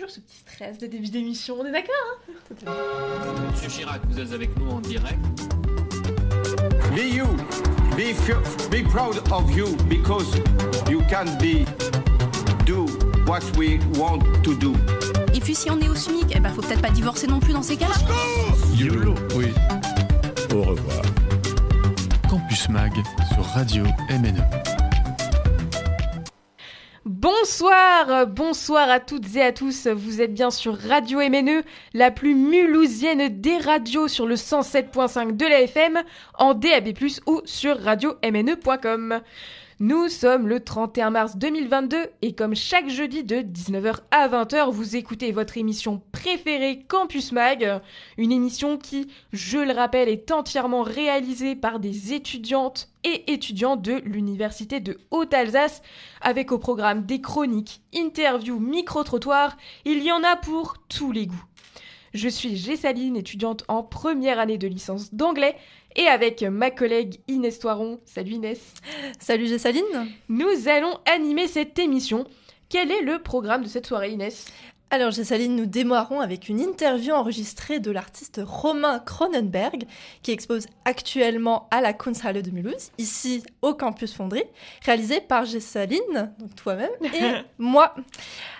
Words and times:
toujours 0.00 0.14
ce 0.14 0.20
petit 0.20 0.38
stress 0.38 0.78
de 0.78 0.86
début 0.86 1.08
d'émission, 1.08 1.56
on 1.60 1.66
est 1.66 1.72
d'accord 1.72 1.94
hein? 2.66 2.72
Monsieur 3.52 3.68
Chirac, 3.68 4.00
vous 4.08 4.18
êtes 4.18 4.32
avec 4.32 4.56
nous 4.58 4.70
en 4.70 4.80
direct. 4.80 5.18
Be 6.94 7.14
you. 7.14 7.26
Be, 7.96 8.14
be 8.70 8.88
proud 8.88 9.20
of 9.30 9.50
you 9.54 9.76
because 9.88 10.34
you 10.88 11.02
can 11.10 11.26
be 11.38 11.66
do 12.64 12.86
what 13.26 13.42
we 13.58 13.78
want 13.98 14.20
to 14.42 14.54
do. 14.54 14.72
Et 15.34 15.40
puis 15.40 15.54
si 15.54 15.70
on 15.70 15.78
est 15.80 15.88
au 15.88 15.94
SMIC, 15.94 16.32
eh 16.34 16.40
ben 16.40 16.50
faut 16.50 16.62
peut-être 16.62 16.82
pas 16.82 16.90
divorcer 16.90 17.26
non 17.26 17.38
plus 17.40 17.52
dans 17.52 17.62
ces 17.62 17.76
cas-là. 17.76 17.96
YOLO, 18.74 19.14
oui. 19.36 19.52
Au 20.54 20.62
revoir. 20.62 21.02
Campus 22.30 22.68
Mag 22.70 22.92
sur 23.34 23.44
Radio 23.44 23.84
MNE. 24.08 24.69
Bonsoir, 27.40 28.26
bonsoir 28.26 28.90
à 28.90 29.00
toutes 29.00 29.34
et 29.34 29.40
à 29.40 29.50
tous. 29.50 29.86
Vous 29.86 30.20
êtes 30.20 30.34
bien 30.34 30.50
sur 30.50 30.76
Radio 30.76 31.20
MNE, 31.20 31.62
la 31.94 32.10
plus 32.10 32.34
mulhousienne 32.34 33.40
des 33.40 33.56
radios 33.56 34.08
sur 34.08 34.26
le 34.26 34.34
107.5 34.34 35.38
de 35.38 35.46
la 35.46 35.62
FM, 35.62 36.02
en 36.34 36.52
DAB+, 36.52 36.92
ou 37.26 37.40
sur 37.46 37.80
radio-mne.com. 37.80 39.22
Nous 39.82 40.10
sommes 40.10 40.46
le 40.46 40.60
31 40.60 41.08
mars 41.08 41.38
2022 41.38 42.10
et 42.20 42.34
comme 42.34 42.54
chaque 42.54 42.90
jeudi 42.90 43.24
de 43.24 43.36
19h 43.36 44.00
à 44.10 44.28
20h, 44.28 44.70
vous 44.70 44.94
écoutez 44.94 45.32
votre 45.32 45.56
émission 45.56 46.02
préférée 46.12 46.84
Campus 46.86 47.32
Mag, 47.32 47.80
une 48.18 48.30
émission 48.30 48.76
qui, 48.76 49.08
je 49.32 49.56
le 49.56 49.72
rappelle, 49.72 50.10
est 50.10 50.32
entièrement 50.32 50.82
réalisée 50.82 51.56
par 51.56 51.80
des 51.80 52.12
étudiantes 52.12 52.90
et 53.04 53.32
étudiants 53.32 53.76
de 53.76 54.02
l'Université 54.04 54.80
de 54.80 54.98
Haute-Alsace, 55.10 55.80
avec 56.20 56.52
au 56.52 56.58
programme 56.58 57.06
des 57.06 57.22
chroniques, 57.22 57.80
interviews, 57.96 58.60
micro-trottoirs, 58.60 59.56
il 59.86 60.02
y 60.02 60.12
en 60.12 60.22
a 60.22 60.36
pour 60.36 60.74
tous 60.90 61.10
les 61.10 61.26
goûts. 61.26 61.44
Je 62.12 62.28
suis 62.28 62.56
Gessaline, 62.56 63.16
étudiante 63.16 63.64
en 63.68 63.84
première 63.84 64.40
année 64.40 64.58
de 64.58 64.66
licence 64.66 65.14
d'anglais, 65.14 65.56
et 65.96 66.06
avec 66.06 66.42
ma 66.42 66.70
collègue 66.70 67.20
Inès 67.28 67.58
Toiron. 67.58 68.00
Salut 68.04 68.32
Inès. 68.32 68.74
Salut 69.18 69.46
Gessaline. 69.46 70.08
Nous 70.28 70.68
allons 70.68 70.98
animer 71.06 71.48
cette 71.48 71.78
émission. 71.78 72.24
Quel 72.68 72.90
est 72.90 73.02
le 73.02 73.20
programme 73.20 73.64
de 73.64 73.68
cette 73.68 73.86
soirée 73.86 74.10
Inès? 74.10 74.46
Alors, 74.92 75.12
Gessaline, 75.12 75.54
nous 75.54 75.66
démarrons 75.66 76.20
avec 76.20 76.48
une 76.48 76.58
interview 76.58 77.12
enregistrée 77.12 77.78
de 77.78 77.92
l'artiste 77.92 78.40
Romain 78.44 78.98
Cronenberg, 78.98 79.84
qui 80.22 80.32
expose 80.32 80.66
actuellement 80.84 81.68
à 81.70 81.80
la 81.80 81.92
Kunsthalle 81.92 82.42
de 82.42 82.50
Mulhouse, 82.50 82.90
ici 82.98 83.44
au 83.62 83.74
campus 83.74 84.12
Fonderie, 84.12 84.42
réalisée 84.84 85.20
par 85.20 85.44
Gessaline, 85.44 86.32
donc 86.40 86.56
toi-même, 86.56 86.90
et 87.04 87.34
moi. 87.58 87.94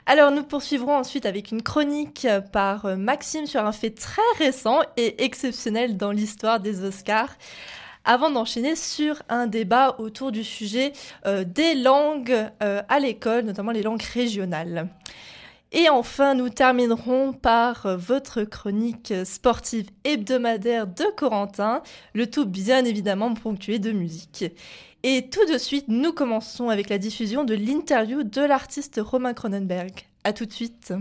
Alors, 0.06 0.30
nous 0.30 0.44
poursuivrons 0.44 0.96
ensuite 0.96 1.26
avec 1.26 1.50
une 1.50 1.62
chronique 1.62 2.28
par 2.52 2.96
Maxime 2.96 3.46
sur 3.46 3.64
un 3.64 3.72
fait 3.72 3.90
très 3.90 4.22
récent 4.38 4.82
et 4.96 5.24
exceptionnel 5.24 5.96
dans 5.96 6.12
l'histoire 6.12 6.60
des 6.60 6.84
Oscars 6.84 7.36
avant 8.04 8.30
d'enchaîner 8.30 8.76
sur 8.76 9.22
un 9.28 9.46
débat 9.46 9.96
autour 9.98 10.32
du 10.32 10.44
sujet 10.44 10.92
euh, 11.26 11.44
des 11.44 11.74
langues 11.74 12.48
euh, 12.62 12.82
à 12.88 12.98
l'école, 12.98 13.44
notamment 13.44 13.72
les 13.72 13.82
langues 13.82 14.02
régionales. 14.02 14.88
Et 15.72 15.88
enfin, 15.88 16.34
nous 16.34 16.48
terminerons 16.48 17.32
par 17.32 17.86
euh, 17.86 17.96
votre 17.96 18.42
chronique 18.42 19.14
sportive 19.24 19.88
hebdomadaire 20.02 20.88
de 20.88 21.04
Corentin, 21.16 21.82
le 22.12 22.28
tout 22.28 22.44
bien 22.44 22.84
évidemment 22.84 23.32
ponctué 23.34 23.78
de 23.78 23.92
musique. 23.92 24.44
Et 25.02 25.28
tout 25.30 25.46
de 25.46 25.58
suite, 25.58 25.86
nous 25.88 26.12
commençons 26.12 26.68
avec 26.68 26.88
la 26.88 26.98
diffusion 26.98 27.44
de 27.44 27.54
l'interview 27.54 28.24
de 28.24 28.42
l'artiste 28.42 29.00
Romain 29.02 29.32
Cronenberg. 29.32 29.92
A 30.24 30.32
tout 30.32 30.44
de 30.44 30.52
suite. 30.52 30.92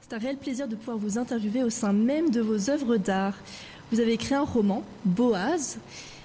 C'est 0.00 0.14
un 0.14 0.18
réel 0.18 0.38
plaisir 0.38 0.66
de 0.66 0.74
pouvoir 0.74 0.96
vous 0.96 1.18
interviewer 1.18 1.62
au 1.62 1.70
sein 1.70 1.92
même 1.92 2.30
de 2.30 2.40
vos 2.40 2.70
œuvres 2.70 2.96
d'art. 2.96 3.36
Vous 3.92 4.00
avez 4.00 4.14
écrit 4.14 4.34
un 4.34 4.42
roman, 4.42 4.82
Boaz, 5.04 5.78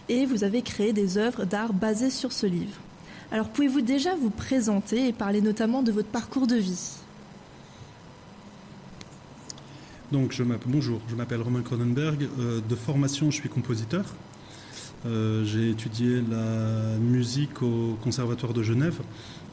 et 0.07 0.25
vous 0.25 0.43
avez 0.43 0.61
créé 0.61 0.93
des 0.93 1.17
œuvres 1.17 1.45
d'art 1.45 1.73
basées 1.73 2.09
sur 2.09 2.31
ce 2.31 2.47
livre. 2.47 2.79
Alors 3.31 3.47
pouvez-vous 3.49 3.81
déjà 3.81 4.15
vous 4.15 4.31
présenter 4.31 5.07
et 5.07 5.13
parler 5.13 5.41
notamment 5.41 5.83
de 5.83 5.91
votre 5.91 6.07
parcours 6.07 6.47
de 6.47 6.55
vie? 6.55 6.95
Donc, 10.11 10.41
bonjour, 10.65 10.99
je 11.07 11.15
m'appelle 11.15 11.41
Romain 11.41 11.61
Cronenberg. 11.61 12.27
Euh, 12.39 12.61
de 12.67 12.75
formation, 12.75 13.29
je 13.29 13.35
suis 13.35 13.49
compositeur. 13.49 14.05
Euh, 15.05 15.45
j'ai 15.45 15.69
étudié 15.69 16.23
la 16.27 16.97
musique 16.99 17.61
au 17.61 17.95
Conservatoire 18.01 18.53
de 18.53 18.63
Genève 18.63 18.99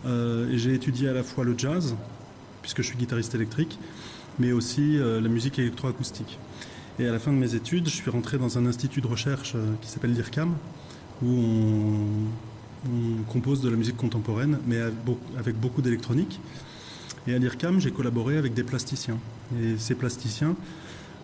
euh, 0.06 0.50
et 0.50 0.56
j'ai 0.56 0.72
étudié 0.72 1.10
à 1.10 1.12
la 1.12 1.22
fois 1.22 1.44
le 1.44 1.54
jazz, 1.58 1.94
puisque 2.62 2.80
je 2.80 2.86
suis 2.86 2.96
guitariste 2.96 3.34
électrique, 3.34 3.78
mais 4.38 4.52
aussi 4.52 4.98
la 4.98 5.28
musique 5.28 5.58
électroacoustique. 5.58 6.38
Et 6.98 7.06
à 7.06 7.12
la 7.12 7.18
fin 7.18 7.30
de 7.30 7.36
mes 7.36 7.54
études, 7.54 7.90
je 7.90 7.94
suis 7.94 8.10
rentré 8.10 8.38
dans 8.38 8.56
un 8.56 8.64
institut 8.64 9.02
de 9.02 9.06
recherche 9.06 9.54
qui 9.82 9.88
s'appelle 9.88 10.14
l'IRCAM, 10.14 10.54
où 11.22 11.26
on, 11.26 12.24
on 12.84 13.22
compose 13.30 13.60
de 13.60 13.68
la 13.68 13.76
musique 13.76 13.96
contemporaine, 13.96 14.58
mais 14.66 14.78
avec 15.38 15.58
beaucoup 15.58 15.82
d'électronique. 15.82 16.40
Et 17.26 17.34
à 17.34 17.38
l'IRCAM, 17.38 17.80
j'ai 17.80 17.90
collaboré 17.90 18.36
avec 18.36 18.54
des 18.54 18.62
plasticiens. 18.62 19.18
Et 19.60 19.76
ces 19.78 19.94
plasticiens 19.94 20.54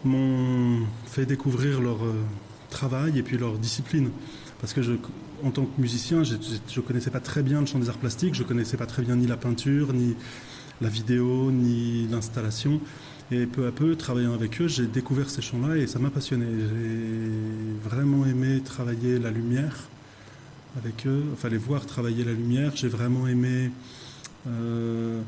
m'ont 0.04 0.80
fait 1.06 1.26
découvrir 1.26 1.80
leur 1.80 2.02
euh, 2.04 2.14
travail 2.70 3.18
et 3.18 3.22
puis 3.22 3.38
leur 3.38 3.58
discipline. 3.58 4.10
Parce 4.60 4.72
que 4.72 4.80
en 5.44 5.50
tant 5.50 5.64
que 5.64 5.80
musicien, 5.80 6.22
je 6.22 6.34
ne 6.34 6.80
connaissais 6.80 7.10
pas 7.10 7.20
très 7.20 7.42
bien 7.42 7.60
le 7.60 7.66
champ 7.66 7.78
des 7.78 7.88
arts 7.88 7.98
plastiques, 7.98 8.34
je 8.34 8.42
ne 8.42 8.48
connaissais 8.48 8.76
pas 8.76 8.86
très 8.86 9.02
bien 9.02 9.16
ni 9.16 9.26
la 9.26 9.36
peinture, 9.36 9.92
ni 9.92 10.14
la 10.80 10.88
vidéo, 10.88 11.50
ni 11.50 12.06
l'installation. 12.08 12.80
Et 13.30 13.46
peu 13.46 13.66
à 13.66 13.72
peu, 13.72 13.96
travaillant 13.96 14.34
avec 14.34 14.60
eux, 14.60 14.68
j'ai 14.68 14.86
découvert 14.86 15.30
ces 15.30 15.42
champs-là 15.42 15.76
et 15.76 15.86
ça 15.86 15.98
m'a 15.98 16.10
passionné. 16.10 16.46
J'ai 16.46 17.88
vraiment 17.88 18.26
aimé 18.26 18.60
travailler 18.64 19.18
la 19.18 19.30
lumière, 19.30 19.88
avec 20.76 21.06
eux, 21.06 21.24
enfin 21.32 21.48
les 21.48 21.58
voir 21.58 21.86
travailler 21.86 22.24
la 22.24 22.32
lumière. 22.32 22.72
J'ai 22.74 22.88
vraiment 22.88 23.26
aimé 23.26 23.70
euh, 24.46 25.20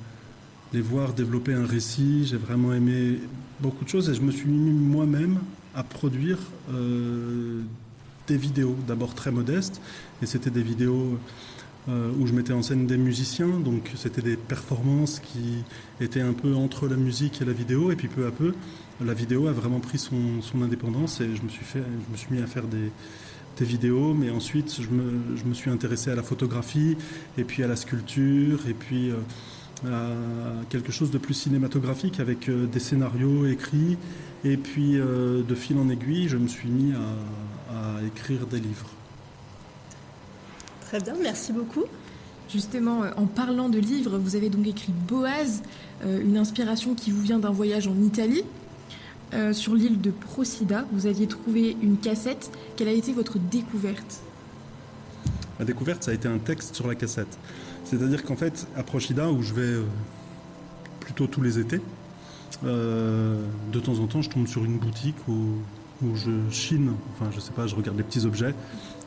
les 0.72 0.81
voir 0.81 1.12
développer 1.12 1.55
un 1.55 1.66
récit. 1.66 2.27
J'ai 2.27 2.37
vraiment 2.37 2.72
aimé 2.72 3.21
beaucoup 3.60 3.84
de 3.84 3.88
choses 3.88 4.10
et 4.10 4.15
je 4.15 4.22
me 4.22 4.31
suis 4.31 4.49
mis 4.49 4.71
moi-même 4.71 5.38
à 5.75 5.82
produire 5.82 6.38
euh, 6.72 7.62
des 8.27 8.37
vidéos, 8.37 8.77
d'abord 8.87 9.15
très 9.15 9.31
modestes, 9.31 9.81
et 10.22 10.27
c'était 10.27 10.50
des 10.50 10.62
vidéos 10.62 11.19
euh, 11.88 12.11
où 12.19 12.26
je 12.26 12.32
mettais 12.32 12.53
en 12.53 12.62
scène 12.62 12.87
des 12.87 12.97
musiciens, 12.97 13.49
donc 13.49 13.91
c'était 13.97 14.22
des 14.22 14.37
performances 14.37 15.21
qui 15.21 15.62
étaient 16.00 16.22
un 16.22 16.32
peu 16.32 16.55
entre 16.55 16.88
la 16.88 16.97
musique 16.97 17.43
et 17.43 17.44
la 17.44 17.53
vidéo, 17.53 17.91
et 17.91 17.97
puis 17.97 18.09
peu 18.09 18.26
à 18.26 18.31
peu, 18.31 18.55
la 19.05 19.12
vidéo 19.12 19.49
a 19.49 19.53
vraiment 19.53 19.81
pris 19.81 19.99
son, 19.99 20.41
indépendance. 20.62 21.21
Et 21.21 21.37
je 21.37 21.43
me 21.43 21.49
suis 21.49 21.66
je 21.75 22.12
me 22.12 22.16
suis 22.16 22.32
mis 22.32 22.41
à 22.41 22.47
faire 22.47 22.65
des, 22.65 22.91
des 23.56 23.65
vidéos, 23.65 24.15
mais 24.15 24.31
ensuite 24.31 24.81
je 24.81 24.88
me, 24.88 25.37
je 25.37 25.44
me, 25.44 25.54
suis 25.54 25.70
intéressé 25.70 26.10
à 26.10 26.15
la 26.15 26.22
photographie, 26.22 26.97
et 27.38 27.44
puis 27.44 27.62
à 27.62 27.66
la 27.66 27.76
sculpture, 27.76 28.60
et 28.69 28.75
puis 28.75 29.10
euh, 29.10 29.16
à 29.87 30.65
quelque 30.70 30.92
chose 30.92 31.10
de 31.10 31.19
plus 31.19 31.34
cinématographique 31.34 32.20
avec 32.20 32.48
euh, 32.48 32.66
des 32.66 32.81
scénarios 32.81 33.47
écrits, 33.47 33.97
et 34.44 34.56
puis 34.56 34.98
euh, 34.98 35.43
de 35.43 35.54
fil 35.54 35.78
en 35.78 35.88
aiguille, 35.88 36.28
je 36.28 36.37
me 36.37 36.48
suis 36.48 36.69
mis 36.69 36.93
à, 36.93 37.98
à, 37.98 38.03
écrire 38.06 38.47
des 38.47 38.60
livres. 38.60 38.91
Très 40.81 41.00
bien, 41.00 41.14
merci 41.22 41.53
beaucoup. 41.53 41.84
Justement, 42.48 43.03
en 43.16 43.26
parlant 43.26 43.69
de 43.69 43.78
livres, 43.78 44.19
vous 44.19 44.37
avez 44.37 44.50
donc 44.50 44.66
écrit 44.66 44.93
Boaz, 45.09 45.62
une 46.04 46.37
inspiration 46.37 46.94
qui 46.94 47.10
vous 47.10 47.22
vient 47.22 47.38
d'un 47.38 47.50
voyage 47.50 47.88
en 47.88 47.97
Italie. 48.03 48.44
Euh, 49.34 49.52
sur 49.52 49.74
l'île 49.74 50.00
de 50.00 50.10
Procida, 50.10 50.84
vous 50.92 51.06
aviez 51.06 51.26
trouvé 51.26 51.76
une 51.82 51.96
cassette. 51.96 52.52
Quelle 52.76 52.86
a 52.86 52.92
été 52.92 53.12
votre 53.12 53.38
découverte? 53.38 54.20
La 55.58 55.64
découverte, 55.64 56.04
ça 56.04 56.12
a 56.12 56.14
été 56.14 56.28
un 56.28 56.38
texte 56.38 56.76
sur 56.76 56.86
la 56.86 56.94
cassette. 56.94 57.38
C'est-à-dire 57.84 58.22
qu'en 58.22 58.36
fait, 58.36 58.68
à 58.76 58.84
Procida, 58.84 59.30
où 59.30 59.42
je 59.42 59.52
vais 59.52 59.62
euh, 59.62 59.84
plutôt 61.00 61.26
tous 61.26 61.42
les 61.42 61.58
étés, 61.58 61.81
euh, 62.64 63.44
de 63.72 63.81
temps 63.81 63.98
en 63.98 64.06
temps, 64.06 64.22
je 64.22 64.31
tombe 64.31 64.46
sur 64.46 64.64
une 64.64 64.78
boutique 64.78 65.16
où, 65.26 65.58
je 66.14 66.30
chine, 66.50 66.92
enfin, 67.14 67.30
je 67.34 67.40
sais 67.40 67.52
pas, 67.52 67.66
je 67.66 67.75
regarde 67.75 67.96
des 67.96 68.02
petits 68.02 68.26
objets. 68.26 68.54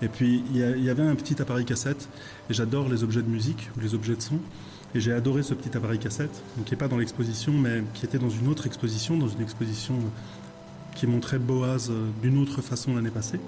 Et 0.01 0.09
puis, 0.09 0.43
il 0.49 0.57
y, 0.57 0.83
y, 0.83 0.89
avait 0.89 1.03
un 1.03 1.15
petit 1.15 1.41
appareil 1.41 1.63
cassette, 1.63 2.09
et 2.49 2.53
j'adore 2.53 2.89
les 2.89 3.03
objets 3.03 3.21
de 3.21 3.29
musique 3.29 3.69
ou 3.77 3.79
les 3.79 3.93
objets 3.93 4.15
de 4.15 4.21
son. 4.21 4.39
Et 4.97 4.99
j'ai 4.99 5.13
adoré 5.13 5.43
ce 5.43 5.53
petit 5.53 5.77
appareil 5.77 5.99
cassette, 5.99 6.41
qui 6.65 6.71
n'est 6.71 6.77
pas 6.77 6.87
dans 6.87 6.97
l'exposition, 6.97 7.53
mais 7.53 7.83
qui 7.93 8.03
était 8.03 8.17
dans 8.17 8.31
une 8.31 8.47
autre 8.47 8.65
exposition, 8.65 9.15
dans 9.15 9.27
une 9.27 9.43
exposition 9.43 9.93
qui 10.95 11.05
montrait 11.05 11.37
Boaz 11.37 11.91
euh, 11.91 12.07
d'une 12.23 12.39
autre 12.39 12.63
façon 12.63 12.95
l'année 12.95 13.11
passée. 13.11 13.39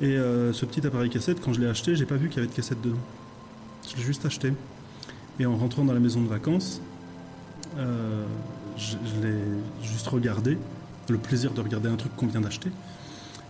Et 0.00 0.16
euh, 0.16 0.54
ce 0.54 0.64
petit 0.64 0.86
appareil 0.86 1.10
cassette, 1.10 1.42
quand 1.42 1.52
je 1.52 1.60
l'ai 1.60 1.66
acheté, 1.66 1.96
j'ai 1.96 2.06
pas 2.06 2.16
vu 2.16 2.30
qu'il 2.30 2.38
y 2.38 2.40
avait 2.40 2.48
de 2.48 2.56
cassette 2.56 2.80
dedans. 2.80 3.02
Je 3.90 3.96
l'ai 3.98 4.02
juste 4.04 4.24
acheté. 4.24 4.54
Et 5.38 5.44
en 5.44 5.54
rentrant 5.54 5.84
dans 5.84 5.92
la 5.92 6.00
maison 6.00 6.22
de 6.22 6.28
vacances, 6.28 6.80
euh, 7.76 8.24
je, 8.78 8.96
je 9.04 9.26
l'ai 9.26 9.38
juste 9.82 10.06
regardé, 10.06 10.56
le 11.10 11.18
plaisir 11.18 11.52
de 11.52 11.60
regarder 11.60 11.90
un 11.90 11.96
truc 11.96 12.16
qu'on 12.16 12.26
vient 12.26 12.40
d'acheter. 12.40 12.70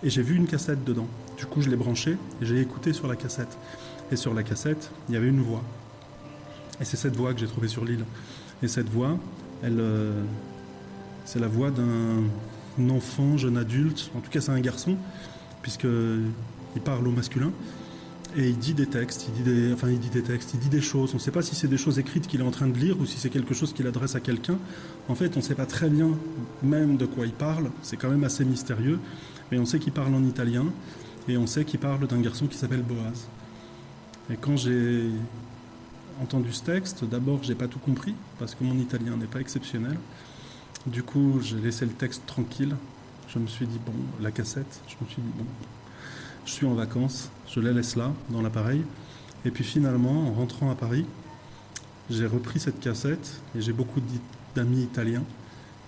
Et 0.03 0.11
j'ai 0.11 0.23
vu 0.23 0.35
une 0.35 0.49
cassette 0.49 0.83
dedans. 0.83 1.07
Du 1.39 1.47
coup, 1.47 1.63
je 1.63 1.71
l'ai 1.71 1.77
branché 1.77 2.17
et 2.43 2.45
j'ai 2.45 2.61
écouté 2.61 2.93
sur 2.93 3.07
la 3.07 3.15
cassette. 3.15 3.57
Et 4.11 4.17
sur 4.17 4.35
la 4.35 4.43
cassette, 4.43 4.91
il 5.09 5.15
y 5.15 5.17
avait 5.17 5.29
une 5.29 5.43
voix. 5.43 5.63
Et 6.81 6.85
c'est 6.85 6.97
cette 6.97 7.17
voix 7.17 7.33
que 7.35 7.41
j'ai 7.41 7.47
trouvée 7.47 7.69
sur 7.69 7.85
l'île. 7.85 8.05
Et 8.63 8.69
cette 8.69 8.89
voix, 8.89 9.19
elle, 9.63 9.79
euh, 9.79 10.23
c'est 11.25 11.39
la 11.39 11.49
voix 11.49 11.71
d'un 11.71 12.91
enfant, 12.91 13.37
jeune 13.37 13.57
adulte, 13.57 14.11
en 14.17 14.21
tout 14.21 14.31
cas 14.31 14.41
c'est 14.41 14.53
un 14.53 14.61
garçon, 14.61 14.97
puisqu'il 15.63 16.81
parle 16.85 17.07
au 17.07 17.13
masculin. 17.13 17.53
Et 18.37 18.49
il 18.49 18.59
dit 18.59 18.75
des 18.75 18.87
textes, 18.87 19.27
il 19.29 19.35
dit 19.35 19.43
des, 19.43 19.73
enfin 19.73 19.89
il 19.89 20.01
dit 20.01 20.11
des 20.11 20.23
textes, 20.23 20.55
il 20.55 20.61
dit 20.61 20.69
des 20.69 20.81
choses. 20.81 21.11
On 21.13 21.19
ne 21.19 21.23
sait 21.23 21.31
pas 21.31 21.43
si 21.43 21.55
c'est 21.55 21.69
des 21.69 21.77
choses 21.77 22.01
écrites 22.01 22.27
qu'il 22.27 22.41
est 22.41 22.45
en 22.45 22.51
train 22.51 22.67
de 22.67 22.77
lire 22.77 22.99
ou 22.99 23.07
si 23.07 23.19
c'est 23.19 23.31
quelque 23.31 23.55
chose 23.55 23.73
qu'il 23.73 23.87
adresse 23.87 24.17
à 24.17 24.21
quelqu'un. 24.21 24.59
En 25.09 25.15
fait, 25.15 25.37
on 25.37 25.39
ne 25.39 25.45
sait 25.45 25.55
pas 25.55 25.67
très 25.67 25.89
bien 25.89 26.11
même 26.65 26.97
de 26.97 27.07
quoi 27.07 27.27
il 27.27 27.33
parle. 27.33 27.71
C'est 27.83 27.97
quand 27.97 28.11
même 28.11 28.25
assez 28.25 28.45
mystérieux. 28.45 28.99
Mais 29.53 29.59
on 29.59 29.65
sait 29.67 29.79
qu'il 29.79 29.93
parle 29.93 30.13
en 30.15 30.25
italien 30.25 30.67
et 31.29 31.37
on 31.37 31.47
sait 31.47 31.65
qu'il 31.65 31.79
parle 31.79 32.09
d'un 32.09 32.21
garçon 32.21 32.47
qui 32.49 32.59
s'appelle 32.59 32.83
Boaz. 32.83 33.29
Et 34.31 34.37
quand 34.37 34.57
j'ai 34.57 35.11
entendu 36.23 36.53
ce 36.53 36.63
texte, 36.63 37.05
d'abord 37.05 37.43
j'ai 37.43 37.55
pas 37.55 37.69
tout 37.69 37.79
compris 37.79 38.15
parce 38.39 38.55
que 38.55 38.65
mon 38.65 38.75
italien 38.75 39.17
n'est 39.17 39.27
pas 39.27 39.41
exceptionnel. 39.41 39.97
Du 40.87 41.03
coup, 41.03 41.41
j'ai 41.43 41.57
laissé 41.57 41.87
le 41.87 41.93
texte 41.93 42.27
tranquille. 42.27 42.77
Je 43.29 43.39
me 43.39 43.47
suis 43.47 43.67
dit 43.67 43.81
bon, 43.85 43.93
la 44.21 44.31
cassette. 44.31 44.81
Je 44.87 44.95
me 45.03 45.09
suis 45.09 45.23
dit 45.23 45.33
bon, 45.37 45.47
je 46.45 46.53
suis 46.53 46.67
en 46.67 46.75
vacances, 46.75 47.31
je 47.49 47.61
la 47.61 47.73
laisse 47.73 47.97
là, 47.97 48.13
dans 48.29 48.43
l'appareil. 48.43 48.85
Et 49.45 49.51
puis 49.51 49.65
finalement, 49.65 50.29
en 50.29 50.33
rentrant 50.33 50.71
à 50.71 50.75
Paris, 50.75 51.07
j'ai 52.11 52.27
repris 52.27 52.61
cette 52.61 52.81
cassette 52.81 53.41
et 53.57 53.61
j'ai 53.61 53.73
beaucoup 53.73 54.01
d'amis 54.55 54.83
italiens. 54.83 55.25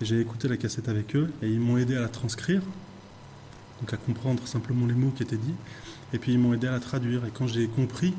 Et 0.01 0.05
j'ai 0.05 0.19
écouté 0.19 0.47
la 0.47 0.57
cassette 0.57 0.89
avec 0.89 1.15
eux 1.15 1.31
et 1.41 1.49
ils 1.49 1.59
m'ont 1.59 1.77
aidé 1.77 1.95
à 1.95 2.01
la 2.01 2.09
transcrire, 2.09 2.61
donc 3.79 3.93
à 3.93 3.97
comprendre 3.97 4.47
simplement 4.47 4.85
les 4.85 4.93
mots 4.93 5.11
qui 5.15 5.23
étaient 5.23 5.37
dits. 5.37 5.55
Et 6.13 6.19
puis 6.19 6.33
ils 6.33 6.39
m'ont 6.39 6.53
aidé 6.53 6.67
à 6.67 6.71
la 6.71 6.79
traduire. 6.79 7.25
Et 7.25 7.31
quand 7.31 7.47
j'ai 7.47 7.67
compris 7.67 8.13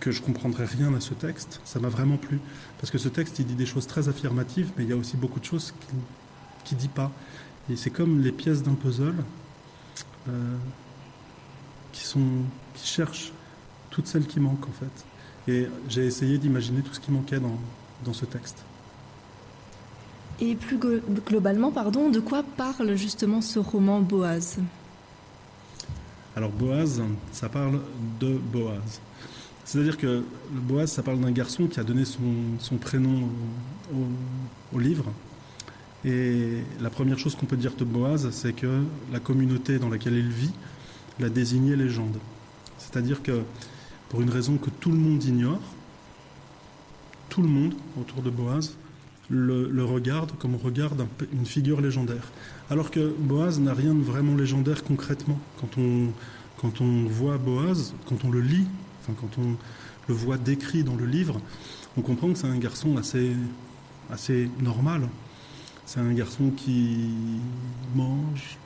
que 0.00 0.10
je 0.10 0.22
comprendrais 0.22 0.64
rien 0.64 0.94
à 0.94 1.00
ce 1.00 1.14
texte, 1.14 1.60
ça 1.64 1.78
m'a 1.78 1.88
vraiment 1.88 2.16
plu. 2.16 2.40
Parce 2.78 2.90
que 2.90 2.98
ce 2.98 3.08
texte, 3.08 3.38
il 3.38 3.46
dit 3.46 3.54
des 3.54 3.66
choses 3.66 3.86
très 3.86 4.08
affirmatives, 4.08 4.70
mais 4.76 4.84
il 4.84 4.90
y 4.90 4.92
a 4.92 4.96
aussi 4.96 5.16
beaucoup 5.16 5.40
de 5.40 5.44
choses 5.44 5.74
qu'il 6.64 6.76
ne 6.76 6.82
dit 6.82 6.88
pas. 6.88 7.12
Et 7.68 7.76
c'est 7.76 7.90
comme 7.90 8.20
les 8.20 8.32
pièces 8.32 8.62
d'un 8.62 8.74
puzzle. 8.74 9.14
Euh, 10.28 10.56
qui, 11.92 12.04
sont, 12.04 12.44
qui 12.74 12.86
cherchent 12.86 13.32
toutes 13.90 14.06
celles 14.06 14.26
qui 14.26 14.40
manquent 14.40 14.68
en 14.68 14.72
fait. 14.72 15.50
Et 15.52 15.66
j'ai 15.88 16.06
essayé 16.06 16.38
d'imaginer 16.38 16.82
tout 16.82 16.94
ce 16.94 17.00
qui 17.00 17.10
manquait 17.10 17.40
dans, 17.40 17.58
dans 18.04 18.12
ce 18.12 18.24
texte. 18.24 18.64
Et 20.40 20.54
plus 20.54 20.78
globalement, 21.26 21.70
pardon, 21.70 22.08
de 22.08 22.20
quoi 22.20 22.42
parle 22.56 22.94
justement 22.96 23.40
ce 23.40 23.58
roman 23.58 24.00
Boaz? 24.00 24.58
Alors 26.36 26.50
Boaz, 26.50 27.02
ça 27.32 27.48
parle 27.48 27.80
de 28.20 28.38
Boaz. 28.38 29.00
C'est-à-dire 29.70 29.96
que 29.96 30.24
Boaz, 30.50 30.90
ça 30.90 31.04
parle 31.04 31.20
d'un 31.20 31.30
garçon 31.30 31.68
qui 31.68 31.78
a 31.78 31.84
donné 31.84 32.04
son, 32.04 32.24
son 32.58 32.74
prénom 32.76 33.28
au, 34.74 34.78
livre. 34.80 35.04
Et 36.04 36.64
la 36.80 36.90
première 36.90 37.20
chose 37.20 37.36
qu'on 37.36 37.46
peut 37.46 37.56
dire 37.56 37.76
de 37.76 37.84
Boaz, 37.84 38.30
c'est 38.32 38.52
que 38.52 38.82
la 39.12 39.20
communauté 39.20 39.78
dans 39.78 39.88
laquelle 39.88 40.14
il 40.16 40.28
vit 40.28 40.50
la 41.20 41.28
désigner 41.28 41.76
légende. 41.76 42.16
C'est-à-dire 42.78 43.22
que, 43.22 43.42
pour 44.08 44.22
une 44.22 44.30
raison 44.30 44.56
que 44.56 44.70
tout 44.70 44.90
le 44.90 44.96
monde 44.96 45.22
ignore, 45.22 45.62
tout 47.28 47.42
le 47.42 47.48
monde 47.48 47.74
autour 47.96 48.22
de 48.22 48.30
Boaz 48.30 48.74
le, 49.28 49.84
regarde 49.84 50.32
comme 50.40 50.56
on 50.56 50.58
regarde 50.58 51.06
une 51.32 51.46
figure 51.46 51.80
légendaire. 51.80 52.32
Alors 52.70 52.90
que 52.90 53.14
Boaz 53.20 53.60
n'a 53.60 53.74
rien 53.74 53.94
de 53.94 54.02
vraiment 54.02 54.34
légendaire 54.34 54.82
concrètement. 54.82 55.38
Quand 55.60 55.78
on, 55.78 56.08
quand 56.60 56.80
on 56.80 57.04
voit 57.04 57.38
Boaz, 57.38 57.94
quand 58.08 58.24
on 58.24 58.32
le 58.32 58.40
lit, 58.40 58.66
enfin 59.10 59.16
quand 59.20 59.40
on 59.40 59.56
le 60.08 60.14
voit 60.14 60.38
décrit 60.38 60.84
dans 60.84 60.96
le 60.96 61.06
livre, 61.06 61.40
on 61.96 62.02
comprend 62.02 62.32
que 62.32 62.38
c'est 62.38 62.46
un 62.46 62.58
garçon 62.58 62.96
assez, 62.96 63.32
assez 64.10 64.50
normal. 64.60 65.08
C'est 65.86 66.00
un 66.00 66.12
garçon 66.12 66.50
qui 66.56 67.08
mange, 67.94 68.58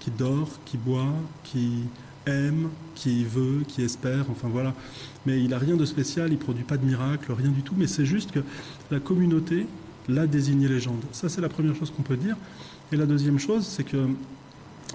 qui 0.00 0.10
dort, 0.10 0.48
qui 0.64 0.76
boit, 0.76 1.14
qui 1.42 1.84
aime, 2.26 2.70
qui 2.94 3.24
veut, 3.24 3.64
qui 3.68 3.82
espère, 3.82 4.30
enfin 4.30 4.48
voilà. 4.48 4.74
Mais 5.26 5.42
il 5.42 5.50
n'a 5.50 5.58
rien 5.58 5.76
de 5.76 5.84
spécial, 5.84 6.28
il 6.30 6.38
ne 6.38 6.42
produit 6.42 6.64
pas 6.64 6.78
de 6.78 6.84
miracle, 6.84 7.32
rien 7.32 7.50
du 7.50 7.62
tout, 7.62 7.74
mais 7.76 7.86
c'est 7.86 8.06
juste 8.06 8.32
que 8.32 8.40
la 8.90 9.00
communauté 9.00 9.66
l'a 10.08 10.26
désigné 10.26 10.68
légende. 10.68 11.02
Ça, 11.12 11.28
c'est 11.28 11.40
la 11.40 11.48
première 11.48 11.74
chose 11.74 11.90
qu'on 11.90 12.02
peut 12.02 12.16
dire. 12.16 12.36
Et 12.92 12.96
la 12.96 13.06
deuxième 13.06 13.38
chose, 13.38 13.66
c'est 13.66 13.84
que 13.84 14.08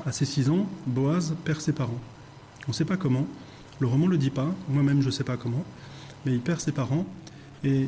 à 0.05 0.11
ses 0.11 0.25
six 0.25 0.49
ans, 0.49 0.67
Boaz 0.87 1.35
perd 1.43 1.61
ses 1.61 1.73
parents. 1.73 1.99
On 2.67 2.71
ne 2.71 2.73
sait 2.73 2.85
pas 2.85 2.97
comment. 2.97 3.27
Le 3.79 3.87
roman 3.87 4.05
ne 4.05 4.11
le 4.11 4.17
dit 4.17 4.29
pas. 4.29 4.47
Moi-même, 4.67 5.01
je 5.01 5.07
ne 5.07 5.11
sais 5.11 5.23
pas 5.23 5.37
comment. 5.37 5.63
Mais 6.25 6.33
il 6.33 6.41
perd 6.41 6.59
ses 6.59 6.71
parents. 6.71 7.05
Et 7.63 7.87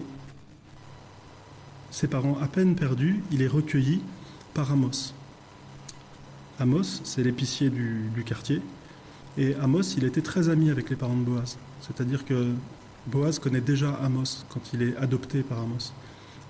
ses 1.92 2.08
parents 2.08 2.38
à 2.42 2.48
peine 2.48 2.76
perdus, 2.76 3.22
il 3.32 3.42
est 3.42 3.48
recueilli 3.48 4.02
par 4.54 4.72
Amos. 4.72 5.14
Amos, 6.60 7.02
c'est 7.04 7.24
l'épicier 7.24 7.70
du, 7.70 8.24
quartier. 8.26 8.62
Et 9.38 9.56
Amos, 9.56 9.96
il 9.98 10.06
était 10.06 10.22
très 10.22 10.50
ami 10.50 10.70
avec 10.70 10.90
les 10.90 10.96
parents 10.96 11.16
de 11.16 11.24
Boaz. 11.24 11.58
C'est-à-dire 11.82 12.24
que 12.26 12.54
Boaz 13.08 13.40
connaît 13.40 13.62
déjà 13.62 13.94
Amos 13.96 14.46
quand 14.50 14.62
il 14.74 14.84
est 14.84 14.96
adopté 14.98 15.44
par 15.44 15.60
Amos. 15.60 15.92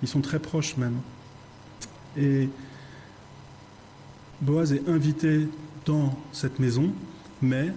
Ils 0.03 0.07
sont 0.07 0.21
très 0.21 0.39
proches 0.39 0.77
même. 0.77 0.97
Et 2.17 2.49
Boaz 4.41 4.73
est 4.73 4.87
invité 4.89 5.47
dans 5.85 6.17
cette 6.31 6.59
maison, 6.59 6.91
mais 7.41 7.71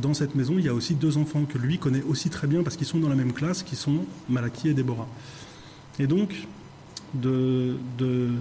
dans 0.00 0.14
cette 0.14 0.34
maison, 0.34 0.54
il 0.58 0.64
y 0.64 0.68
a 0.68 0.74
aussi 0.74 0.94
deux 0.94 1.18
enfants 1.18 1.44
que 1.44 1.58
lui 1.58 1.78
connaît 1.78 2.02
aussi 2.02 2.30
très 2.30 2.46
bien 2.46 2.62
parce 2.62 2.76
qu'ils 2.76 2.86
sont 2.86 2.98
dans 2.98 3.08
la 3.08 3.14
même 3.14 3.32
classe, 3.32 3.62
qui 3.62 3.76
sont 3.76 4.04
Malaki 4.28 4.68
et 4.68 4.74
Déborah. 4.74 5.08
Et 5.98 6.06
donc, 6.06 6.46
d'une 7.14 8.38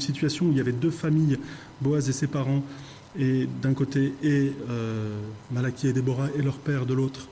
situation 0.00 0.46
où 0.46 0.50
il 0.52 0.56
y 0.56 0.60
avait 0.60 0.72
deux 0.72 0.90
familles, 0.90 1.38
Boaz 1.80 2.08
et 2.08 2.12
ses 2.12 2.26
parents, 2.26 2.62
et 3.18 3.48
d'un 3.60 3.74
côté, 3.74 4.14
et 4.22 4.52
euh, 4.68 5.18
Malaki 5.50 5.88
et 5.88 5.92
Déborah 5.92 6.28
et 6.36 6.42
leur 6.42 6.58
père 6.58 6.86
de 6.86 6.94
l'autre, 6.94 7.26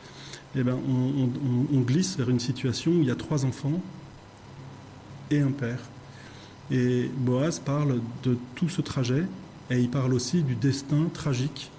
eh 0.57 0.63
ben, 0.63 0.77
on, 0.77 1.81
glisse 1.81 2.17
vers 2.17 2.31
une 2.31 2.41
situation 2.41 2.91
où 2.93 3.03
il 3.03 3.05
y 3.05 3.11
a 3.11 3.15
trois 3.15 3.45
enfants 3.45 3.81
et 5.31 5.41
un 5.41 5.51
père. 5.51 5.81
Et 6.71 7.11
Boaz 7.17 7.61
parle 7.61 8.01
de 8.25 8.37
tout 8.55 8.69
ce 8.69 8.81
trajet, 8.81 9.25
et 9.71 9.79
il 9.79 9.89
parle 9.89 10.15
aussi 10.15 10.43
du 10.43 10.55
destin 10.55 11.09
tragique 11.13 11.71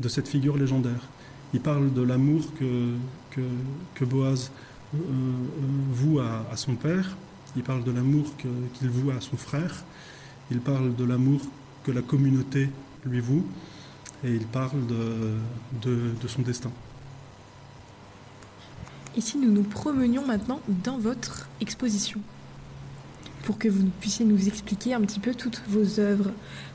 de 0.00 0.08
cette 0.08 0.28
figure 0.28 0.56
légendaire. 0.56 1.08
Il 1.52 1.60
parle 1.60 1.92
de 1.92 2.02
l'amour 2.02 2.42
que, 2.58 2.94
que, 3.94 4.04
Boaz 4.04 4.50
euh, 4.94 4.98
euh, 4.98 5.00
voue 5.92 6.20
à, 6.20 6.46
à 6.50 6.56
son 6.56 6.74
père, 6.74 7.16
il 7.56 7.62
parle 7.62 7.84
de 7.84 7.92
l'amour 7.92 8.26
qu'il 8.36 8.90
voue 8.90 9.10
à 9.10 9.20
son 9.20 9.36
frère, 9.36 9.84
il 10.50 10.60
parle 10.60 10.94
de 10.96 11.04
l'amour 11.04 11.40
que 11.84 11.92
la 11.92 12.02
communauté 12.02 12.70
lui 13.04 13.20
voue, 13.20 13.44
et 14.24 14.34
il 14.34 14.46
parle 14.46 14.86
de, 15.82 16.26
son 16.26 16.42
destin. 16.42 16.70
Et 19.16 19.20
si 19.20 19.38
nous 19.38 19.50
nous 19.50 19.62
promenions 19.62 20.26
maintenant 20.26 20.60
dans 20.82 20.98
votre 20.98 21.48
exposition 21.60 22.20
pour 23.44 23.58
que 23.58 23.68
vous 23.68 23.84
puissiez 24.00 24.24
nous 24.24 24.48
expliquer 24.48 24.94
un 24.94 25.02
petit 25.02 25.20
peu 25.20 25.34
toutes 25.34 25.62
vos 25.68 26.00
œuvres. 26.00 26.30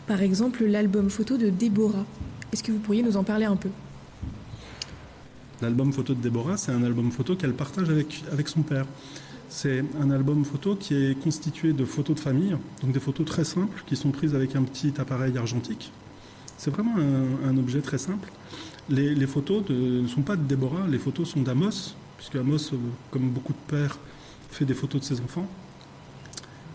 Par 0.06 0.22
exemple, 0.22 0.64
l'album 0.66 1.10
photo 1.10 1.36
de 1.36 1.50
Déborah. 1.50 2.06
Est-ce 2.52 2.64
que 2.64 2.72
vous 2.72 2.80
pourriez 2.80 3.04
nous 3.04 3.18
en 3.18 3.24
parler 3.24 3.46
un 3.46 3.56
peu? 3.56 3.70
L'album 5.62 5.92
photo 5.92 6.14
de 6.14 6.22
Déborah, 6.22 6.58
c'est 6.58 6.72
un 6.72 6.84
album 6.84 7.12
photo 7.12 7.36
qu'elle 7.36 7.54
partage 7.54 7.90
avec, 7.90 8.24
avec 8.32 8.48
son 8.48 8.62
père. 8.62 8.86
C'est 9.50 9.84
un 10.00 10.12
album 10.12 10.46
photo 10.46 10.76
qui 10.76 10.94
est 10.94 11.20
constitué 11.20 11.74
de 11.74 11.84
photos 11.84 12.16
de 12.16 12.22
famille, 12.22 12.56
donc 12.82 12.92
des 12.92 13.00
photos 13.00 13.26
très 13.26 13.44
simples 13.44 13.84
qui 13.88 13.96
sont 13.96 14.12
prises 14.12 14.36
avec 14.36 14.56
un 14.56 14.64
petit 14.64 14.94
appareil 15.00 15.38
argentique. 15.38 15.92
C'est 16.58 16.72
vraiment 16.72 16.96
un, 16.98 17.58
objet 17.58 17.82
très 17.82 17.98
simple. 17.98 18.30
Les, 18.90 19.28
photos 19.28 19.64
ne 19.70 20.08
sont 20.08 20.22
pas 20.22 20.36
de 20.36 20.44
Déborah, 20.44 20.88
les 20.88 21.00
photos 21.00 21.30
sont 21.30 21.42
d'Amos, 21.42 21.96
puisque 22.18 22.36
Amos, 22.36 22.74
euh, 22.74 22.78
comme 23.12 23.30
beaucoup 23.30 23.54
de 23.54 23.76
pères, 23.76 23.98
fait 24.52 24.66
des 24.66 24.74
photos 24.74 25.02
de 25.02 25.06
ses 25.06 25.22
enfants. 25.22 25.48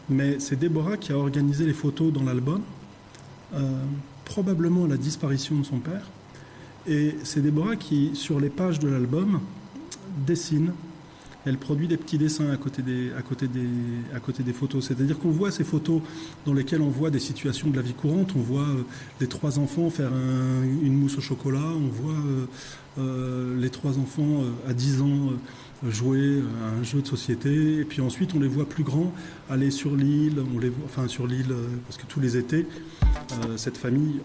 Mais 0.09 0.40
c'est 0.40 0.57
Déborah 0.57 0.97
qui 0.97 1.12
a 1.12 1.19
organisé 1.19 1.66
les 1.66 1.75
photos 1.75 2.12
dans 2.12 2.23
l'album, 2.23 2.62
euh, 3.54 3.85
probablement 4.25 4.87
la 4.87 4.97
disparition 4.97 5.57
de 5.57 5.64
son 5.64 5.78
père. 5.78 6.11
Et 6.87 7.16
c'est 7.23 7.40
Déborah 7.40 7.76
qui, 7.76 8.11
sur 8.14 8.40
les 8.40 8.50
pages 8.50 8.78
de 8.78 8.88
l'album, 8.88 9.40
dessine 10.26 10.73
elle 11.47 11.59
produit 11.59 11.88
des 11.88 11.97
petits 11.97 12.16
dessins 12.16 12.50
à 12.50 12.57
côté 12.57 12.83
des, 12.83 13.12
à 13.19 13.23
côté 13.23 13.49
des, 13.49 13.69
à 14.14 14.21
côté 14.21 14.43
des 14.43 14.52
photos. 14.52 14.87
C'est-à-dire 14.87 15.19
qu'on 15.19 15.31
voit 15.31 15.50
ces 15.50 15.64
photos 15.64 16.00
dans 16.47 16.54
lesquelles 16.54 16.81
on 16.81 16.88
voit 16.88 17.11
des 17.11 17.19
situations 17.19 17.69
de 17.69 17.76
la 17.76 17.83
vie 17.83 17.93
courante. 17.93 18.33
On 18.35 18.40
voit 18.40 18.62
euh, 18.62 18.83
les 19.21 19.26
trois 19.26 19.59
enfants 19.59 19.90
faire 19.90 20.11
une 20.12 20.95
mousse 20.95 21.19
au 21.19 21.21
chocolat. 21.21 21.61
On 21.61 21.88
voit 21.88 22.12
euh, 22.12 22.47
euh, 22.99 23.61
les 23.61 23.71
trois 23.71 23.99
enfants 23.99 24.43
à 24.66 24.73
10 24.73 25.02
ans 25.02 25.33
jouer 25.91 26.43
à 26.62 26.79
un 26.79 26.83
jeu 26.83 27.03
de 27.03 27.07
société. 27.07 27.79
Et 27.81 27.85
puis 27.85 28.00
ensuite, 28.00 28.35
on 28.35 28.41
les 28.41 28.49
voit 28.49 28.69
plus 28.69 28.85
grands 28.85 29.12
aller 29.49 29.71
sur 29.71 29.95
l'île. 29.95 30.43
On 30.55 30.59
les 30.59 30.71
voit, 30.71 30.85
enfin 30.85 31.09
sur 31.09 31.26
l'île 31.26 31.55
parce 31.87 31.97
que 31.97 32.07
tous 32.07 32.21
les 32.21 32.37
étés, 32.37 32.67
cette 33.57 33.76
famille 33.76 34.21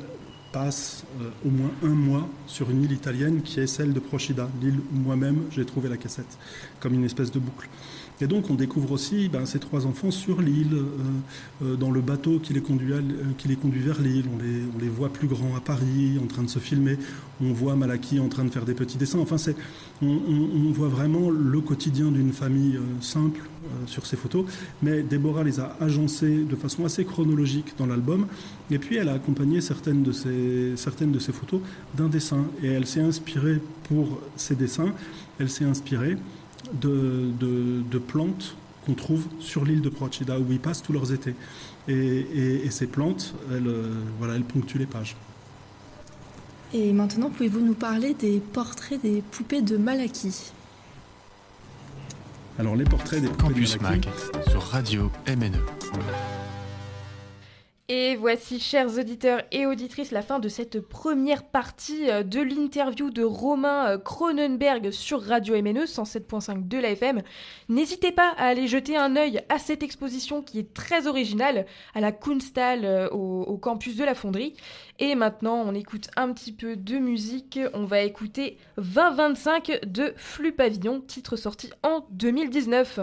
passe 0.51 1.03
euh, 1.21 1.29
au 1.45 1.49
moins 1.49 1.71
un 1.83 1.95
mois 1.95 2.27
sur 2.47 2.69
une 2.69 2.83
île 2.83 2.91
italienne 2.91 3.41
qui 3.41 3.59
est 3.59 3.67
celle 3.67 3.93
de 3.93 3.99
Procida, 3.99 4.49
l'île 4.61 4.79
où 4.93 4.95
moi-même 4.95 5.43
j'ai 5.51 5.65
trouvé 5.65 5.89
la 5.89 5.97
cassette, 5.97 6.37
comme 6.79 6.93
une 6.93 7.05
espèce 7.05 7.31
de 7.31 7.39
boucle. 7.39 7.69
Et 8.21 8.27
donc 8.27 8.49
on 8.49 8.55
découvre 8.55 8.91
aussi 8.91 9.29
ben, 9.29 9.45
ces 9.45 9.59
trois 9.59 9.85
enfants 9.85 10.11
sur 10.11 10.41
l'île, 10.41 10.73
euh, 10.73 10.83
euh, 11.63 11.75
dans 11.77 11.89
le 11.89 12.01
bateau 12.01 12.39
qui 12.39 12.51
les 12.53 12.59
conduit, 12.61 12.91
à- 12.93 12.97
euh, 12.97 13.01
qui 13.37 13.47
les 13.47 13.55
conduit 13.55 13.79
vers 13.81 14.01
l'île. 14.01 14.25
On 14.35 14.37
les, 14.43 14.61
on 14.75 14.79
les 14.79 14.89
voit 14.89 15.07
plus 15.07 15.27
grands 15.27 15.55
à 15.55 15.61
Paris, 15.61 16.19
en 16.21 16.27
train 16.27 16.43
de 16.43 16.49
se 16.49 16.59
filmer. 16.59 16.97
On 17.41 17.53
voit 17.53 17.77
Malaki 17.77 18.19
en 18.19 18.27
train 18.27 18.43
de 18.43 18.49
faire 18.49 18.65
des 18.65 18.73
petits 18.73 18.97
dessins. 18.97 19.19
Enfin, 19.19 19.37
c'est, 19.37 19.55
on, 20.01 20.07
on- 20.07 20.67
on 20.67 20.71
voit 20.71 20.89
vraiment 20.89 21.29
le 21.29 21.61
quotidien 21.61 22.11
d'une 22.11 22.33
famille 22.33 22.75
euh, 22.75 22.81
simple 22.99 23.39
euh, 23.39 23.67
sur 23.87 24.05
ces 24.05 24.17
photos. 24.17 24.43
Mais 24.83 25.01
Déborah 25.01 25.45
les 25.45 25.61
a 25.61 25.77
agencées 25.79 26.43
de 26.43 26.55
façon 26.57 26.83
assez 26.83 27.05
chronologique 27.05 27.73
dans 27.77 27.85
l'album. 27.85 28.27
Et 28.69 28.79
puis 28.79 28.97
elle 28.97 29.07
a 29.07 29.13
accompagné 29.13 29.61
certaines 29.61 30.03
de 30.03 30.11
ces, 30.11 30.73
certaines 30.75 31.13
de 31.13 31.19
ces 31.19 31.31
photos 31.31 31.61
d'un 31.97 32.09
dessin. 32.09 32.43
Et 32.61 32.67
elle 32.67 32.85
s'est 32.85 32.99
inspirée 33.01 33.61
pour 33.87 34.19
ces 34.35 34.55
dessins, 34.55 34.93
elle 35.39 35.49
s'est 35.49 35.63
inspirée 35.65 36.17
de, 36.73 37.31
de- 37.39 37.81
de 37.89 37.97
plantes 37.97 38.55
qu'on 38.85 38.93
trouve 38.93 39.25
sur 39.39 39.65
l'île 39.65 39.81
de 39.81 39.89
Procida 39.89 40.39
où 40.39 40.45
ils 40.51 40.59
passent 40.59 40.81
tous 40.81 40.93
leurs 40.93 41.11
étés. 41.11 41.35
Et, 41.87 41.93
et- 41.93 42.65
et 42.65 42.71
ces 42.71 42.87
plantes, 42.87 43.33
elles, 43.51 43.67
euh, 43.67 43.93
voilà, 44.19 44.35
elles 44.35 44.43
ponctuent 44.43 44.77
les 44.77 44.85
pages. 44.85 45.15
Et 46.73 46.93
maintenant, 46.93 47.29
pouvez-vous 47.29 47.61
nous 47.61 47.73
parler 47.73 48.13
des 48.13 48.39
portraits 48.39 49.01
des 49.01 49.21
poupées 49.31 49.61
de 49.63 49.75
Malaki 49.77 50.51
Alors 52.59 52.75
les 52.75 52.83
portraits 52.83 53.21
des 53.21 53.27
poupées 53.27 53.43
de 53.43 53.49
Campus 53.49 53.81
Malaki. 53.81 54.07
Mag 54.07 54.49
sur 54.49 54.61
Radio 54.61 55.11
MNE. 55.27 55.57
Et 57.91 58.15
voici, 58.15 58.59
chers 58.59 58.99
auditeurs 58.99 59.41
et 59.51 59.65
auditrices, 59.65 60.11
la 60.11 60.21
fin 60.21 60.37
de 60.37 60.47
cette 60.47 60.79
première 60.79 61.43
partie 61.43 62.07
euh, 62.11 62.21
de 62.21 62.39
l'interview 62.39 63.09
de 63.09 63.23
Romain 63.23 63.87
euh, 63.87 63.97
Cronenberg 63.97 64.91
sur 64.91 65.23
Radio 65.23 65.59
MNE 65.59 65.85
107.5 65.85 66.67
de 66.67 66.77
la 66.77 66.91
FM. 66.91 67.23
N'hésitez 67.67 68.11
pas 68.11 68.35
à 68.37 68.45
aller 68.45 68.67
jeter 68.67 68.95
un 68.95 69.15
œil 69.15 69.41
à 69.49 69.57
cette 69.57 69.81
exposition 69.81 70.43
qui 70.43 70.59
est 70.59 70.71
très 70.71 71.07
originale 71.07 71.65
à 71.95 71.99
la 71.99 72.11
Kunsthal 72.11 72.85
euh, 72.85 73.09
au, 73.09 73.41
au 73.41 73.57
campus 73.57 73.95
de 73.95 74.03
la 74.03 74.13
Fonderie. 74.13 74.53
Et 74.99 75.15
maintenant, 75.15 75.63
on 75.65 75.73
écoute 75.73 76.11
un 76.15 76.31
petit 76.31 76.51
peu 76.51 76.75
de 76.75 76.99
musique. 76.99 77.59
On 77.73 77.85
va 77.85 78.01
écouter 78.01 78.59
2025 78.77 79.79
de 79.87 80.13
Flux 80.15 80.51
Pavillon, 80.51 81.01
titre 81.01 81.37
sorti 81.37 81.71
en 81.81 82.05
2019. 82.11 82.99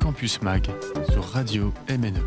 Campus 0.00 0.40
Mag 0.40 0.70
sur 1.10 1.24
Radio 1.24 1.72
MNE. 1.88 2.22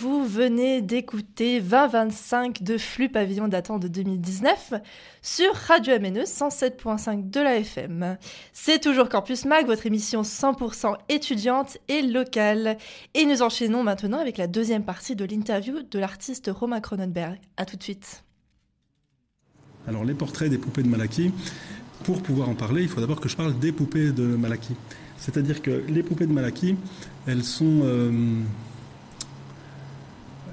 Vous 0.00 0.24
venez 0.24 0.80
d'écouter 0.80 1.60
2025 1.60 2.62
de 2.62 2.78
Flux 2.78 3.10
Pavillon 3.10 3.48
datant 3.48 3.78
de 3.78 3.86
2019 3.86 4.72
sur 5.20 5.54
Radio 5.54 6.00
MNE 6.00 6.22
107.5 6.22 7.28
de 7.28 7.40
la 7.40 7.56
FM. 7.56 8.16
C'est 8.54 8.80
toujours 8.80 9.10
Campus 9.10 9.44
Mag, 9.44 9.66
votre 9.66 9.84
émission 9.84 10.22
100% 10.22 10.94
étudiante 11.10 11.76
et 11.88 12.00
locale. 12.00 12.78
Et 13.12 13.26
nous 13.26 13.42
enchaînons 13.42 13.82
maintenant 13.82 14.18
avec 14.18 14.38
la 14.38 14.46
deuxième 14.46 14.84
partie 14.84 15.16
de 15.16 15.26
l'interview 15.26 15.82
de 15.82 15.98
l'artiste 15.98 16.50
Romain 16.50 16.80
Cronenberg. 16.80 17.38
A 17.58 17.66
tout 17.66 17.76
de 17.76 17.82
suite. 17.82 18.24
Alors 19.86 20.06
les 20.06 20.14
portraits 20.14 20.48
des 20.48 20.56
poupées 20.56 20.82
de 20.82 20.88
Malaki, 20.88 21.30
pour 22.04 22.22
pouvoir 22.22 22.48
en 22.48 22.54
parler, 22.54 22.80
il 22.80 22.88
faut 22.88 23.00
d'abord 23.00 23.20
que 23.20 23.28
je 23.28 23.36
parle 23.36 23.58
des 23.58 23.72
poupées 23.72 24.12
de 24.12 24.24
Malaki. 24.24 24.74
C'est-à-dire 25.18 25.60
que 25.60 25.84
les 25.88 26.02
poupées 26.02 26.26
de 26.26 26.32
Malaki, 26.32 26.76
elles 27.26 27.44
sont, 27.44 27.80
euh, 27.82 28.10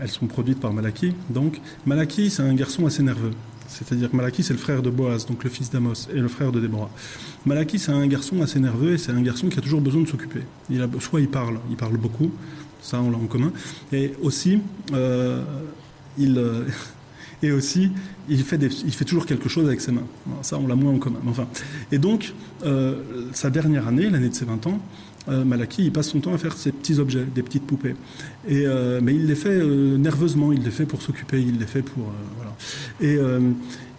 elles 0.02 0.10
sont 0.10 0.28
produites 0.28 0.60
par 0.60 0.74
Malaki. 0.74 1.14
Donc 1.30 1.60
Malaki, 1.86 2.30
c'est 2.30 2.44
un 2.44 2.54
garçon 2.54 2.86
assez 2.86 3.04
nerveux. 3.04 3.32
C'est-à-dire 3.68 4.10
Malaki, 4.14 4.44
c'est 4.44 4.54
le 4.54 4.60
frère 4.60 4.82
de 4.82 4.90
Boaz, 4.90 5.26
donc 5.26 5.44
le 5.44 5.50
fils 5.50 5.70
d'Amos, 5.70 6.08
et 6.14 6.20
le 6.20 6.28
frère 6.28 6.52
de 6.52 6.60
Déborah. 6.60 6.90
Malaki, 7.46 7.80
c'est 7.80 7.92
un 7.92 8.08
garçon 8.08 8.42
assez 8.42 8.60
nerveux 8.60 8.94
et 8.94 8.98
c'est 8.98 9.12
un 9.12 9.22
garçon 9.22 9.50
qui 9.50 9.60
a 9.60 9.62
toujours 9.62 9.82
besoin 9.82 10.02
de 10.02 10.08
s'occuper. 10.08 10.42
Il 10.70 10.82
a, 10.82 10.88
soit 11.00 11.22
il 11.22 11.28
parle, 11.28 11.60
il 11.70 11.76
parle 11.76 11.98
beaucoup, 11.98 12.32
ça 12.82 13.02
on 13.02 13.12
l'a 13.12 13.18
en 13.18 13.28
commun, 13.28 13.52
et 13.92 14.14
aussi, 14.22 14.60
euh, 14.94 15.44
il, 16.18 16.38
euh, 16.38 16.64
et 17.44 17.52
aussi, 17.52 17.92
il 18.30 18.42
fait, 18.44 18.62
il 18.62 18.94
fait 18.94 19.06
toujours 19.06 19.26
quelque 19.26 19.50
chose 19.50 19.68
avec 19.68 19.82
ses 19.82 19.92
mains. 19.92 20.08
Ça, 20.42 20.58
on 20.58 20.68
l'a 20.68 20.76
moins 20.76 20.94
en 20.94 21.00
commun. 21.00 21.20
Enfin, 21.28 21.48
et 21.92 21.98
donc, 21.98 22.34
euh, 22.66 23.02
sa 23.34 23.50
dernière 23.50 23.88
année, 23.88 24.10
l'année 24.10 24.30
de 24.30 24.36
ses 24.36 24.46
20 24.46 24.66
ans, 24.68 24.80
euh, 25.30 25.44
Malaki, 25.44 25.86
il 25.86 25.92
passe 25.92 26.10
son 26.10 26.20
temps 26.20 26.34
à 26.34 26.38
faire 26.38 26.54
ces 26.54 26.72
petits 26.72 27.00
objets, 27.00 27.26
des 27.34 27.44
petites 27.44 27.66
poupées. 27.66 27.96
Et, 28.48 28.66
euh, 28.66 29.00
mais 29.02 29.14
il 29.16 29.26
les 29.28 29.36
fait 29.36 29.50
euh, 29.50 29.98
nerveusement, 29.98 30.52
il 30.52 30.64
les 30.64 30.72
fait 30.72 30.86
pour 30.86 31.02
s'occuper, 31.02 31.42
il 31.42 31.60
les 31.60 31.66
fait 31.66 31.82
pour... 31.82 32.12
voilà. 32.36 32.56
Et, 33.02 33.20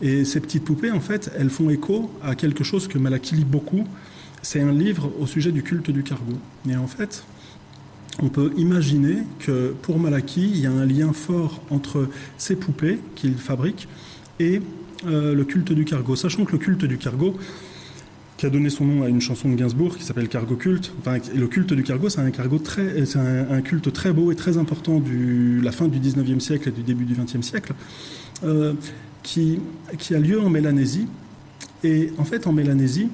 et 0.01 0.25
ces 0.25 0.41
petites 0.41 0.65
poupées, 0.65 0.91
en 0.91 1.01
fait, 1.01 1.31
elles 1.39 1.51
font 1.51 1.71
écho 1.71 2.11
à 2.23 2.35
quelque 2.35 2.65
chose 2.65 2.89
que 2.89 2.99
Malaki 2.99 3.37
lit 3.37 3.45
beaucoup. 3.45 3.85
C'est 4.43 4.61
un 4.61 4.73
livre 4.73 5.13
au 5.19 5.27
sujet 5.27 5.53
du 5.53 5.63
culte 5.63 5.91
du 5.91 6.03
cargo. 6.03 6.35
Et 6.69 6.77
en 6.77 6.87
fait, 6.87 7.25
on 8.21 8.29
peut 8.29 8.53
imaginer 8.57 9.19
que 9.39 9.75
pour 9.83 9.99
Malaki, 9.99 10.49
il 10.49 10.61
y 10.61 10.67
a 10.67 10.73
un 10.73 10.87
lien 10.87 11.13
fort 11.13 11.63
entre 11.71 12.09
ces 12.37 12.57
poupées 12.57 12.99
qu'il 13.15 13.35
fabrique 13.35 13.89
et 14.41 14.61
le 15.07 15.43
culte 15.45 15.73
du 15.73 15.85
cargo. 15.85 16.17
Sachant 16.17 16.45
que 16.45 16.53
le 16.53 16.59
culte 16.59 16.85
du 16.85 16.99
cargo, 16.99 17.37
qui 18.39 18.47
a 18.47 18.51
donné 18.51 18.71
son 18.71 18.85
nom 18.87 19.03
à 19.03 19.09
une 19.09 19.21
chanson 19.21 19.51
de 19.51 19.57
Gainsbourg 19.57 19.97
qui 19.99 20.05
s'appelle 20.05 20.29
Cargo 20.29 20.55
Culte, 20.55 20.93
enfin, 21.01 21.19
le 21.35 21.47
culte 21.49 21.73
du 21.75 21.83
cargo, 21.83 22.09
c'est 22.09 22.21
un, 22.21 22.31
cargo 22.31 22.59
très, 22.59 23.05
c'est 23.05 23.19
un, 23.19 23.61
culte 23.61 23.93
très 23.93 24.13
beau 24.13 24.31
et 24.31 24.37
très 24.37 24.57
important 24.59 25.01
de 25.01 25.61
la 25.61 25.73
fin 25.73 25.89
du 25.89 25.99
19e 25.99 26.39
siècle 26.39 26.69
et 26.69 26.73
du 26.73 26.83
début 26.83 27.05
du 27.05 27.15
20e 27.15 27.43
siècle, 27.43 27.75
euh, 28.45 28.75
qui, 29.25 29.59
qui 29.99 30.15
a 30.15 30.21
lieu 30.21 30.41
en 30.41 30.51
Mélanésie. 30.51 31.09
Et 31.83 32.13
en 32.17 32.25
fait, 32.25 32.47
en 32.47 32.53
Mélanésie, 32.53 33.09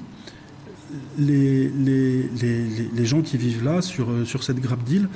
les, 1.17 1.69
les, 1.69 2.29
les, 2.39 2.63
les- 2.95 3.05
gens 3.05 3.23
qui 3.23 3.37
vivent 3.37 3.63
là, 3.65 3.81
sur, 3.81 4.11
euh, 4.11 4.25
sur 4.25 4.43
cette 4.43 4.59
grappe 4.59 4.83
d'île, 4.83 5.09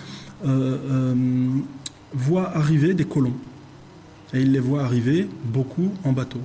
euh, 0.43 1.47
voient 2.13 2.57
arriver 2.57 2.95
des 2.95 3.05
colons. 3.05 3.33
Et 4.33 4.41
ils 4.41 4.51
les 4.51 4.59
voient 4.59 4.83
arriver 4.83 5.27
beaucoup 5.45 5.91
en 6.03 6.13
bateau. 6.13 6.41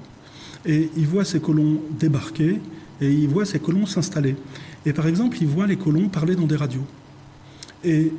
Et 0.66 0.90
ils 0.98 1.06
voient 1.06 1.24
ces 1.24 1.40
colons 1.40 1.80
débarquer 1.98 2.60
et 3.00 3.10
ils 3.10 3.28
voient 3.28 3.44
ces 3.44 3.58
colons 3.58 3.86
s'installer. 3.86 4.36
Et 4.86 4.92
par 4.92 5.06
exemple, 5.06 5.38
ils 5.40 5.48
voient 5.48 5.66
les 5.66 5.76
colons 5.76 6.08
parler 6.08 6.36
dans 6.36 6.46
des 6.46 6.56
radios. 6.56 6.86
Et 7.82 8.12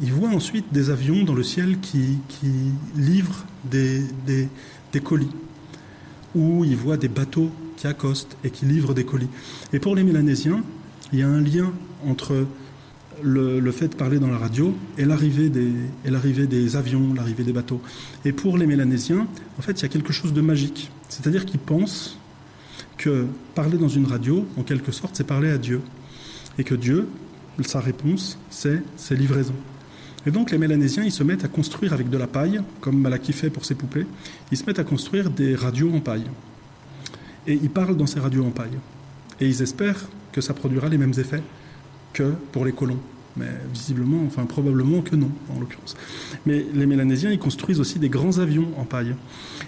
ils 0.00 0.12
voient 0.12 0.30
ensuite 0.30 0.72
des 0.72 0.90
avions 0.90 1.24
dans 1.24 1.34
le 1.34 1.42
ciel 1.42 1.78
qui, 1.80 2.18
livrent 2.96 3.44
des, 3.64 4.02
colis. 5.02 5.30
Ou 6.34 6.64
ils 6.64 6.76
voient 6.76 6.96
des 6.96 7.08
bateaux 7.08 7.50
qui 7.76 7.86
accostent 7.86 8.36
et 8.44 8.50
qui 8.50 8.64
livrent 8.64 8.94
des 8.94 9.04
colis. 9.04 9.28
Et 9.72 9.78
pour 9.78 9.94
les 9.94 10.02
Mélanésiens, 10.02 10.62
il 11.12 11.20
y 11.20 11.22
a 11.22 11.28
un 11.28 11.40
lien 11.40 11.72
entre 12.06 12.46
le, 13.22 13.70
fait 13.70 13.88
de 13.88 13.94
parler 13.94 14.18
dans 14.18 14.26
la 14.26 14.38
radio 14.38 14.74
et 14.98 15.04
l'arrivée 15.04 15.48
des 15.48 16.76
avions, 16.76 17.14
l'arrivée 17.14 17.44
des 17.44 17.52
bateaux. 17.52 17.80
Et 18.24 18.32
pour 18.32 18.58
les 18.58 18.66
Mélanésiens, 18.66 19.28
en 19.58 19.62
fait, 19.62 19.80
il 19.80 19.82
y 19.82 19.86
a 19.86 19.88
quelque 19.88 20.12
chose 20.12 20.32
de 20.32 20.40
magique. 20.40 20.90
C'est-à-dire 21.08 21.46
qu'ils 21.46 21.60
pensent 21.60 22.18
parler 23.54 23.78
dans 23.78 23.88
une 23.88 24.06
radio, 24.06 24.46
en 24.56 24.62
quelque 24.62 24.92
sorte, 24.92 25.16
c'est 25.16 25.26
parler 25.26 25.50
à 25.50 25.58
Dieu. 25.58 25.80
Et 26.58 26.64
que 26.64 26.74
Dieu, 26.74 27.08
sa 27.62 27.80
réponse, 27.80 28.38
c'est 28.50 28.82
ses 28.96 29.16
livraisons. 29.16 29.54
Et 30.26 30.30
donc 30.30 30.50
les 30.50 30.58
Mélanésiens, 30.58 31.04
ils 31.04 31.12
se 31.12 31.22
mettent 31.22 31.44
à 31.44 31.48
construire 31.48 31.92
avec 31.92 32.08
de 32.08 32.16
la 32.16 32.26
paille, 32.26 32.60
comme 32.80 32.98
Malaki 32.98 33.32
fait 33.32 33.50
pour 33.50 33.64
ses 33.64 33.74
poupées, 33.74 34.06
ils 34.50 34.56
se 34.56 34.64
mettent 34.64 34.78
à 34.78 34.84
construire 34.84 35.30
des 35.30 35.54
radios 35.54 35.92
en 35.92 36.00
paille. 36.00 36.26
Et 37.46 37.54
ils 37.54 37.70
parlent 37.70 37.96
dans 37.96 38.06
ces 38.06 38.20
radios 38.20 38.44
en 38.44 38.50
paille. 38.50 38.78
Et 39.40 39.46
ils 39.46 39.62
espèrent 39.62 40.08
que 40.32 40.40
ça 40.40 40.54
produira 40.54 40.88
les 40.88 40.98
mêmes 40.98 41.12
effets 41.18 41.42
que 42.12 42.32
pour 42.52 42.64
les 42.64 42.72
colons. 42.72 43.00
Mais 43.36 43.48
visiblement, 43.72 44.22
enfin 44.26 44.44
probablement 44.44 45.00
que 45.00 45.16
non, 45.16 45.30
en 45.54 45.58
l'occurrence. 45.58 45.96
Mais 46.46 46.64
les 46.72 46.86
Mélanésiens, 46.86 47.30
ils 47.30 47.38
construisent 47.38 47.80
aussi 47.80 47.98
des 47.98 48.08
grands 48.08 48.38
avions 48.38 48.68
en 48.78 48.84
paille. 48.84 49.16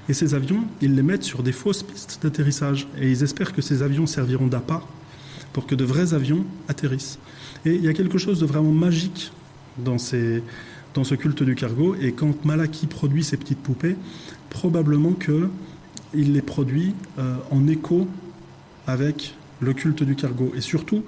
Et 0.09 0.15
ces 0.15 0.35
avions, 0.35 0.65
ils 0.81 0.95
les 0.95 1.03
mettent 1.03 1.25
sur 1.25 1.43
des 1.43 1.53
fausses 1.53 1.83
pistes 1.83 2.21
d'atterrissage. 2.23 2.87
Et 3.01 3.11
ils 3.11 3.25
espèrent 3.25 3.53
que 3.53 3.63
ces 3.63 3.83
avions 3.83 4.07
serviront 4.07 4.47
d'appât 4.47 4.83
pour 5.53 5.67
que 5.67 5.75
de 5.75 5.85
vrais 5.85 6.15
avions 6.15 6.45
atterrissent. 6.69 7.19
Et 7.65 7.75
il 7.75 7.83
y 7.83 7.89
a 7.89 7.93
quelque 7.93 8.19
chose 8.19 8.41
de 8.41 8.47
vraiment 8.47 8.73
magique 8.73 9.33
dans, 9.79 9.99
ce 9.99 11.15
culte 11.15 11.43
du 11.43 11.55
cargo. 11.55 11.97
Et 12.01 12.13
quand 12.13 12.45
Malaki 12.45 12.87
produit 12.87 13.25
ces 13.25 13.37
petites 13.37 13.59
poupées, 13.59 13.97
probablement 14.51 15.13
qu'il 15.13 16.33
les 16.33 16.43
produit 16.43 16.95
euh, 17.19 17.35
en 17.51 17.67
écho 17.67 18.07
avec 18.87 19.35
le 19.61 19.73
culte 19.73 20.03
du 20.03 20.15
cargo. 20.15 20.53
Et 20.57 20.61
surtout, 20.61 21.03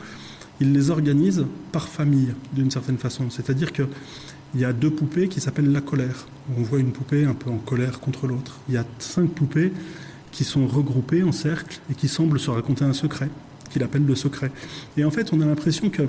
il 0.60 0.72
les 0.72 0.90
organise 0.90 1.46
par 1.72 1.88
famille, 1.88 2.34
d'une 2.52 2.70
certaine 2.70 2.98
façon. 2.98 3.30
C'est-à-dire 3.30 3.72
qu'il 3.72 3.86
y 4.56 4.64
a 4.64 4.72
deux 4.72 4.90
poupées 4.90 5.28
qui 5.28 5.40
s'appellent 5.40 5.70
la 5.72 5.80
colère. 5.80 6.26
On 6.58 6.62
voit 6.62 6.78
une 6.80 6.90
poupée 6.92 7.24
un 7.24 7.34
peu 7.34 7.50
en 7.50 7.58
colère 7.58 8.00
contre 8.00 8.26
l'autre. 8.26 8.58
Il 8.68 8.74
y 8.74 8.78
a 8.78 8.84
cinq 8.98 9.30
poupées 9.30 9.72
qui 10.32 10.44
sont 10.44 10.66
regroupées 10.66 11.22
en 11.22 11.32
cercle 11.32 11.80
et 11.90 11.94
qui 11.94 12.08
semblent 12.08 12.38
se 12.40 12.50
raconter 12.50 12.84
un 12.84 12.92
secret, 12.92 13.30
qu'il 13.70 13.82
appelle 13.82 14.04
le 14.04 14.14
secret. 14.14 14.50
Et 14.96 15.04
en 15.04 15.10
fait, 15.10 15.32
on 15.32 15.40
a 15.40 15.46
l'impression 15.46 15.90
que 15.90 16.02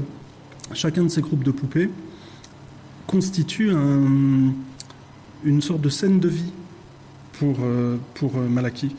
chacun 0.74 1.04
de 1.04 1.10
ces 1.10 1.22
groupes 1.22 1.44
de 1.44 1.52
poupées 1.52 1.90
constitue 3.08 3.72
un- 3.72 4.54
une 5.44 5.62
sorte 5.62 5.82
de 5.82 5.90
scène 5.90 6.20
de 6.20 6.28
vie 6.28 6.52
pour, 7.40 7.58
euh, 7.62 7.98
pour 8.16 8.38
euh, 8.38 8.48
Malaki. 8.50 8.96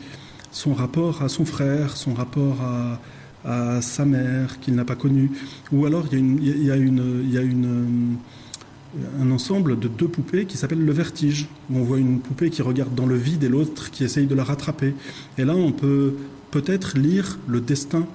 Son 0.52 0.74
rapport 0.74 1.22
à 1.22 1.28
son 1.28 1.44
frère, 1.44 1.96
son 1.96 2.14
rapport 2.14 2.60
à, 2.62 2.98
à 3.44 3.80
sa 3.82 4.04
mère 4.04 4.60
qu'il 4.60 4.74
n'a 4.74 4.84
pas 4.84 4.96
connue. 4.96 5.30
Ou 5.72 5.86
alors 5.86 6.06
il 6.10 6.12
y 6.12 6.16
a, 6.16 6.18
une, 6.18 6.38
il 6.42 6.64
y 6.64 6.70
a, 6.70 6.76
une, 6.76 7.22
il 7.24 7.32
y 7.32 7.38
a 7.38 7.42
une, 7.42 8.16
un 9.20 9.30
ensemble 9.30 9.78
de 9.78 9.88
deux 9.88 10.08
poupées 10.08 10.44
qui 10.46 10.56
s'appelle 10.56 10.84
le 10.84 10.92
vertige, 10.92 11.48
où 11.70 11.78
on 11.78 11.82
voit 11.84 11.98
une 11.98 12.20
poupée 12.20 12.50
qui 12.50 12.62
regarde 12.62 12.94
dans 12.94 13.06
le 13.06 13.16
vide 13.16 13.44
et 13.44 13.48
l'autre 13.48 13.90
qui 13.90 14.04
essaye 14.04 14.26
de 14.26 14.34
la 14.34 14.44
rattraper. 14.44 14.94
Et 15.38 15.44
là, 15.44 15.54
on 15.54 15.72
peut 15.72 16.14
peut-être 16.50 16.98
lire 16.98 17.38
le 17.46 17.60
destin 17.60 18.06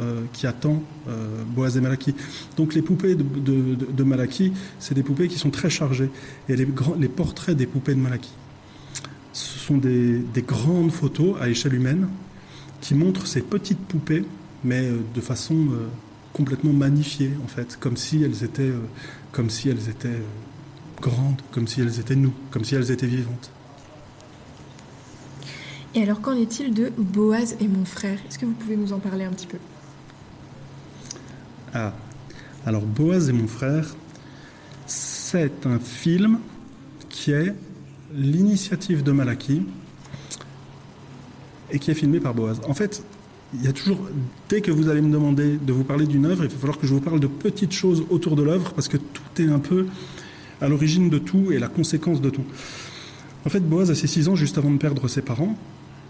euh, 0.00 0.20
qui 0.32 0.46
attend 0.46 0.82
euh, 1.08 1.42
Boaz 1.54 1.76
et 1.76 1.80
Malaki. 1.80 2.14
Donc 2.56 2.74
les 2.74 2.82
poupées 2.82 3.16
de, 3.16 3.24
de- 3.24 4.04
Malaki, 4.04 4.52
c'est 4.78 4.94
des 4.94 5.02
poupées 5.02 5.26
qui 5.26 5.36
sont 5.38 5.50
très 5.50 5.68
chargées. 5.68 6.10
Et 6.48 6.54
les, 6.56 6.64
grands- 6.64 6.94
les 6.98 7.08
portraits 7.08 7.56
des 7.56 7.66
poupées 7.66 7.94
de 7.94 8.00
Malaki, 8.00 8.30
ce 9.32 9.58
sont 9.58 9.76
des 9.76 10.22
grandes 10.46 10.92
photos 10.92 11.36
à 11.40 11.48
échelle 11.48 11.74
humaine 11.74 12.08
qui 12.80 12.94
montrent 12.94 13.26
ces 13.26 13.42
petites 13.42 13.78
poupées, 13.80 14.24
mais 14.64 14.88
euh, 14.88 14.98
de 15.14 15.20
façon 15.20 15.54
euh, 15.54 15.88
complètement 16.32 16.72
magnifiée, 16.72 17.32
en 17.44 17.48
fait, 17.48 17.76
comme 17.78 17.96
si 17.96 18.22
elles 18.22 18.44
étaient, 18.44 18.62
euh, 18.62 18.80
comme 19.32 19.50
si 19.50 19.68
elles 19.68 19.88
étaient 19.88 20.22
grandes, 21.00 21.40
comme 21.52 21.66
si 21.66 21.80
elles 21.80 21.98
étaient 21.98 22.16
nous, 22.16 22.34
comme 22.50 22.64
si 22.64 22.74
elles 22.74 22.90
étaient 22.90 23.06
vivantes. 23.06 23.50
Et 25.94 26.02
alors, 26.02 26.20
qu'en 26.20 26.36
est-il 26.36 26.72
de 26.72 26.92
Boaz 26.96 27.56
et 27.60 27.66
mon 27.66 27.84
frère? 27.84 28.18
Est-ce 28.28 28.38
que 28.38 28.46
vous 28.46 28.52
pouvez 28.52 28.76
nous 28.76 28.92
en 28.92 29.00
parler 29.00 29.24
un 29.24 29.30
petit 29.30 29.48
peu? 29.48 29.58
Ah, 31.74 31.92
alors 32.64 32.82
Boaz 32.82 33.28
et 33.28 33.32
mon 33.32 33.48
frère, 33.48 33.96
c'est 34.86 35.66
un 35.66 35.78
film 35.78 36.38
qui 37.08 37.32
est 37.32 37.54
l'initiative 38.12 39.02
de 39.02 39.12
Malaki 39.12 39.62
et 41.70 41.78
qui 41.78 41.90
est 41.90 41.94
filmé 41.94 42.20
par 42.20 42.34
Boaz. 42.34 42.60
En 42.68 42.74
fait, 42.74 43.04
il 43.54 43.64
y 43.64 43.68
a 43.68 43.72
toujours, 43.72 44.08
dès 44.48 44.60
que 44.60 44.70
vous 44.70 44.88
allez 44.88 45.00
me 45.00 45.10
demander 45.12 45.56
de 45.56 45.72
vous 45.72 45.82
parler 45.82 46.06
d'une 46.06 46.24
œuvre, 46.24 46.44
il 46.44 46.50
va 46.50 46.56
falloir 46.56 46.78
que 46.78 46.86
je 46.86 46.94
vous 46.94 47.00
parle 47.00 47.18
de 47.20 47.26
petites 47.26 47.72
choses 47.72 48.04
autour 48.10 48.36
de 48.36 48.42
l'œuvre 48.42 48.72
parce 48.74 48.88
que 48.88 48.96
tout 48.96 49.42
est 49.42 49.48
un 49.48 49.58
peu 49.58 49.86
à 50.60 50.68
l'origine 50.68 51.10
de 51.10 51.18
tout 51.18 51.50
et 51.50 51.58
la 51.58 51.68
conséquence 51.68 52.20
de 52.20 52.30
tout. 52.30 52.44
En 53.44 53.48
fait, 53.48 53.60
Boaz 53.60 53.90
a 53.90 53.94
ses 53.94 54.06
6 54.06 54.28
ans 54.28 54.36
juste 54.36 54.58
avant 54.58 54.70
de 54.70 54.76
perdre 54.76 55.08
ses 55.08 55.22
parents. 55.22 55.56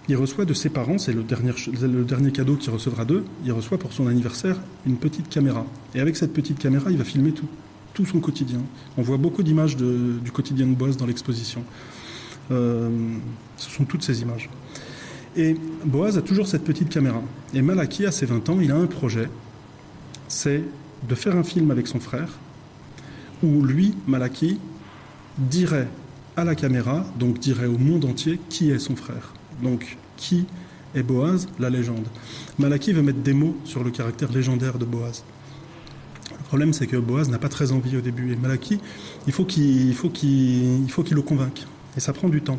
il 0.09 0.17
reçoit 0.17 0.45
de 0.45 0.53
ses 0.53 0.69
parents, 0.69 0.99
c'est 0.99 1.13
le 1.13 1.23
dernier, 1.23 1.53
le 1.81 2.05
dernier 2.05 2.33
cadeau 2.33 2.57
qu'il 2.57 2.73
recevra 2.73 3.05
d'eux, 3.05 3.25
il 3.45 3.53
reçoit 3.53 3.79
pour 3.79 3.93
son 3.93 4.07
anniversaire 4.09 4.57
une 4.87 4.97
petite 4.97 5.29
caméra. 5.29 5.65
Et 5.95 6.01
avec 6.01 6.17
cette 6.17 6.33
petite 6.33 6.59
caméra, 6.59 6.91
il 6.91 6.99
va 6.99 7.05
filmer 7.05 7.33
tout, 7.33 7.49
tout 7.95 8.05
son 8.05 8.21
quotidien. 8.21 8.61
On 8.99 9.03
voit 9.03 9.19
beaucoup 9.19 9.43
d'images 9.43 9.77
du 9.77 10.33
quotidien 10.33 10.67
de 10.67 10.75
Boaz 10.75 10.97
dans 10.97 11.07
l'exposition. 11.07 11.65
Euh, 12.51 12.91
ce 13.57 13.71
sont 13.71 13.85
toutes 13.85 14.03
ces 14.03 14.23
images. 14.23 14.51
Et 15.37 15.57
Boaz 15.85 16.19
a 16.19 16.23
toujours 16.23 16.47
cette 16.47 16.65
petite 16.65 16.89
caméra. 16.89 17.23
Et 17.55 17.63
Malaki, 17.63 18.05
à 18.07 18.11
ses 18.11 18.27
20 18.27 18.49
ans, 18.49 18.59
il 18.61 18.73
a 18.73 18.77
un 18.77 18.87
projet, 18.87 19.29
c'est 20.29 20.65
de 21.09 21.15
faire 21.15 21.37
un 21.37 21.45
film 21.45 21.71
avec 21.71 21.87
son 21.87 22.01
frère, 22.01 22.29
où 23.43 23.63
lui, 23.63 23.95
Malaki, 24.07 24.59
dirait 25.39 25.89
à 26.37 26.45
la 26.45 26.55
caméra, 26.55 27.07
donc 27.19 27.39
dirait 27.39 27.67
au 27.67 27.79
monde 27.79 28.05
entier 28.05 28.41
qui 28.49 28.71
est 28.71 28.79
son 28.79 28.97
frère. 28.97 29.33
Donc 29.63 29.97
qui 30.17 30.47
est 30.95 31.03
Boaz, 31.03 31.49
la 31.59 31.71
légende. 31.71 32.07
Malaki 32.59 32.93
veut 32.93 33.03
mettre 33.03 33.21
des 33.21 33.33
mots 33.33 33.57
sur 33.65 33.85
le 33.85 33.91
caractère 33.91 34.33
légendaire 34.33 34.79
de 34.79 34.85
Boaz. 34.85 35.23
Le 36.31 36.45
problème, 36.45 36.73
c'est 36.73 36.89
que 36.89 36.97
Boaz 36.97 37.29
n'a 37.29 37.39
pas 37.39 37.49
très 37.49 37.71
envie 37.71 37.97
au 37.97 38.01
début. 38.01 38.33
Et 38.33 38.37
Malaki, 38.37 38.81
il 39.27 39.33
faut 39.33 39.45
qu'il 39.45 39.95
le 39.95 41.23
convainque. 41.23 41.63
Et 41.97 42.01
ça 42.01 42.13
prend 42.13 42.29
du 42.29 42.43
temps. 42.43 42.59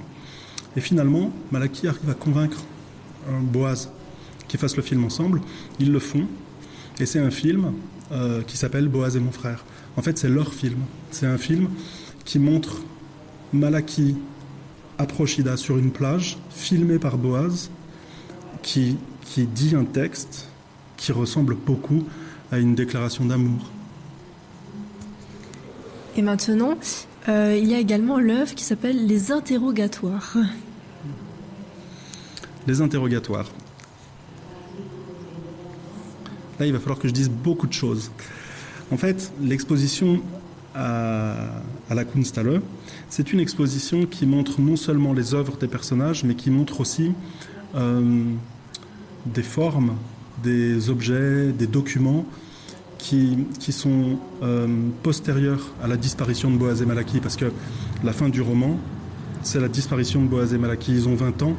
Et 0.75 0.81
finalement, 0.81 1.31
Malaki 1.51 1.87
arrive 1.87 2.09
à 2.09 2.13
convaincre 2.13 2.63
Boaz 3.41 3.91
qu'ils 4.47 4.59
fassent 4.59 4.77
le 4.77 4.83
film 4.83 5.03
ensemble. 5.03 5.41
Ils 5.79 5.91
le 5.91 5.99
font. 5.99 6.27
Et 6.99 7.05
c'est 7.05 7.19
un 7.19 7.31
film 7.31 7.73
euh, 8.11 8.41
qui 8.43 8.57
s'appelle 8.57 8.87
Boaz 8.87 9.15
et 9.15 9.19
mon 9.19 9.31
frère. 9.31 9.63
En 9.97 10.01
fait, 10.01 10.17
c'est 10.17 10.29
leur 10.29 10.53
film. 10.53 10.79
C'est 11.09 11.25
un 11.25 11.37
film 11.37 11.69
qui 12.25 12.39
montre 12.39 12.81
Malaki 13.53 14.15
à 14.97 15.57
sur 15.57 15.77
une 15.77 15.91
plage, 15.91 16.37
filmé 16.51 16.99
par 16.99 17.17
Boaz, 17.17 17.71
qui, 18.61 18.97
qui 19.23 19.45
dit 19.45 19.75
un 19.75 19.83
texte 19.83 20.47
qui 20.95 21.11
ressemble 21.11 21.55
beaucoup 21.55 22.03
à 22.51 22.59
une 22.59 22.75
déclaration 22.75 23.25
d'amour. 23.25 23.71
Et 26.15 26.21
maintenant, 26.21 26.77
euh, 27.29 27.57
il 27.61 27.67
y 27.67 27.75
a 27.75 27.79
également 27.79 28.19
l'œuvre 28.19 28.55
qui 28.55 28.63
s'appelle 28.63 29.05
Les 29.05 29.31
interrogatoires. 29.31 30.37
Les 32.67 32.81
interrogatoires. 32.81 33.49
Là, 36.59 36.65
il 36.65 36.73
va 36.73 36.79
falloir 36.79 36.99
que 36.99 37.07
je 37.07 37.13
dise 37.13 37.29
beaucoup 37.29 37.67
de 37.67 37.73
choses. 37.73 38.11
En 38.91 38.97
fait, 38.97 39.31
l'exposition 39.41 40.21
à, 40.75 41.61
la 41.89 42.05
Kunsthalle, 42.05 42.61
c'est 43.09 43.33
une 43.33 43.39
exposition 43.39 44.05
qui 44.05 44.25
montre 44.25 44.61
non 44.61 44.75
seulement 44.75 45.13
les 45.13 45.33
œuvres 45.33 45.57
des 45.57 45.67
personnages, 45.67 46.23
mais 46.23 46.35
qui 46.35 46.49
montre 46.49 46.79
aussi 46.79 47.11
euh, 47.75 48.23
des 49.25 49.43
formes, 49.43 49.95
des 50.43 50.89
objets, 50.89 51.51
des 51.51 51.67
documents 51.67 52.25
qui, 53.01 53.71
sont 53.71 54.17
euh, 54.43 54.67
postérieurs 55.01 55.73
à 55.83 55.87
la 55.87 55.97
disparition 55.97 56.51
de 56.51 56.57
Boaz 56.57 56.81
et 56.81 56.85
Malaki, 56.85 57.19
parce 57.19 57.35
que 57.35 57.51
la 58.03 58.13
fin 58.13 58.29
du 58.29 58.41
roman, 58.41 58.79
c'est 59.41 59.59
la 59.59 59.67
disparition 59.67 60.21
de 60.21 60.27
Boaz 60.27 60.53
et 60.53 60.57
Malaki. 60.57 60.91
Ils 60.93 61.09
ont 61.09 61.15
20 61.15 61.41
ans 61.41 61.55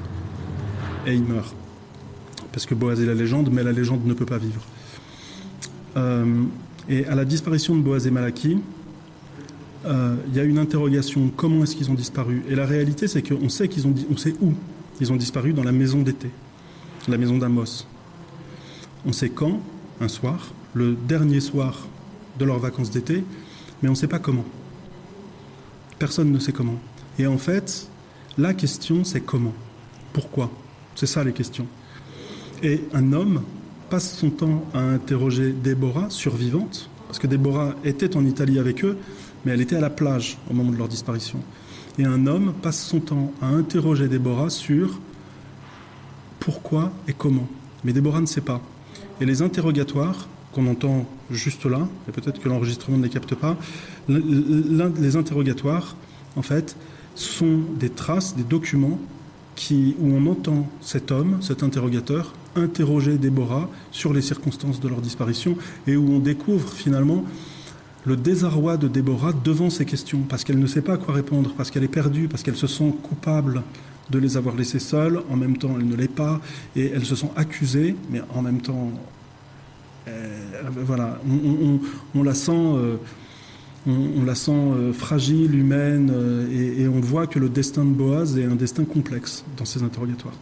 et 1.07 1.15
ils 1.15 1.25
meurent. 1.25 1.53
Parce 2.53 2.67
que 2.67 2.75
Boaz 2.75 3.01
est 3.01 3.07
la 3.07 3.15
légende, 3.15 3.51
mais 3.53 3.65
la 3.65 3.73
légende 3.73 4.07
ne 4.07 4.15
peut 4.15 4.27
pas 4.27 4.39
vivre. 4.39 4.63
Euh, 5.97 6.45
et 6.89 7.07
à 7.07 7.15
la 7.15 7.25
disparition 7.25 7.75
de 7.75 7.81
Boaz 7.81 8.07
et 8.07 8.11
Malaki, 8.11 8.59
euh, 9.85 10.15
il 10.29 10.37
y 10.37 10.41
a 10.41 10.45
une 10.45 10.59
interrogation 10.59 11.33
comment 11.35 11.65
est-ce 11.65 11.75
qu'ils 11.75 11.91
ont 11.91 11.95
disparu? 11.95 12.45
Et 12.49 12.55
la 12.55 12.67
réalité, 12.67 13.09
c'est 13.09 13.23
qu'on 13.23 13.49
sait 13.49 13.69
qu'ils 13.69 13.87
ont, 13.87 13.95
on 14.11 14.17
sait 14.17 14.35
où 14.41 14.53
ils 15.01 15.13
ont 15.13 15.17
disparu 15.17 15.53
dans 15.53 15.65
la 15.65 15.73
maison 15.73 16.03
d'été, 16.03 16.31
la 17.09 17.19
maison 17.19 17.37
d'Amos. 17.37 17.85
On 19.05 19.13
sait 19.13 19.31
quand, 19.31 19.61
un 20.01 20.07
soir, 20.07 20.53
le 20.75 20.95
dernier 20.95 21.41
soir 21.41 21.87
de 22.39 22.45
leurs 22.45 22.59
vacances 22.59 22.91
d'été, 22.91 23.25
mais 23.83 23.89
on 23.89 23.93
ne 23.93 23.97
sait 23.97 24.09
pas 24.09 24.19
comment. 24.19 24.45
Personne 25.99 26.33
ne 26.33 26.39
sait 26.39 26.53
comment. 26.53 26.79
Et 27.19 27.27
en 27.27 27.39
fait, 27.39 27.89
la 28.39 28.55
question, 28.55 29.05
c'est 29.05 29.21
comment? 29.21 29.53
Pourquoi? 30.13 30.51
C'est 30.95 31.07
ça 31.07 31.25
les 31.25 31.33
questions. 31.33 31.67
Et 32.63 32.85
un 32.95 33.13
homme 33.13 33.43
passe 33.91 34.17
son 34.17 34.31
temps 34.31 34.65
à 34.73 34.81
interroger 34.81 35.53
Déborah, 35.53 36.09
survivante, 36.11 36.89
parce 37.07 37.19
que 37.19 37.27
Déborah 37.27 37.75
était 37.85 38.17
en 38.17 38.25
Italie 38.25 38.59
avec 38.59 38.85
eux, 38.85 38.97
mais 39.45 39.53
elle 39.53 39.61
était 39.61 39.77
à 39.77 39.81
la 39.81 39.91
plage 39.91 40.39
au 40.51 40.55
moment 40.55 40.71
de 40.71 40.79
leur 40.79 40.89
disparition. 40.89 41.41
Et 41.99 42.05
un 42.05 42.27
homme 42.27 42.55
passe 42.63 42.83
son 42.83 43.01
temps 43.01 43.33
à 43.43 43.49
interroger 43.49 44.09
Déborah 44.09 44.49
sur 44.49 44.99
pourquoi 46.41 46.91
et 47.07 47.13
comment. 47.13 47.47
Mais 47.85 47.93
Déborah 47.93 48.21
ne 48.21 48.27
sait 48.27 48.41
pas. 48.41 48.63
Et 49.21 49.27
les 49.27 49.43
interrogatoires 49.43 50.27
qu'on 50.53 50.67
entend 50.67 51.07
juste 51.31 51.65
là, 51.67 51.89
et 52.09 52.13
peut-être 52.13 52.41
que 52.41 52.49
l'enregistrement 52.49 52.99
ne 52.99 53.05
les 53.05 53.09
capte 53.09 53.35
pas, 53.35 53.57
les 54.09 55.17
interrogatoires, 55.17 55.97
en 56.37 56.43
fait, 56.43 56.77
sont 57.15 57.61
des 57.79 57.91
traces, 57.91 58.37
des 58.37 58.45
documents 58.45 58.99
où 60.01 60.07
on 60.15 60.27
entend 60.27 60.69
cet 60.81 61.13
homme, 61.13 61.39
cet 61.41 61.63
interrogateur, 61.63 62.33
interroger 62.57 63.19
Déborah 63.19 63.69
sur 63.91 64.13
les 64.13 64.23
circonstances 64.23 64.81
de 64.81 64.89
leur 64.89 65.01
disparition 65.01 65.57
et 65.87 65.97
où 65.97 66.11
on 66.11 66.19
découvre 66.19 66.73
finalement 66.73 67.25
le 68.05 68.17
désarroi 68.17 68.77
de 68.77 68.89
Déborah 68.89 69.33
devant 69.33 69.71
ces 69.71 69.85
questions, 69.85 70.21
parce 70.29 70.43
qu'elle 70.43 70.59
ne 70.59 70.67
sait 70.67 70.83
pas 70.83 70.95
à 70.95 70.97
quoi 70.97 71.15
répondre, 71.15 71.55
parce 71.57 71.71
qu'elle 71.71 71.85
est 71.85 71.89
perdue, 71.89 72.27
parce 72.29 72.43
qu'elle 72.43 72.57
se 72.57 72.67
sent 72.67 72.93
coupable 73.03 73.63
de 74.11 74.19
les 74.19 74.37
avoir 74.37 74.57
laissés 74.57 74.81
seuls, 74.81 75.23
en 75.31 75.37
même 75.37 75.57
temps 75.57 75.77
elle 75.79 75.87
ne 75.87 75.95
l'est 75.95 76.09
pas, 76.09 76.41
et 76.75 76.91
elle 76.93 77.05
se 77.05 77.15
sent 77.15 77.31
accusée, 77.37 77.95
mais 78.11 78.21
en 78.35 78.43
même 78.43 78.61
temps, 78.61 78.91
voilà, 80.85 81.19
on, 81.29 81.33
on- 81.49 81.65
on- 81.75 81.81
on 82.21 82.23
la 82.23 82.35
sent, 82.35 82.53
euh, 82.53 82.97
on, 83.87 84.21
on 84.21 84.25
la 84.25 84.35
sent 84.35 84.53
euh, 84.53 84.93
fragile, 84.93 85.55
humaine, 85.55 86.11
euh, 86.13 86.49
et, 86.51 86.83
et 86.83 86.89
on 86.89 87.01
voit 87.01 87.27
que 87.27 87.39
le 87.39 87.49
destin 87.49 87.85
de 87.85 87.91
Boaz 87.91 88.37
est 88.39 88.45
un 88.45 88.55
destin 88.57 88.85
complexe 88.85 89.45
dans 89.57 89.65
ces 89.65 89.83
interrogatoires. 89.83 90.35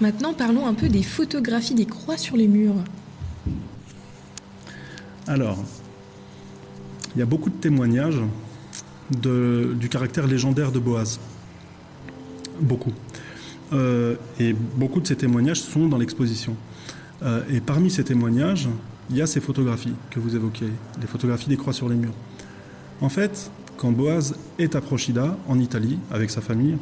Maintenant, 0.00 0.32
parlons 0.32 0.66
un 0.66 0.74
peu 0.74 0.88
des 0.88 1.02
photographies 1.02 1.74
des 1.74 1.86
croix 1.86 2.16
sur 2.16 2.36
les 2.36 2.46
murs. 2.48 2.76
Alors, 5.26 5.58
il 7.14 7.18
y 7.18 7.22
a 7.22 7.26
beaucoup 7.26 7.50
de 7.50 7.56
témoignages 7.56 8.20
de- 9.10 9.74
du 9.78 9.88
caractère 9.88 10.26
légendaire 10.26 10.70
de 10.72 10.78
Boaz. 10.78 11.18
Beaucoup. 12.60 12.92
Euh, 13.72 14.14
et 14.40 14.52
beaucoup 14.52 15.00
de 15.00 15.06
ces 15.06 15.16
témoignages 15.16 15.60
sont 15.60 15.88
dans 15.88 15.98
l'exposition. 15.98 16.54
Euh, 17.22 17.42
et 17.50 17.60
parmi 17.60 17.90
ces 17.90 18.04
témoignages, 18.04 18.68
il 19.10 19.16
y 19.16 19.22
a 19.22 19.26
ces 19.26 19.40
photographies 19.40 19.94
que 20.10 20.20
vous 20.20 20.36
évoquez, 20.36 20.68
les 21.00 21.06
photographies 21.06 21.48
des 21.48 21.56
croix 21.56 21.72
sur 21.72 21.88
les 21.88 21.96
murs. 21.96 22.14
En 23.00 23.08
fait, 23.08 23.50
quand 23.76 23.90
Boaz 23.92 24.34
est 24.58 24.76
à 24.76 24.80
Procida, 24.80 25.36
en 25.48 25.58
Italie, 25.58 25.98
avec 26.10 26.30
sa 26.30 26.40
famille, 26.40 26.76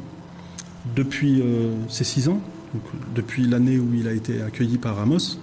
depuis 0.95 1.41
euh, 1.41 1.75
ses 1.89 2.05
six 2.05 2.29
ans, 2.29 2.41
depuis 3.15 3.47
l'année 3.47 3.79
où 3.79 3.95
il 3.95 4.09
a 4.09 4.13
été 4.13 4.43
accueilli 4.43 4.79
par 4.79 4.99
Amos, 4.99 5.39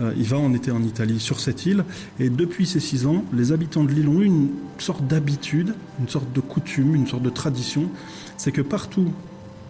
euh, 0.00 0.12
il 0.16 0.24
va 0.24 0.38
en 0.38 0.52
été 0.54 0.70
en 0.70 0.82
Italie, 0.82 1.20
sur 1.20 1.40
cette 1.40 1.66
île, 1.66 1.84
et 2.20 2.30
depuis 2.30 2.66
ces 2.66 2.80
six 2.80 3.06
ans, 3.06 3.24
les 3.32 3.52
habitants 3.52 3.84
de 3.84 3.92
l'île 3.92 4.08
ont 4.08 4.20
eu 4.20 4.26
une 4.26 4.48
sorte 4.78 5.06
d'habitude, 5.06 5.74
une 6.00 6.08
sorte 6.08 6.32
de 6.32 6.40
coutume, 6.40 6.94
une 6.94 7.06
sorte 7.06 7.22
de 7.22 7.30
tradition, 7.30 7.90
c'est 8.36 8.52
que 8.52 8.60
partout 8.60 9.10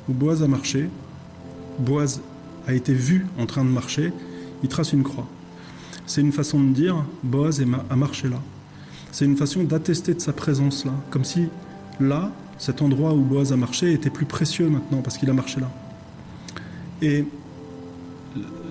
où 0.08 0.12
Boaz 0.12 0.42
a 0.42 0.48
marché, 0.48 0.88
Boaz 1.78 2.20
a 2.66 2.74
été 2.74 2.92
vu 2.92 3.26
en 3.38 3.46
train 3.46 3.64
de 3.64 3.70
marcher, 3.70 4.12
il 4.62 4.68
trace 4.68 4.92
une 4.92 5.02
croix. 5.02 5.26
C'est 6.06 6.20
une 6.20 6.32
façon 6.32 6.62
de 6.62 6.72
dire 6.72 7.04
Boaz 7.22 7.62
a 7.90 7.96
marché 7.96 8.28
là. 8.28 8.40
C'est 9.12 9.24
une 9.24 9.36
façon 9.36 9.64
d'attester 9.64 10.14
de 10.14 10.20
sa 10.20 10.32
présence 10.32 10.84
là, 10.84 10.92
comme 11.10 11.24
si 11.24 11.48
là, 12.00 12.30
cet 12.58 12.82
endroit 12.82 13.12
où 13.14 13.20
Boaz 13.20 13.52
a 13.52 13.56
marché 13.56 13.92
était 13.92 14.10
plus 14.10 14.26
précieux 14.26 14.68
maintenant 14.68 15.02
parce 15.02 15.18
qu'il 15.18 15.28
a 15.30 15.32
marché 15.32 15.60
là. 15.60 15.70
Et 17.02 17.24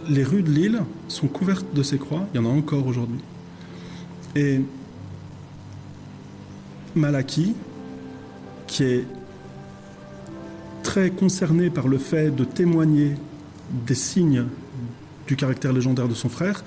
les 0.09 0.23
rues 0.23 0.43
de 0.43 0.51
l'île 0.51 0.81
sont 1.07 1.27
couvertes 1.27 1.73
de 1.73 1.83
ces 1.83 1.97
croix, 1.97 2.25
il 2.33 2.37
y 2.37 2.39
en 2.39 2.45
a 2.45 2.53
encore 2.53 2.85
aujourd'hui. 2.87 3.19
Et 4.35 4.61
Malaki, 6.95 7.53
qui 8.67 8.83
est 8.83 9.05
très 10.83 11.09
concerné 11.09 11.69
par 11.69 11.87
le 11.87 11.97
fait 11.97 12.35
de 12.35 12.43
témoigner 12.43 13.15
des 13.85 13.95
signes 13.95 14.45
du 15.27 15.35
caractère 15.35 15.73
légendaire 15.73 16.07
de 16.07 16.13
son 16.13 16.29
frère, 16.29 16.63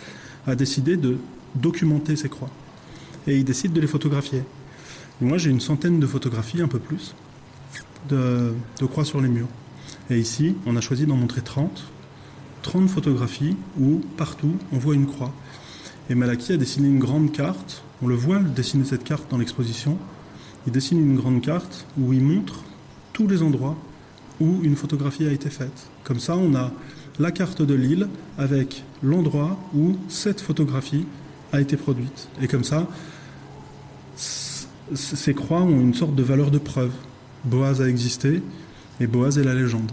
a 0.47 0.55
décidé 0.55 0.97
de 0.97 1.19
documenter 1.55 2.17
ses 2.17 2.29
croix. 2.29 2.51
Et 3.27 3.37
il 3.37 3.45
décide 3.45 3.73
de 3.73 3.81
les 3.81 3.87
photographier. 3.87 4.43
Moi, 5.21 5.39
j'ai 5.39 5.51
une 5.51 5.61
centaine 5.61 6.01
de 6.01 6.07
photographies, 6.07 6.63
un 6.63 6.69
peu 6.69 6.79
plus, 6.79 7.15
de, 8.09 8.55
de 8.79 8.87
croix 8.87 9.05
sur 9.05 9.21
les 9.21 9.29
murs. 9.29 9.49
Et 10.09 10.19
ici, 10.19 10.57
on 10.67 10.77
a 10.77 10.81
choisi 10.81 11.07
d'en 11.07 11.17
montrer 11.17 11.43
30. 11.43 11.85
30 12.63 12.89
photographies 12.89 13.57
où, 13.79 14.01
partout, 14.17 14.57
on 14.73 14.79
voit 14.79 14.95
une 14.95 15.07
croix. 15.07 15.33
Et 16.09 16.15
Malaki 16.15 16.53
a 16.53 16.57
dessiné 16.57 16.89
une 16.89 16.99
grande 16.99 17.33
carte. 17.33 17.83
On 18.03 18.07
le 18.07 18.15
voit 18.15 18.39
dessiner 18.39 18.85
cette 18.85 19.05
carte 19.05 19.31
dans 19.31 19.39
l'exposition. 19.39 19.99
Il 20.67 20.73
dessine 20.73 20.99
une 20.99 21.17
grande 21.17 21.41
carte 21.43 21.87
où 21.99 22.13
il 22.13 22.23
montre 22.23 22.65
tous 23.13 23.27
les 23.27 23.43
endroits 23.43 23.77
où 24.41 24.61
une 24.63 24.77
photographie 24.77 25.27
a 25.27 25.33
été 25.33 25.51
faite. 25.51 25.89
Comme 26.03 26.19
ça, 26.19 26.37
on 26.37 26.55
a 26.55 26.73
la 27.19 27.31
carte 27.33 27.63
de 27.63 27.75
l'île 27.75 28.09
avec 28.39 28.85
l'endroit 29.03 29.59
où 29.75 29.97
cette 30.09 30.41
photographie 30.41 31.07
a 31.53 31.61
été 31.61 31.77
produite. 31.77 32.29
Et 32.41 32.49
comme 32.49 32.65
ça, 32.65 32.87
ces 34.17 35.35
croix 35.35 35.63
ont 35.63 35.81
une 35.81 35.95
sorte 35.95 36.15
de 36.15 36.23
valeur 36.23 36.51
de 36.51 36.59
preuve. 36.59 36.93
Boaz 37.45 37.81
a 37.81 37.89
existé 37.89 38.43
et 39.01 39.07
Boaz 39.07 39.39
est 39.39 39.45
la 39.45 39.55
légende. 39.55 39.91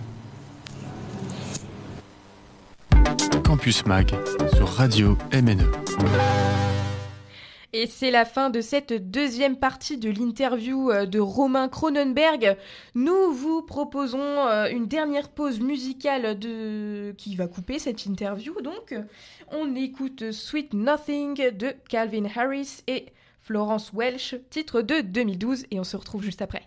Campus 3.44 3.86
Mag 3.86 4.14
sur 4.56 4.68
Radio 4.68 5.18
MNE. 5.34 6.67
Et 7.80 7.86
c'est 7.86 8.10
la 8.10 8.26
fin 8.26 8.50
de 8.50 8.60
cette 8.60 8.92
deuxième 8.92 9.56
partie 9.56 10.00
de 10.00 10.10
l'interview 10.10 10.90
euh, 10.90 11.06
de 11.06 11.20
Romain 11.20 11.70
Cronenberg. 11.70 12.58
Nous 12.96 13.32
vous 13.32 13.62
proposons 13.62 14.18
euh, 14.20 14.68
une 14.72 14.88
dernière 14.88 15.30
pause 15.30 15.60
musicale 15.60 16.40
qui 16.40 17.36
va 17.36 17.46
couper 17.46 17.78
cette 17.78 18.08
interview. 18.08 18.60
Donc, 18.62 18.96
on 19.52 19.76
écoute 19.76 20.32
Sweet 20.32 20.74
Nothing 20.74 21.56
de 21.56 21.76
Calvin 21.88 22.26
Harris 22.36 22.82
et 22.88 23.06
Florence 23.44 23.92
Welsh, 23.94 24.34
titre 24.50 24.82
de 24.82 25.02
2012, 25.02 25.68
et 25.70 25.80
on 25.80 25.84
se 25.84 25.98
retrouve 25.98 26.24
juste 26.24 26.42
après. 26.42 26.64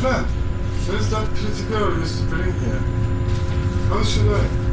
friend. 0.00 0.26
Where's 0.88 1.10
that 1.10 1.28
pretty 1.34 1.62
girl 1.64 1.92
you 1.92 2.00
used 2.00 2.20
to 2.20 2.24
bring 2.24 2.52
here? 2.60 2.78
How 3.90 4.02
should 4.02 4.32
I? 4.32 4.69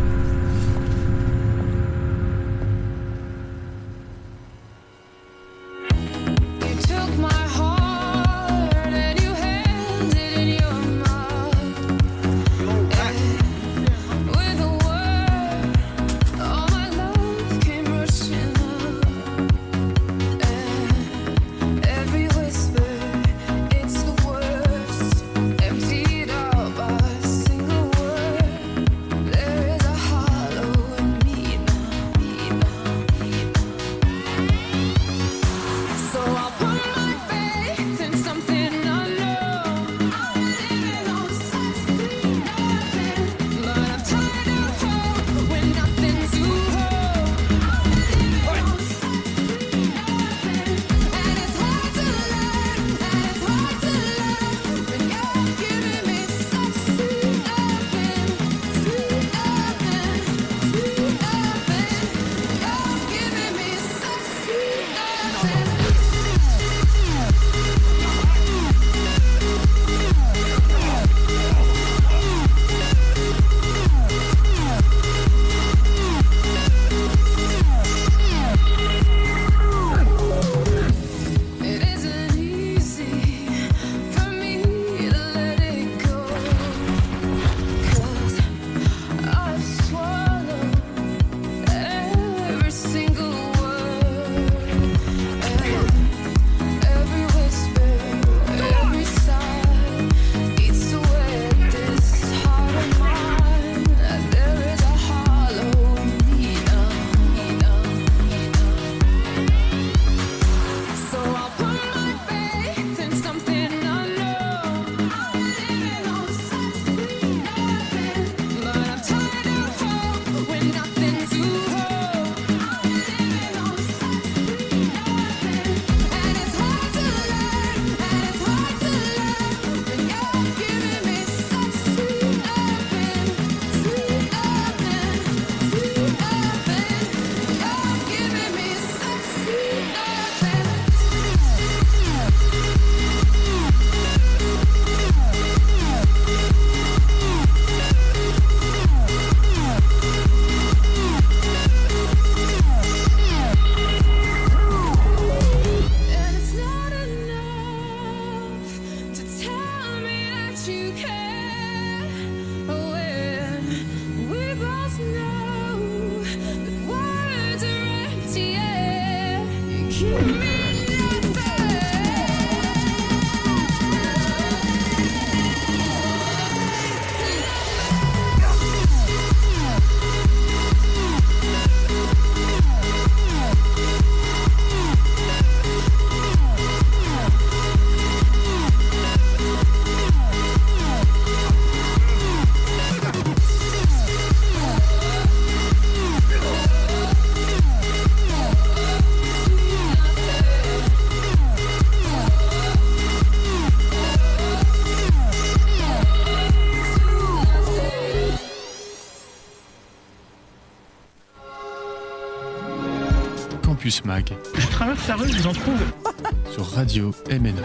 Mag. 214.05 214.29
Je 214.55 214.67
traverse 214.67 215.07
la 215.07 215.15
rue, 215.15 215.29
je 215.29 215.37
vous 215.37 215.47
en 215.47 215.53
trouve. 215.53 215.81
Sur 216.51 216.65
Radio 216.71 217.11
MNE. 217.29 217.61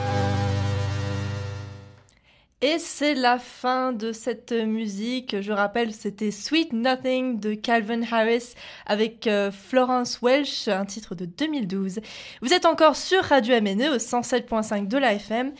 Et 2.60 2.78
c'est 2.78 3.14
la 3.14 3.38
fin 3.40 3.92
de 3.92 4.12
cette 4.12 4.52
musique. 4.52 5.40
Je 5.40 5.50
rappelle, 5.50 5.92
c'était 5.92 6.30
Sweet 6.30 6.72
Nothing 6.72 7.40
de 7.40 7.54
Calvin 7.54 8.02
Harris 8.08 8.54
avec 8.86 9.26
euh, 9.26 9.50
Florence 9.50 10.20
Welsh, 10.22 10.68
un 10.68 10.84
titre 10.84 11.16
de 11.16 11.24
2012. 11.24 11.98
Vous 12.40 12.52
êtes 12.52 12.64
encore 12.64 12.94
sur 12.94 13.22
Radio 13.24 13.60
MNE 13.60 13.94
au 13.94 13.96
107.5 13.96 14.86
de 14.86 14.96
la 14.96 15.14
FM 15.14 15.52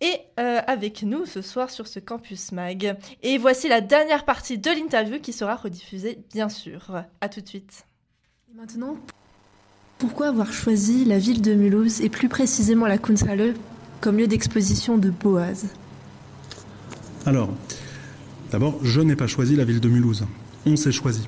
et 0.00 0.20
euh, 0.38 0.60
avec 0.68 1.02
nous 1.02 1.26
ce 1.26 1.42
soir 1.42 1.70
sur 1.70 1.88
ce 1.88 1.98
campus 1.98 2.52
mag. 2.52 2.96
Et 3.24 3.38
voici 3.38 3.68
la 3.68 3.80
dernière 3.80 4.24
partie 4.24 4.58
de 4.58 4.70
l'interview 4.70 5.18
qui 5.18 5.32
sera 5.32 5.56
rediffusée, 5.56 6.18
bien 6.32 6.48
sûr. 6.48 7.02
À 7.20 7.28
tout 7.28 7.40
de 7.40 7.48
suite. 7.48 7.86
Maintenant 8.54 8.96
pourquoi 9.98 10.28
avoir 10.28 10.52
choisi 10.52 11.04
la 11.04 11.18
ville 11.18 11.40
de 11.40 11.54
Mulhouse 11.54 12.00
et 12.00 12.08
plus 12.08 12.28
précisément 12.28 12.86
la 12.86 12.98
Kunsthalle 12.98 13.54
comme 14.00 14.18
lieu 14.18 14.26
d'exposition 14.26 14.98
de 14.98 15.10
Boaz? 15.10 15.66
Alors, 17.24 17.50
d'abord, 18.52 18.78
je 18.82 19.00
n'ai 19.00 19.16
pas 19.16 19.26
choisi 19.26 19.56
la 19.56 19.64
ville 19.64 19.80
de 19.80 19.88
Mulhouse. 19.88 20.24
On 20.66 20.76
s'est 20.76 20.92
choisi. 20.92 21.26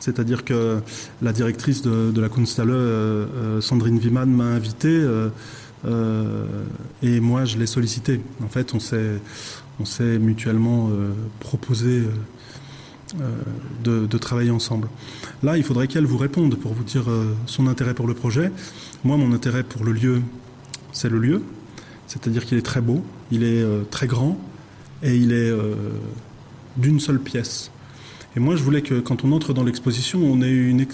C'est-à-dire 0.00 0.44
que 0.44 0.80
la 1.20 1.32
directrice 1.32 1.82
de, 1.82 2.20
la 2.20 2.28
Kunsthalle, 2.28 2.70
euh, 2.70 3.26
euh, 3.34 3.60
Sandrine 3.60 3.98
Wiman, 3.98 4.26
m'a 4.26 4.44
invité 4.44 4.88
euh, 4.88 5.30
et 7.02 7.20
moi 7.20 7.44
je 7.44 7.58
l'ai 7.58 7.66
sollicité. 7.66 8.20
En 8.42 8.48
fait, 8.48 8.72
on 8.74 8.80
s'est, 8.80 10.18
mutuellement 10.18 10.90
proposé 11.38 12.02
de, 13.84 14.06
de 14.06 14.18
travailler 14.18 14.50
ensemble. 14.50 14.88
Là, 15.42 15.56
il 15.56 15.62
faudrait 15.62 15.86
qu'elle 15.86 16.06
vous 16.06 16.16
réponde 16.18 16.56
pour 16.56 16.74
vous 16.74 16.84
dire 16.84 17.08
euh, 17.08 17.34
son 17.46 17.66
intérêt 17.66 17.94
pour 17.94 18.06
le 18.06 18.14
projet. 18.14 18.50
Moi, 19.04 19.16
mon 19.16 19.32
intérêt 19.32 19.62
pour 19.62 19.84
le 19.84 19.92
lieu, 19.92 20.22
c'est 20.92 21.08
le 21.08 21.18
lieu. 21.18 21.42
C'est-à-dire 22.06 22.44
qu'il 22.44 22.56
est 22.56 22.62
très 22.62 22.80
beau, 22.80 23.04
il 23.30 23.42
est 23.42 23.62
euh, 23.62 23.82
très 23.90 24.06
grand 24.06 24.38
et 25.02 25.16
il 25.16 25.32
est 25.32 25.50
euh, 25.50 25.74
d'une 26.76 27.00
seule 27.00 27.20
pièce. 27.20 27.70
Et 28.36 28.40
moi, 28.40 28.54
je 28.54 28.62
voulais 28.62 28.82
que 28.82 29.00
quand 29.00 29.24
on 29.24 29.32
entre 29.32 29.52
dans 29.52 29.64
l'exposition, 29.64 30.20
on 30.20 30.42
ait 30.42 30.50
une, 30.50 30.86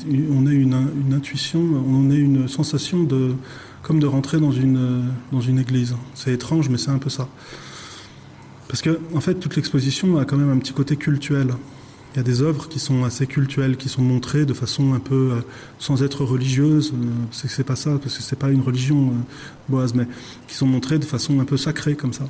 intuition, 1.12 1.60
on 1.60 2.10
ait 2.10 2.16
une 2.18 2.48
sensation 2.48 3.02
de, 3.02 3.34
comme 3.82 3.98
de 3.98 4.06
rentrer 4.06 4.38
dans 4.38 4.52
une, 4.52 4.76
euh, 4.76 5.02
dans 5.32 5.40
une 5.40 5.58
église. 5.58 5.96
C'est 6.14 6.32
étrange, 6.32 6.68
mais 6.68 6.78
c'est 6.78 6.90
un 6.90 6.98
peu 6.98 7.10
ça. 7.10 7.28
Parce 8.68 8.80
que, 8.80 9.00
en 9.14 9.20
fait, 9.20 9.34
toute 9.34 9.56
l'exposition 9.56 10.18
a 10.18 10.24
quand 10.24 10.36
même 10.36 10.50
un 10.50 10.58
petit 10.58 10.72
côté 10.72 10.96
cultuel. 10.96 11.48
Il 12.14 12.18
y 12.18 12.20
a 12.20 12.22
des 12.22 12.42
œuvres 12.42 12.68
qui 12.68 12.78
sont 12.78 13.04
assez 13.04 13.26
cultuelles, 13.26 13.76
qui 13.76 13.88
sont 13.88 14.02
montrées 14.02 14.44
de 14.44 14.52
façon 14.52 14.92
un 14.92 15.00
peu, 15.00 15.32
euh, 15.32 15.40
sans 15.78 16.02
être 16.02 16.24
religieuse, 16.24 16.92
euh, 16.92 17.06
c'est 17.30 17.64
pas 17.64 17.76
ça, 17.76 17.98
parce 18.02 18.18
que 18.18 18.22
c'est 18.22 18.38
pas 18.38 18.50
une 18.50 18.60
religion, 18.60 19.08
euh, 19.08 19.12
Boaz, 19.68 19.94
mais 19.94 20.06
qui 20.46 20.54
sont 20.54 20.66
montrées 20.66 20.98
de 20.98 21.06
façon 21.06 21.40
un 21.40 21.44
peu 21.44 21.56
sacrée 21.56 21.94
comme 21.94 22.12
ça. 22.12 22.24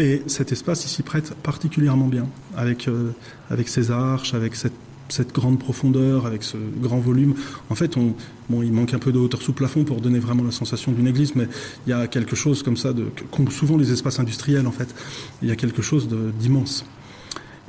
Et 0.00 0.22
cet 0.26 0.50
espace 0.50 0.86
ici 0.86 1.02
prête 1.02 1.34
particulièrement 1.42 2.06
bien, 2.06 2.26
avec, 2.56 2.88
euh, 2.88 3.10
avec 3.50 3.68
ces 3.68 3.90
arches, 3.90 4.32
avec 4.32 4.56
cette, 4.56 4.72
cette 5.10 5.34
grande 5.34 5.58
profondeur, 5.58 6.24
avec 6.24 6.42
ce 6.42 6.56
grand 6.80 7.00
volume. 7.00 7.34
En 7.68 7.74
fait, 7.74 7.98
on, 7.98 8.14
bon, 8.48 8.62
il 8.62 8.72
manque 8.72 8.94
un 8.94 8.98
peu 8.98 9.12
de 9.12 9.18
hauteur 9.18 9.42
sous 9.42 9.52
plafond 9.52 9.84
pour 9.84 10.00
donner 10.00 10.18
vraiment 10.18 10.42
la 10.42 10.52
sensation 10.52 10.92
d'une 10.92 11.06
église, 11.06 11.34
mais 11.34 11.48
il 11.86 11.90
y 11.90 11.92
a 11.92 12.06
quelque 12.06 12.34
chose 12.34 12.62
comme 12.62 12.78
ça, 12.78 12.94
de, 12.94 13.08
qu'ont 13.30 13.50
souvent 13.50 13.76
les 13.76 13.92
espaces 13.92 14.20
industriels 14.20 14.66
en 14.66 14.72
fait. 14.72 14.94
Il 15.42 15.48
y 15.48 15.52
a 15.52 15.56
quelque 15.56 15.82
chose 15.82 16.08
d'immense. 16.38 16.86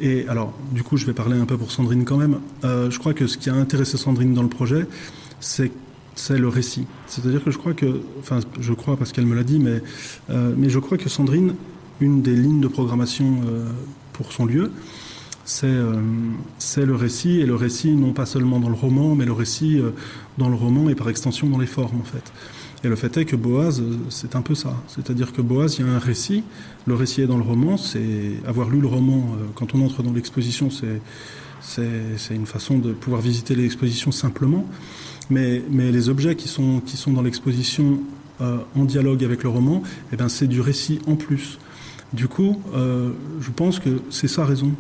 Et 0.01 0.27
alors, 0.27 0.51
du 0.71 0.81
coup, 0.81 0.97
je 0.97 1.05
vais 1.05 1.13
parler 1.13 1.37
un 1.37 1.45
peu 1.45 1.57
pour 1.57 1.71
Sandrine 1.71 2.05
quand 2.05 2.17
même. 2.17 2.39
Euh, 2.63 2.89
je 2.89 2.97
crois 2.97 3.13
que 3.13 3.27
ce 3.27 3.37
qui 3.37 3.51
a 3.51 3.53
intéressé 3.53 3.97
Sandrine 3.97 4.33
dans 4.33 4.41
le 4.41 4.49
projet, 4.49 4.87
c'est 5.39 5.71
le 6.29 6.47
récit. 6.47 6.87
C'est-à-dire 7.05 7.43
que 7.43 7.51
je 7.51 7.59
crois 7.59 7.73
que, 7.73 8.01
enfin, 8.19 8.39
je 8.59 8.73
crois 8.73 8.97
parce 8.97 9.11
qu'elle 9.11 9.27
me 9.27 9.35
l'a 9.35 9.43
dit, 9.43 9.59
mais, 9.59 9.83
euh, 10.31 10.55
mais 10.57 10.69
je 10.69 10.79
crois 10.79 10.97
que 10.97 11.07
Sandrine, 11.07 11.53
une 11.99 12.23
des 12.23 12.35
lignes 12.35 12.61
de 12.61 12.67
programmation 12.67 13.41
euh, 13.45 13.67
pour 14.13 14.33
son 14.33 14.45
lieu, 14.45 14.71
c'est 15.45 15.67
le 15.67 16.95
récit, 16.95 17.39
et 17.39 17.45
le 17.45 17.55
récit 17.55 17.91
non 17.91 18.13
pas 18.13 18.25
seulement 18.25 18.59
dans 18.59 18.69
le 18.69 18.75
roman, 18.75 19.15
mais 19.15 19.25
le 19.25 19.33
récit 19.33 19.81
dans 20.37 20.47
le 20.47 20.55
roman 20.55 20.87
et 20.89 20.95
par 20.95 21.09
extension 21.09 21.49
dans 21.49 21.57
les 21.57 21.67
formes 21.67 21.99
en 21.99 22.03
fait. 22.03 22.31
Et 22.83 22.87
le 22.87 22.95
fait 22.95 23.15
est 23.17 23.25
que 23.25 23.35
Boaz, 23.35 23.79
euh, 23.79 23.95
c'est 24.09 24.35
un 24.35 24.41
peu 24.41 24.55
ça. 24.55 24.73
C'est-à-dire 24.87 25.33
que 25.33 25.41
Boaz, 25.41 25.77
il 25.77 25.85
y 25.85 25.89
a 25.89 25.91
un 25.91 25.99
récit, 25.99 26.43
le 26.87 26.95
récit 26.95 27.21
est 27.21 27.27
dans 27.27 27.37
le 27.37 27.43
roman, 27.43 27.77
c'est 27.77 28.33
avoir 28.47 28.69
lu 28.69 28.81
le 28.81 28.87
roman, 28.87 29.35
euh, 29.39 29.45
quand 29.55 29.75
on 29.75 29.85
entre 29.85 30.03
dans 30.03 30.13
l'exposition, 30.13 30.69
c'est 30.69 31.01
c'est 31.61 32.17
c'est 32.17 32.33
une 32.33 32.47
façon 32.47 32.79
de 32.79 32.91
pouvoir 32.91 33.21
visiter 33.21 33.53
l'exposition 33.53 34.11
simplement. 34.11 34.65
Mais, 35.31 35.63
mais 35.69 35.91
les 35.91 36.09
objets 36.09 36.35
qui 36.35 36.49
sont, 36.49 36.81
qui 36.85 36.97
sont 36.97 37.13
dans 37.13 37.21
l'exposition 37.21 38.01
euh, 38.41 38.57
en 38.75 38.83
dialogue 38.83 39.23
avec 39.23 39.43
le 39.43 39.49
roman, 39.49 39.81
eh 40.11 40.17
ben, 40.17 40.27
c'est 40.27 40.47
du 40.47 40.59
récit 40.59 40.99
en 41.07 41.15
plus. 41.15 41.57
Du 42.11 42.27
coup, 42.27 42.61
euh, 42.73 43.11
je 43.39 43.49
pense 43.49 43.79
que 43.79 44.01
c'est 44.09 44.27
sa 44.27 44.43
raison 44.43 44.73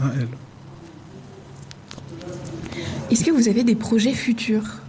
à 0.00 0.12
elle. 0.14 0.28
Est-ce 3.10 3.24
que 3.24 3.32
vous 3.32 3.48
avez 3.48 3.64
des 3.64 3.74
projets 3.74 4.12
futurs? 4.12 4.80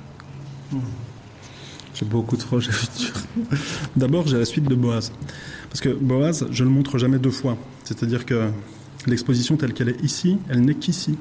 J'ai 1.98 2.06
beaucoup 2.06 2.38
projets 2.38 2.72
futurs. 2.74 3.16
D'abord, 3.96 4.28
j'ai 4.28 4.38
la 4.38 4.46
suite 4.46 4.66
de 4.66 4.76
Boaz. 4.76 5.12
Parce 5.70 5.82
que 5.82 5.90
Boaz, 5.90 6.46
je 6.52 6.64
ne 6.64 6.70
le 6.70 6.76
montre 6.76 6.98
jamais 6.98 7.18
deux 7.18 7.32
fois. 7.32 7.58
C'est-à-dire 7.84 8.26
que 8.26 8.50
l'exposition 9.08 9.58
telle 9.58 9.74
qu'elle 9.74 9.90
est 9.90 10.04
ici, 10.04 10.38
elle 10.50 10.62
n'est 10.62 10.76
qu'ici. 10.76 11.18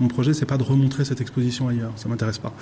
Mon 0.00 0.08
projet, 0.08 0.32
c'est 0.34 0.46
pas 0.46 0.56
de 0.56 0.62
remontrer 0.62 1.04
cette 1.04 1.20
exposition 1.20 1.68
ailleurs. 1.68 1.92
Ça 1.96 2.08
m'intéresse 2.08 2.38
pas. 2.38 2.54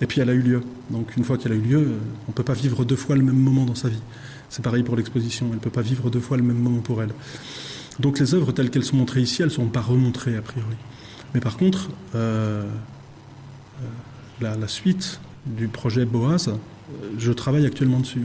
Et 0.00 0.06
puis, 0.06 0.20
elle 0.20 0.30
a 0.30 0.32
eu 0.32 0.40
lieu. 0.40 0.62
Donc, 0.90 1.16
une 1.16 1.24
fois 1.24 1.36
qu'elle 1.36 1.52
a 1.52 1.54
eu 1.54 1.60
lieu, 1.60 1.78
euh, 1.78 1.98
on 2.28 2.32
peut 2.32 2.42
pas 2.42 2.54
vivre 2.54 2.84
deux 2.84 2.96
fois 2.96 3.14
le 3.14 3.22
même 3.22 3.38
moment 3.38 3.64
dans 3.64 3.74
sa 3.74 3.88
vie. 3.88 4.02
C'est 4.48 4.62
pareil 4.62 4.82
pour 4.82 4.96
l'exposition. 4.96 5.50
Elle 5.52 5.58
peut 5.58 5.70
pas 5.70 5.82
vivre 5.82 6.10
deux 6.10 6.20
fois 6.20 6.36
le 6.38 6.42
même 6.42 6.58
moment 6.58 6.80
pour 6.80 7.02
elle. 7.02 7.12
Donc, 8.00 8.18
les 8.18 8.34
œuvres 8.34 8.52
telles 8.52 8.70
qu'elles 8.70 8.84
sont 8.84 8.96
montrées 8.96 9.20
ici, 9.20 9.42
elles 9.42 9.48
ne 9.48 9.52
seront 9.52 9.68
pas 9.68 9.82
remontrées 9.82 10.36
a 10.36 10.42
priori. 10.42 10.76
Mais 11.34 11.40
par 11.40 11.56
contre, 11.56 11.90
euh, 12.14 12.64
euh, 14.42 14.56
la, 14.58 14.68
suite 14.68 15.20
du 15.46 15.68
projet 15.68 16.04
Boaz, 16.04 16.50
je 17.18 17.32
travaille 17.32 17.66
actuellement 17.66 18.00
dessus. 18.00 18.22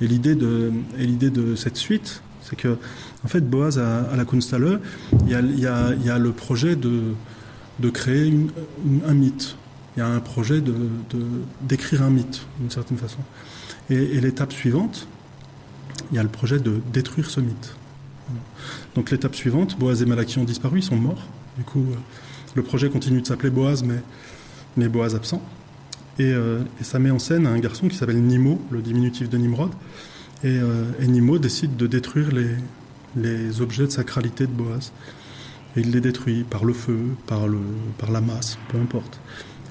Et 0.00 0.06
l'idée 0.06 0.34
de, 0.34 1.54
cette 1.56 1.76
suite, 1.76 2.22
c'est 2.42 2.56
que, 2.56 2.76
en 3.24 3.28
fait, 3.28 3.48
Boaz 3.48 3.78
à, 3.78 4.16
la 4.16 4.24
Kunsthalle, 4.24 4.80
il 5.26 5.30
y 5.30 5.66
a, 5.66 6.18
le 6.18 6.32
projet 6.32 6.76
de, 6.76 7.14
créer 7.90 8.34
un 9.06 9.14
mythe. 9.14 9.56
Il 9.96 10.00
y 10.00 10.02
a 10.02 10.08
un 10.08 10.20
projet 10.20 10.60
de, 10.60 10.74
d'écrire 11.62 12.02
un 12.02 12.10
mythe, 12.10 12.46
d'une 12.58 12.70
certaine 12.70 12.98
façon. 12.98 13.20
Et, 13.90 14.20
l'étape 14.20 14.52
suivante, 14.52 15.06
il 16.10 16.16
y 16.16 16.18
a 16.18 16.22
le 16.22 16.28
projet 16.28 16.58
de 16.58 16.80
détruire 16.92 17.30
ce 17.30 17.40
mythe. 17.40 17.74
Donc 18.94 19.10
l'étape 19.10 19.34
suivante, 19.34 19.78
Boaz 19.78 20.00
et 20.02 20.06
Malaki 20.06 20.38
ont 20.38 20.44
disparu, 20.44 20.78
ils 20.78 20.82
sont 20.82 20.96
morts. 20.96 21.26
Du 21.58 21.64
coup, 21.64 21.84
euh, 21.90 21.96
le 22.54 22.62
projet 22.62 22.88
continue 22.88 23.20
de 23.20 23.26
s'appeler 23.26 23.50
Boaz, 23.50 23.84
mais 24.76 24.88
Boaz 24.88 25.14
absent. 25.14 25.42
Et, 26.18 26.32
euh, 26.32 26.60
et 26.80 26.84
ça 26.84 26.98
met 26.98 27.10
en 27.10 27.18
scène 27.18 27.46
un 27.46 27.58
garçon 27.58 27.88
qui 27.88 27.96
s'appelle 27.96 28.22
Nimo, 28.22 28.60
le 28.70 28.80
diminutif 28.82 29.28
de 29.28 29.36
Nimrod. 29.36 29.70
Et, 30.44 30.48
euh, 30.58 30.84
et 31.00 31.06
Nimo 31.06 31.38
décide 31.38 31.76
de 31.76 31.86
détruire 31.86 32.28
les, 33.16 33.60
objets 33.60 33.84
de 33.86 33.90
sacralité 33.90 34.46
de 34.46 34.52
Boaz. 34.52 34.92
Et 35.76 35.80
il 35.80 35.90
les 35.90 36.00
détruit 36.00 36.44
par 36.44 36.64
le 36.64 36.72
feu, 36.72 36.98
par, 37.26 37.46
la 37.48 38.20
masse, 38.20 38.58
peu 38.68 38.78
importe. 38.78 39.18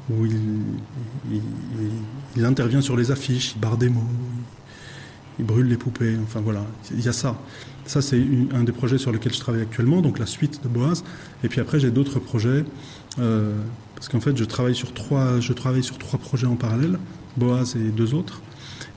Il, 0.09 0.31
il- 1.31 1.41
il 2.35 2.45
intervient 2.45 2.81
sur 2.81 2.97
les 2.97 3.09
affiches, 3.11 3.53
il 3.55 3.59
barre 3.61 3.77
des 3.77 3.87
mots, 3.89 4.01
il, 5.37 5.43
il 5.43 5.45
brûle 5.45 5.67
les 5.67 5.77
poupées, 5.77 6.15
enfin 6.23 6.41
voilà, 6.41 6.63
il 6.91 7.01
y 7.01 7.09
a 7.09 7.13
ça. 7.13 7.39
Ça, 7.85 8.01
c'est 8.01 8.23
un 8.53 8.63
des 8.63 8.71
projets 8.71 8.97
sur 8.97 9.11
lesquels 9.11 9.33
je 9.33 9.39
travaille 9.39 9.61
actuellement, 9.61 10.01
donc 10.01 10.17
la 10.17 10.25
suite 10.25 10.63
de 10.63 10.69
Boaz. 10.69 11.03
Et 11.43 11.49
puis 11.49 11.59
après, 11.59 11.79
j'ai 11.79 11.91
d'autres 11.91 12.19
projets, 12.19 12.63
euh, 13.19 13.57
parce 13.95 14.07
qu'en 14.07 14.21
fait, 14.21 14.37
je 14.37 14.43
travaille, 14.45 14.75
sur 14.75 14.93
trois, 14.93 15.39
je 15.39 15.51
travaille 15.51 15.83
sur 15.83 15.97
trois 15.97 16.19
projets 16.19 16.47
en 16.47 16.55
parallèle, 16.55 16.97
Boaz 17.35 17.75
et 17.75 17.89
deux 17.89 18.13
autres. 18.13 18.41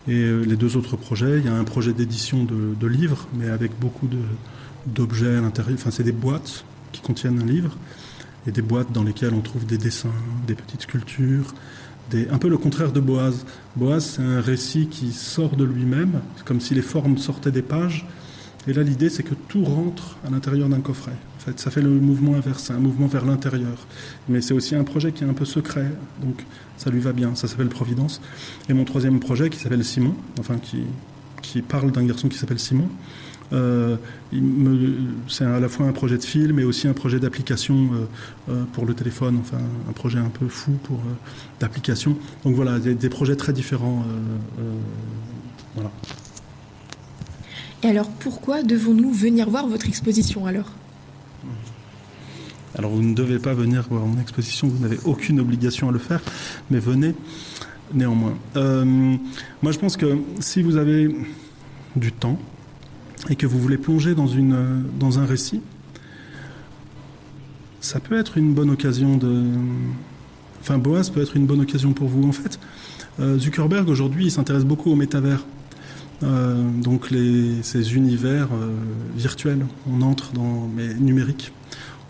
Et 0.07 0.15
euh, 0.15 0.43
les 0.45 0.57
deux 0.57 0.77
autres 0.77 0.97
projets, 0.97 1.39
il 1.41 1.47
y 1.47 1.49
a 1.49 1.55
un 1.55 1.65
projet 1.65 1.93
d'édition 1.93 2.45
de, 2.45 2.75
de 2.79 2.87
livres, 2.87 3.27
mais 3.35 3.49
avec 3.49 3.73
beaucoup 3.81 4.09
d'objets 4.87 5.37
à 5.37 5.41
l'intérieur. 5.41 5.77
Enfin, 5.81 5.91
c'est 5.91 6.05
des 6.05 6.13
boîtes 6.13 6.65
qui 6.93 7.01
contiennent 7.01 7.41
un 7.41 7.47
livre, 7.47 7.77
et 8.47 8.53
des 8.53 8.63
boîtes 8.63 8.93
dans 8.93 9.03
lesquelles 9.03 9.35
on 9.35 9.41
trouve 9.41 9.67
des 9.67 9.79
dessins, 9.79 10.15
des 10.47 10.55
petites 10.55 10.83
sculptures, 10.83 11.53
des... 12.11 12.29
un 12.29 12.39
peu 12.39 12.49
le 12.49 12.59
contraire 12.59 12.93
de 12.93 13.01
Boaz. 13.01 13.45
Boaz, 13.77 14.05
c'est 14.17 14.23
un 14.23 14.41
récit 14.41 14.89
qui 14.89 15.13
sort 15.13 15.57
de 15.57 15.65
lui-même, 15.65 16.21
comme 16.45 16.61
si 16.61 16.75
les 16.75 16.83
formes 16.83 17.19
sortaient 17.19 17.51
des 17.53 17.63
pages. 17.63 18.07
Et 18.69 18.73
là, 18.73 18.83
l'idée, 18.83 19.11
c'est 19.11 19.23
que 19.23 19.35
tout 19.35 19.65
rentre 19.65 20.17
à 20.27 20.31
l'intérieur 20.31 20.69
d'un 20.69 20.81
coffret. 20.81 21.13
En 21.13 21.41
fait, 21.41 21.61
ça 21.61 21.71
fait 21.71 21.83
le 21.83 21.91
mouvement 21.91 22.35
inverse, 22.35 22.71
un 22.71 22.81
mouvement 22.81 23.07
vers 23.07 23.25
l'intérieur. 23.25 23.87
Mais 24.29 24.41
c'est 24.41 24.55
aussi 24.55 24.75
un 24.75 24.83
projet 24.83 25.13
qui 25.13 25.23
est 25.23 25.29
un 25.29 25.35
peu 25.35 25.45
secret, 25.45 25.87
donc 26.21 26.45
ça 26.77 26.91
lui 26.91 26.99
va 26.99 27.13
bien. 27.13 27.37
Ça 27.37 27.47
s'appelle 27.47 27.69
Providence. 27.69 28.21
Et 28.69 28.73
mon 28.73 28.85
troisième 28.85 29.21
projet, 29.21 29.51
qui 29.51 29.59
s'appelle 29.59 29.85
Simon, 29.85 30.15
enfin 30.41 30.59
qui, 30.59 30.79
qui 31.43 31.63
parle 31.63 31.93
d'un 31.93 32.05
garçon 32.05 32.29
qui 32.29 32.39
s'appelle 32.39 32.59
Simon, 32.59 32.89
euh, 33.53 33.97
c'est 35.29 35.45
à 35.45 35.61
la 35.61 35.69
fois 35.69 35.87
un 35.87 35.93
projet 35.93 36.19
de 36.19 36.25
film 36.25 36.59
et 36.59 36.65
aussi 36.65 36.89
un 36.89 36.93
projet 36.93 37.21
d'application 37.21 37.91
euh, 37.93 38.53
euh, 38.53 38.65
pour 38.73 38.87
le 38.87 38.95
téléphone, 38.95 39.39
enfin 39.41 39.59
un 39.89 39.93
projet 39.93 40.19
un 40.19 40.31
peu 40.31 40.49
fou 40.49 40.73
pour 40.83 40.99
euh, 40.99 41.13
d'application. 41.61 42.17
Donc 42.45 42.55
voilà, 42.55 42.79
des, 42.79 42.95
des 42.95 43.09
projets 43.09 43.37
très 43.37 43.53
différents. 43.53 44.05
voilà. 45.75 45.91
Et 47.83 47.89
alors 47.89 48.09
pourquoi 48.11 48.63
devons-nous 48.63 49.13
venir 49.13 49.49
voir 49.49 49.69
votre 49.69 49.87
exposition 49.87 50.47
alors? 50.47 50.73
Alors 52.75 52.91
vous 52.91 53.03
ne 53.03 53.15
devez 53.15 53.39
pas 53.39 53.55
venir 53.55 53.87
voir 53.89 54.05
mon 54.05 54.21
exposition, 54.21 54.69
vous 54.69 54.83
n'avez 54.83 54.99
aucune 55.05 55.41
obligation 55.41 55.89
à 55.89 55.93
le 55.93 55.99
faire, 55.99 56.21
mais 56.71 56.79
venez 56.79 57.15
néanmoins. 57.95 58.37
Moi 58.55 59.73
je 59.73 59.79
pense 59.79 59.97
que 59.97 60.19
si 60.41 60.63
vous 60.63 60.77
avez 60.77 61.15
du 61.95 62.13
temps 62.13 62.39
et 63.29 63.37
que 63.37 63.47
vous 63.47 63.59
voulez 63.59 63.79
plonger 63.79 64.15
dans, 64.15 64.27
une, 64.27 64.53
euh, 64.53 64.81
dans 64.99 65.19
un 65.19 65.27
récit, 65.27 65.61
ça 67.81 68.01
peut 68.01 68.19
être 68.19 68.39
une 68.39 68.55
bonne 68.55 68.71
occasion 68.71 69.17
de... 69.17 69.45
Enfin 70.61 70.79
Boaz 70.79 71.11
peut 71.11 71.23
être 71.23 71.37
une 71.37 71.47
bonne 71.47 71.61
occasion 71.61 71.93
pour 71.93 72.09
vous. 72.09 72.27
En 72.29 72.33
fait, 72.33 72.59
euh, 73.21 73.39
Zuckerberg 73.39 73.89
aujourd'hui 73.89 74.27
il 74.27 74.31
s'intéresse 74.31 74.65
beaucoup 74.65 74.91
au 74.91 74.97
métavers. 74.97 75.45
Euh, 76.23 76.63
donc 76.83 77.11
les, 77.11 77.63
ces 77.63 77.95
univers 77.95 78.49
virtuels, 79.15 79.67
on 79.89 80.03
entre 80.03 80.33
dans, 80.33 80.69
mais 80.75 80.95
numériques, 80.95 81.53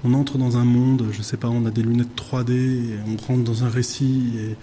on 0.04 0.14
entre 0.14 0.38
dans 0.38 0.56
un 0.56 0.64
monde, 0.64 1.06
je 1.12 1.22
sais 1.22 1.36
pas, 1.36 1.48
on 1.48 1.66
a 1.66 1.70
des 1.70 1.82
lunettes 1.82 2.16
3D, 2.16 2.52
et 2.52 2.96
on 3.06 3.16
rentre 3.16 3.42
dans 3.42 3.64
un 3.64 3.68
récit, 3.68 4.32
et 4.38 4.56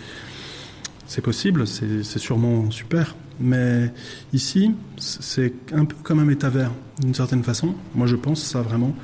c'est 1.07 1.21
possible, 1.21 1.67
c'est 1.67 2.19
sûrement 2.19 2.71
super, 2.71 3.15
mais 3.39 3.91
ici, 4.31 4.71
c'est 4.97 5.53
un 5.73 5.85
peu 5.85 5.95
comme 6.03 6.19
un 6.19 6.25
métavers, 6.25 6.71
d'une 7.01 7.15
certaine 7.15 7.43
façon, 7.43 7.75
moi 7.95 8.07
je 8.07 8.15
pense 8.15 8.41
ça 8.41 8.61
vraiment, 8.61 8.95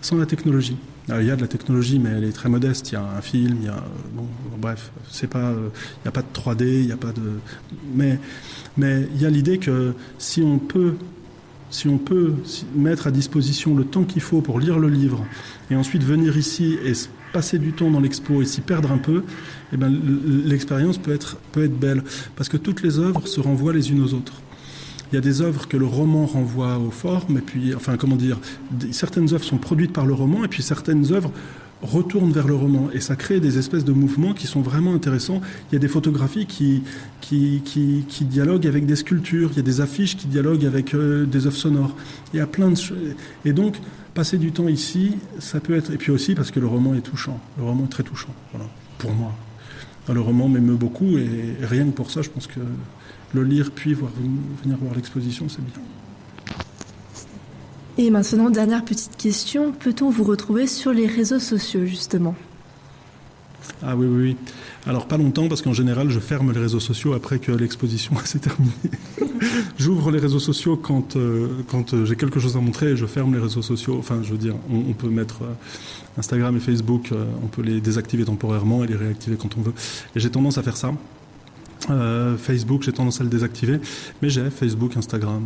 sans 0.00 0.16
la 0.16 0.26
technologie. 0.26 0.76
Il 1.08 1.24
y 1.24 1.30
a 1.30 1.36
de 1.36 1.40
la 1.40 1.46
technologie, 1.46 2.00
mais 2.00 2.10
elle 2.10 2.24
est 2.24 2.32
très 2.32 2.48
modeste. 2.48 2.90
Il 2.90 2.94
y 2.94 2.96
a 2.96 3.04
un 3.04 3.20
film, 3.20 3.58
il 3.60 3.66
y 3.66 3.68
a 3.68 3.80
bon, 4.12 4.26
bref, 4.58 4.90
c'est 5.08 5.28
pas, 5.28 5.52
il 5.52 6.02
n'y 6.04 6.08
a 6.08 6.10
pas 6.10 6.22
de 6.22 6.26
3D, 6.34 6.64
il 6.64 6.86
n'y 6.86 6.92
a 6.92 6.96
pas 6.96 7.12
de, 7.12 7.38
mais 7.94 8.18
mais 8.76 9.08
il 9.14 9.22
y 9.22 9.24
a 9.24 9.30
l'idée 9.30 9.58
que 9.58 9.94
si 10.18 10.42
on 10.42 10.58
peut, 10.58 10.94
si 11.70 11.86
on 11.86 11.98
peut 11.98 12.34
mettre 12.74 13.06
à 13.06 13.12
disposition 13.12 13.76
le 13.76 13.84
temps 13.84 14.02
qu'il 14.02 14.20
faut 14.20 14.40
pour 14.40 14.58
lire 14.58 14.80
le 14.80 14.88
livre 14.88 15.24
et 15.70 15.76
ensuite 15.76 16.02
venir 16.02 16.36
ici 16.36 16.76
et 16.84 16.94
passer 17.36 17.58
du 17.58 17.74
temps 17.74 17.90
dans 17.90 18.00
l'expo 18.00 18.40
et 18.40 18.46
s'y 18.46 18.62
perdre 18.62 18.90
un 18.90 18.96
peu, 18.96 19.22
eh 19.70 19.76
ben, 19.76 19.92
l'expérience 20.46 20.96
peut 20.96 21.12
être, 21.12 21.36
peut 21.52 21.64
être 21.64 21.78
belle. 21.78 22.02
Parce 22.34 22.48
que 22.48 22.56
toutes 22.56 22.82
les 22.82 22.98
œuvres 22.98 23.26
se 23.28 23.40
renvoient 23.40 23.74
les 23.74 23.90
unes 23.90 24.02
aux 24.02 24.14
autres. 24.14 24.40
Il 25.12 25.16
y 25.16 25.18
a 25.18 25.20
des 25.20 25.42
œuvres 25.42 25.68
que 25.68 25.76
le 25.76 25.84
roman 25.84 26.24
renvoie 26.24 26.78
aux 26.78 26.90
formes, 26.90 27.36
et 27.36 27.42
puis, 27.42 27.74
enfin, 27.74 27.98
comment 27.98 28.16
dire, 28.16 28.38
certaines 28.90 29.34
œuvres 29.34 29.44
sont 29.44 29.58
produites 29.58 29.92
par 29.92 30.06
le 30.06 30.14
roman, 30.14 30.44
et 30.44 30.48
puis 30.48 30.62
certaines 30.62 31.12
œuvres 31.12 31.30
retournent 31.82 32.32
vers 32.32 32.48
le 32.48 32.54
roman, 32.54 32.88
et 32.90 33.00
ça 33.00 33.16
crée 33.16 33.38
des 33.38 33.58
espèces 33.58 33.84
de 33.84 33.92
mouvements 33.92 34.32
qui 34.32 34.46
sont 34.46 34.62
vraiment 34.62 34.94
intéressants. 34.94 35.42
Il 35.70 35.74
y 35.74 35.76
a 35.76 35.78
des 35.78 35.88
photographies 35.88 36.46
qui, 36.46 36.84
qui, 37.20 37.60
qui, 37.66 38.06
qui 38.08 38.24
dialoguent 38.24 38.66
avec 38.66 38.86
des 38.86 38.96
sculptures, 38.96 39.50
il 39.52 39.56
y 39.58 39.60
a 39.60 39.62
des 39.62 39.82
affiches 39.82 40.16
qui 40.16 40.26
dialoguent 40.26 40.64
avec 40.64 40.94
euh, 40.94 41.26
des 41.26 41.46
œuvres 41.46 41.58
sonores. 41.58 41.94
Il 42.32 42.38
y 42.38 42.40
a 42.40 42.46
plein 42.46 42.70
de 42.70 42.78
choses. 42.78 42.96
Et 43.44 43.52
donc, 43.52 43.76
passer 44.16 44.38
du 44.38 44.50
temps 44.50 44.66
ici, 44.66 45.18
ça 45.38 45.60
peut 45.60 45.76
être. 45.76 45.92
Et 45.92 45.98
puis 45.98 46.10
aussi 46.10 46.34
parce 46.34 46.50
que 46.50 46.58
le 46.58 46.66
roman 46.66 46.94
est 46.94 47.02
touchant. 47.02 47.38
Le 47.58 47.64
roman 47.64 47.84
est 47.84 47.88
très 47.88 48.02
touchant, 48.02 48.34
pour 48.98 49.12
moi. 49.12 49.32
Le 50.08 50.20
roman 50.20 50.48
m'émeut 50.48 50.76
beaucoup, 50.76 51.18
et, 51.18 51.56
et 51.60 51.66
rien 51.66 51.84
que 51.84 51.90
pour 51.90 52.10
ça, 52.10 52.22
je 52.22 52.30
pense 52.30 52.46
que 52.46 52.60
le 53.34 53.42
lire 53.42 53.70
puis 53.74 53.92
voir, 53.92 54.10
venir 54.62 54.78
voir 54.80 54.94
l'exposition, 54.94 55.48
c'est 55.48 55.64
bien. 55.64 55.82
Et 57.98 58.10
maintenant, 58.10 58.50
dernière 58.50 58.84
petite 58.84 59.16
question, 59.16 59.72
peut-on 59.72 60.10
vous 60.10 60.24
retrouver 60.24 60.66
sur 60.66 60.92
les 60.92 61.06
réseaux 61.06 61.40
sociaux 61.40 61.86
justement? 61.86 62.34
Ah 63.82 63.94
oui, 63.96 64.06
oui, 64.06 64.22
oui. 64.22 64.36
Alors 64.86 65.06
pas 65.06 65.16
longtemps, 65.16 65.48
parce 65.48 65.62
qu'en 65.62 65.72
général, 65.72 66.10
je 66.10 66.20
ferme 66.20 66.52
les 66.52 66.60
réseaux 66.60 66.80
sociaux 66.80 67.12
après 67.12 67.38
que 67.38 67.52
l'exposition 67.52 68.14
s'est 68.24 68.38
terminée. 68.38 68.72
J'ouvre 69.78 70.10
les 70.10 70.18
réseaux 70.18 70.38
sociaux 70.38 70.76
quand, 70.76 71.16
euh, 71.16 71.48
quand 71.68 71.92
euh, 71.92 72.04
j'ai 72.04 72.16
quelque 72.16 72.40
chose 72.40 72.56
à 72.56 72.60
montrer 72.60 72.92
et 72.92 72.96
je 72.96 73.06
ferme 73.06 73.34
les 73.34 73.40
réseaux 73.40 73.62
sociaux. 73.62 73.96
Enfin, 73.98 74.20
je 74.22 74.30
veux 74.30 74.38
dire, 74.38 74.54
on, 74.70 74.92
peut 74.92 75.08
mettre 75.08 75.42
euh, 75.42 76.18
Instagram 76.18 76.56
et 76.56 76.60
Facebook, 76.60 77.10
on 77.42 77.46
peut 77.48 77.62
les 77.62 77.80
désactiver 77.80 78.24
temporairement 78.24 78.84
et 78.84 78.86
les 78.86 78.96
réactiver 78.96 79.36
quand 79.36 79.56
on 79.58 79.62
veut. 79.62 79.74
Et 80.14 80.20
j'ai 80.20 80.30
tendance 80.30 80.58
à 80.58 80.62
faire 80.62 80.76
ça. 80.76 80.92
Facebook, 82.38 82.82
j'ai 82.82 82.92
tendance 82.92 83.20
à 83.20 83.24
le 83.24 83.30
désactiver, 83.30 83.78
mais 84.20 84.30
j'ai 84.30 84.50
Facebook, 84.50 84.96
Instagram, 84.96 85.42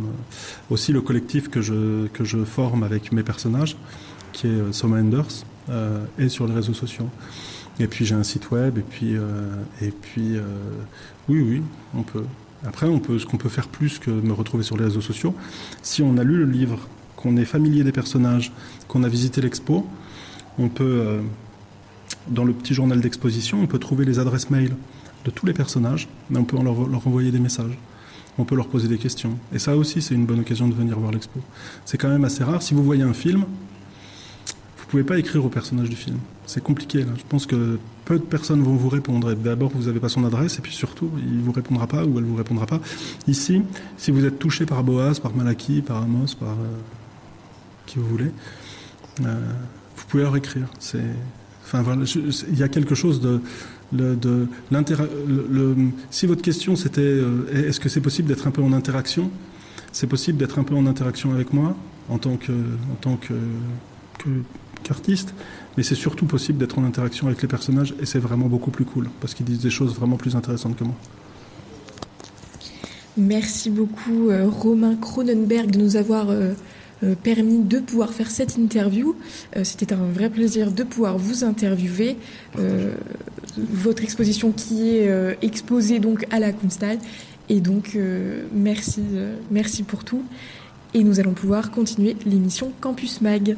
aussi 0.71 0.91
le 0.91 1.01
collectif 1.01 1.49
que 1.49 1.61
je, 1.61 2.07
que 2.07 2.23
je 2.23 2.43
forme 2.45 2.83
avec 2.83 3.11
mes 3.11 3.21
personnages, 3.21 3.75
qui 4.31 4.47
est 4.47 4.71
Soma 4.71 4.97
Enders, 4.99 5.43
et 6.17 6.29
sur 6.29 6.47
les 6.47 6.53
réseaux 6.53 6.73
sociaux. 6.73 7.09
Et 7.79 7.87
puis 7.87 8.05
j'ai 8.05 8.15
un 8.15 8.23
site 8.23 8.51
web, 8.51 8.77
et 8.77 8.83
puis, 8.83 9.15
euh, 9.15 9.55
et 9.81 9.91
puis 9.91 10.37
euh, 10.37 10.43
oui, 11.29 11.41
oui, 11.41 11.61
on 11.95 12.03
peut. 12.03 12.25
Après, 12.65 12.85
on 12.85 12.99
peut, 12.99 13.17
ce 13.17 13.25
qu'on 13.25 13.37
peut 13.37 13.49
faire 13.49 13.67
plus 13.67 13.97
que 13.97 14.11
me 14.11 14.33
retrouver 14.33 14.63
sur 14.63 14.77
les 14.77 14.83
réseaux 14.83 15.01
sociaux, 15.01 15.33
si 15.81 16.03
on 16.03 16.17
a 16.17 16.23
lu 16.23 16.37
le 16.37 16.45
livre, 16.45 16.79
qu'on 17.15 17.37
est 17.37 17.45
familier 17.45 17.83
des 17.83 17.91
personnages, 17.91 18.51
qu'on 18.87 19.03
a 19.03 19.07
visité 19.07 19.41
l'expo, 19.41 19.87
on 20.59 20.69
peut, 20.69 20.83
euh, 20.83 21.21
dans 22.27 22.43
le 22.43 22.53
petit 22.53 22.73
journal 22.73 23.01
d'exposition, 23.01 23.61
on 23.61 23.67
peut 23.67 23.79
trouver 23.79 24.05
les 24.05 24.19
adresses 24.19 24.49
mail 24.49 24.75
de 25.25 25.31
tous 25.31 25.45
les 25.45 25.53
personnages, 25.53 26.07
mais 26.29 26.39
on 26.39 26.43
peut 26.43 26.61
leur, 26.61 26.87
leur 26.87 27.07
envoyer 27.07 27.31
des 27.31 27.39
messages. 27.39 27.77
On 28.37 28.45
peut 28.45 28.55
leur 28.55 28.67
poser 28.67 28.87
des 28.87 28.97
questions. 28.97 29.37
Et 29.53 29.59
ça 29.59 29.75
aussi, 29.75 30.01
c'est 30.01 30.15
une 30.15 30.25
bonne 30.25 30.39
occasion 30.39 30.67
de 30.67 30.73
venir 30.73 30.97
voir 30.97 31.11
l'expo. 31.11 31.39
C'est 31.85 31.97
quand 31.97 32.09
même 32.09 32.23
assez 32.23 32.43
rare. 32.43 32.61
Si 32.61 32.73
vous 32.73 32.83
voyez 32.83 33.03
un 33.03 33.13
film, 33.13 33.45
pouvez 34.91 35.03
pas 35.03 35.17
écrire 35.17 35.43
au 35.45 35.49
personnage 35.49 35.89
du 35.89 35.95
film. 35.95 36.17
C'est 36.45 36.61
compliqué. 36.61 37.05
Je 37.17 37.23
pense 37.29 37.45
que 37.45 37.79
peu 38.03 38.19
de 38.19 38.23
personnes 38.23 38.61
vont 38.61 38.75
vous 38.75 38.89
répondre. 38.89 39.33
D'abord, 39.33 39.71
vous 39.73 39.85
n'avez 39.85 39.99
pas 40.01 40.09
son 40.09 40.25
adresse, 40.25 40.59
et 40.59 40.61
puis 40.61 40.73
surtout, 40.73 41.09
il 41.17 41.39
vous 41.39 41.53
répondra 41.53 41.87
pas 41.87 42.05
ou 42.05 42.17
elle 42.19 42.25
vous 42.25 42.35
répondra 42.35 42.65
pas. 42.65 42.81
Ici, 43.27 43.61
si 43.97 44.11
vous 44.11 44.25
êtes 44.25 44.37
touché 44.37 44.65
par 44.65 44.83
Boaz, 44.83 45.19
par 45.19 45.33
Malaki, 45.33 45.81
par 45.81 46.03
Amos, 46.03 46.35
par 46.37 46.49
euh, 46.49 46.77
qui 47.85 47.99
vous 47.99 48.05
voulez, 48.05 48.31
euh, 49.23 49.39
vous 49.95 50.03
pouvez 50.09 50.23
leur 50.23 50.35
écrire. 50.35 50.67
Il 50.93 52.57
y 52.57 52.63
a 52.63 52.67
quelque 52.67 52.95
chose 52.95 53.21
de 53.21 53.39
si 56.09 56.25
votre 56.25 56.41
question 56.41 56.75
c'était 56.75 57.01
euh, 57.01 57.45
est-ce 57.53 57.79
que 57.79 57.89
c'est 57.89 58.01
possible 58.01 58.27
d'être 58.27 58.47
un 58.47 58.51
peu 58.51 58.61
en 58.61 58.73
interaction? 58.73 59.29
C'est 59.91 60.07
possible 60.07 60.37
d'être 60.37 60.59
un 60.59 60.63
peu 60.63 60.75
en 60.75 60.85
interaction 60.85 61.33
avec 61.33 61.53
moi 61.53 61.75
en 62.09 62.17
tant 62.17 62.35
que- 62.37 62.53
qu'artiste 64.83 65.33
mais 65.77 65.83
c'est 65.83 65.95
surtout 65.95 66.25
possible 66.25 66.57
d'être 66.57 66.77
en 66.79 66.83
interaction 66.83 67.27
avec 67.27 67.41
les 67.41 67.47
personnages 67.47 67.93
et 68.01 68.05
c'est 68.05 68.19
vraiment 68.19 68.47
beaucoup 68.47 68.71
plus 68.71 68.85
cool 68.85 69.09
parce 69.19 69.33
qu'ils 69.33 69.45
disent 69.45 69.61
des 69.61 69.69
choses 69.69 69.95
vraiment 69.95 70.17
plus 70.17 70.35
intéressantes 70.35 70.75
que 70.75 70.83
moi 70.83 70.95
Merci 73.17 73.69
beaucoup 73.69 74.29
euh, 74.29 74.47
Romain 74.47 74.95
Cronenberg 74.95 75.69
de 75.69 75.77
nous 75.77 75.97
avoir 75.97 76.29
euh, 76.29 76.53
euh, 77.03 77.13
permis 77.21 77.59
de 77.59 77.79
pouvoir 77.79 78.13
faire 78.13 78.31
cette 78.31 78.55
interview. 78.57 79.15
C'était 79.63 79.91
un 79.91 80.05
vrai 80.13 80.29
plaisir 80.29 80.71
de 80.71 80.83
pouvoir 80.83 81.17
vous 81.17 81.43
interviewer. 81.43 82.15
Votre 83.57 84.03
exposition 84.03 84.51
qui 84.51 84.89
est 84.89 85.37
exposée 85.41 85.99
donc 85.99 86.25
à 86.31 86.39
la 86.39 86.53
Kunsthalle. 86.53 86.99
Et 87.49 87.59
donc 87.59 87.97
merci, 88.53 89.01
merci 89.49 89.83
pour 89.83 90.05
tout. 90.05 90.23
Et 90.93 91.03
nous 91.03 91.19
allons 91.19 91.33
pouvoir 91.33 91.71
continuer 91.71 92.15
l'émission 92.25 92.71
Campus 92.79 93.19
Mag. 93.21 93.57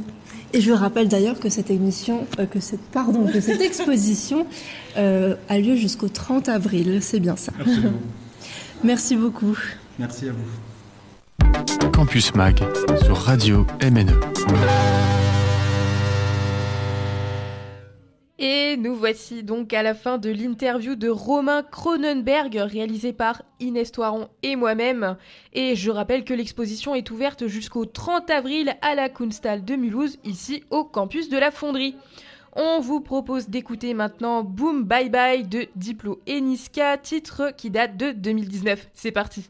Et 0.53 0.61
je 0.61 0.71
rappelle 0.71 1.07
d'ailleurs 1.07 1.39
que 1.39 1.49
cette 1.49 1.71
émission, 1.71 2.27
euh, 2.39 2.45
que 2.45 2.59
cette, 2.59 2.81
pardon, 2.91 3.25
que 3.25 3.41
cette 3.41 3.61
exposition 3.69 4.45
euh, 4.97 5.35
a 5.49 5.57
lieu 5.57 5.75
jusqu'au 5.75 6.09
30 6.09 6.47
avril, 6.47 6.99
c'est 7.01 7.19
bien 7.19 7.35
ça. 7.35 7.51
Absolument. 7.59 7.91
Merci 8.83 9.15
beaucoup. 9.15 9.57
merci 9.97 10.27
à 10.27 10.33
vous 10.33 11.89
Campus 11.91 12.35
Mag 12.35 12.61
sur 13.05 13.17
Radio. 13.17 13.65
MNE. 13.81 14.11
Et 18.45 18.75
nous 18.75 18.93
voici 18.93 19.41
donc 19.41 19.71
à 19.71 19.83
la 19.83 19.93
fin 19.93 20.17
de 20.17 20.29
l'interview 20.29 20.95
de 20.95 21.07
Romain 21.07 21.63
Cronenberg 21.63 22.53
réalisée 22.57 23.13
par 23.13 23.41
Inès 23.61 23.89
Toiron 23.89 24.27
et 24.43 24.57
moi-même. 24.57 25.15
Et 25.53 25.77
je 25.77 25.89
rappelle 25.89 26.25
que 26.25 26.33
l'exposition 26.33 26.93
est 26.93 27.09
ouverte 27.09 27.47
jusqu'au 27.47 27.85
30 27.85 28.29
avril 28.29 28.75
à 28.81 28.95
la 28.95 29.07
Kunsthalle 29.07 29.63
de 29.63 29.77
Mulhouse, 29.77 30.19
ici 30.25 30.65
au 30.71 30.83
campus 30.83 31.29
de 31.29 31.37
la 31.37 31.51
Fonderie. 31.51 31.95
On 32.51 32.81
vous 32.81 32.99
propose 32.99 33.47
d'écouter 33.47 33.93
maintenant 33.93 34.43
Boom 34.43 34.83
Bye 34.83 35.09
Bye 35.09 35.47
de 35.47 35.67
Diplo 35.77 36.19
et 36.27 36.43
titre 37.01 37.53
qui 37.55 37.69
date 37.69 37.95
de 37.95 38.11
2019. 38.11 38.89
C'est 38.93 39.13
parti. 39.13 39.49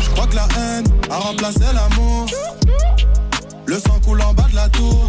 Je 0.00 0.10
crois 0.10 0.26
que 0.26 0.36
la 0.36 0.46
haine 0.56 0.84
a 1.10 1.16
remplacé 1.16 1.64
l'amour. 1.74 2.26
Le 3.66 3.74
sang 3.74 3.98
coule 4.04 4.22
en 4.22 4.32
bas 4.34 4.46
de 4.50 4.56
la 4.56 4.68
tour. 4.68 5.08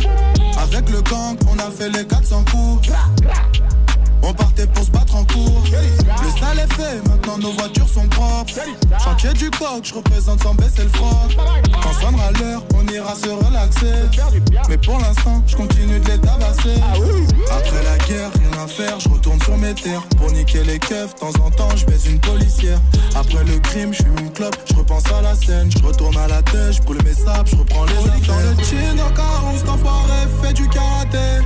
Avec 0.61 0.89
le 0.89 1.01
gang, 1.01 1.37
on 1.51 1.59
a 1.59 1.69
fait 1.69 1.89
les 1.89 2.05
400 2.05 2.45
coups. 2.51 2.89
On 4.27 4.33
partait 4.33 4.65
pour 4.65 4.83
se 4.83 4.89
battre 4.89 5.15
en 5.15 5.23
cours. 5.25 5.63
Le 5.69 6.39
sale 6.39 6.59
est 6.59 6.73
fait, 6.73 7.07
maintenant 7.07 7.37
nos 7.37 7.51
voitures 7.51 7.87
sont 7.87 8.07
propres. 8.07 8.53
Chantier 9.03 9.33
du 9.33 9.51
coq, 9.51 9.83
je 9.83 9.93
représente 9.93 10.41
sans 10.41 10.55
baisser 10.55 10.83
le 10.83 10.89
froc. 10.89 11.37
Quand 11.83 11.93
sonnera 11.93 12.31
l'heure, 12.31 12.63
on 12.73 12.87
ira 12.87 13.13
se 13.15 13.29
relaxer. 13.29 14.09
Mais 14.67 14.77
pour 14.77 14.97
l'instant, 14.97 15.43
je 15.45 15.55
continue 15.55 15.99
de 15.99 16.09
les 16.09 16.17
tabasser. 16.17 16.81
Après 17.51 17.83
la 17.83 17.97
guerre, 18.05 18.31
rien 18.33 18.63
à 18.63 18.67
faire, 18.67 18.99
je 18.99 19.09
retourne 19.09 19.39
sur 19.43 19.57
mes 19.57 19.75
terres. 19.75 20.01
Pour 20.17 20.31
niquer 20.31 20.63
les 20.63 20.79
keufs, 20.79 21.13
de 21.13 21.19
temps 21.19 21.45
en 21.45 21.51
temps, 21.51 21.75
je 21.75 21.85
baise 21.85 22.07
une 22.07 22.19
policière. 22.19 22.79
Après 23.13 23.43
le 23.43 23.59
crime, 23.59 23.93
je 23.93 24.01
fume 24.01 24.17
une 24.19 24.31
clope, 24.31 24.57
je 24.67 24.73
repense 24.73 25.05
à 25.11 25.21
la 25.21 25.35
scène. 25.35 25.69
Je 25.71 25.83
retourne 25.83 26.17
à 26.17 26.27
la 26.27 26.41
tête, 26.41 26.71
je 26.71 26.81
brûle 26.81 27.03
mes 27.03 27.13
sables, 27.13 27.47
je 27.47 27.57
reprends 27.57 27.85
les 27.85 27.97
affaires. 27.97 28.35
Dans 28.35 28.57
le 28.57 28.63
chin, 28.63 28.95
au 29.07 29.13
cas 29.13 29.53
où 29.53 29.57
cet 29.57 29.69
enfoiré 29.69 30.27
fait 30.41 30.53
du 30.53 30.67
karaté. 30.69 31.45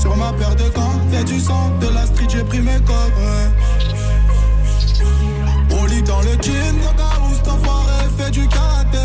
Sur 0.00 0.16
ma 0.16 0.32
paire 0.32 0.54
de 0.54 0.68
gants, 0.68 1.00
y'a 1.12 1.24
du 1.24 1.40
sang, 1.40 1.70
de 1.80 1.88
la 1.88 2.06
street, 2.06 2.28
j'ai 2.28 2.44
pris 2.44 2.60
mes 2.60 2.78
codes. 2.80 3.12
ouais. 3.18 3.48
Rolly 5.76 6.02
dans 6.02 6.20
le 6.20 6.32
jean, 6.40 6.76
cet 7.34 7.48
enfoiré 7.48 8.08
fait 8.16 8.30
du 8.30 8.46
karaté. 8.46 8.98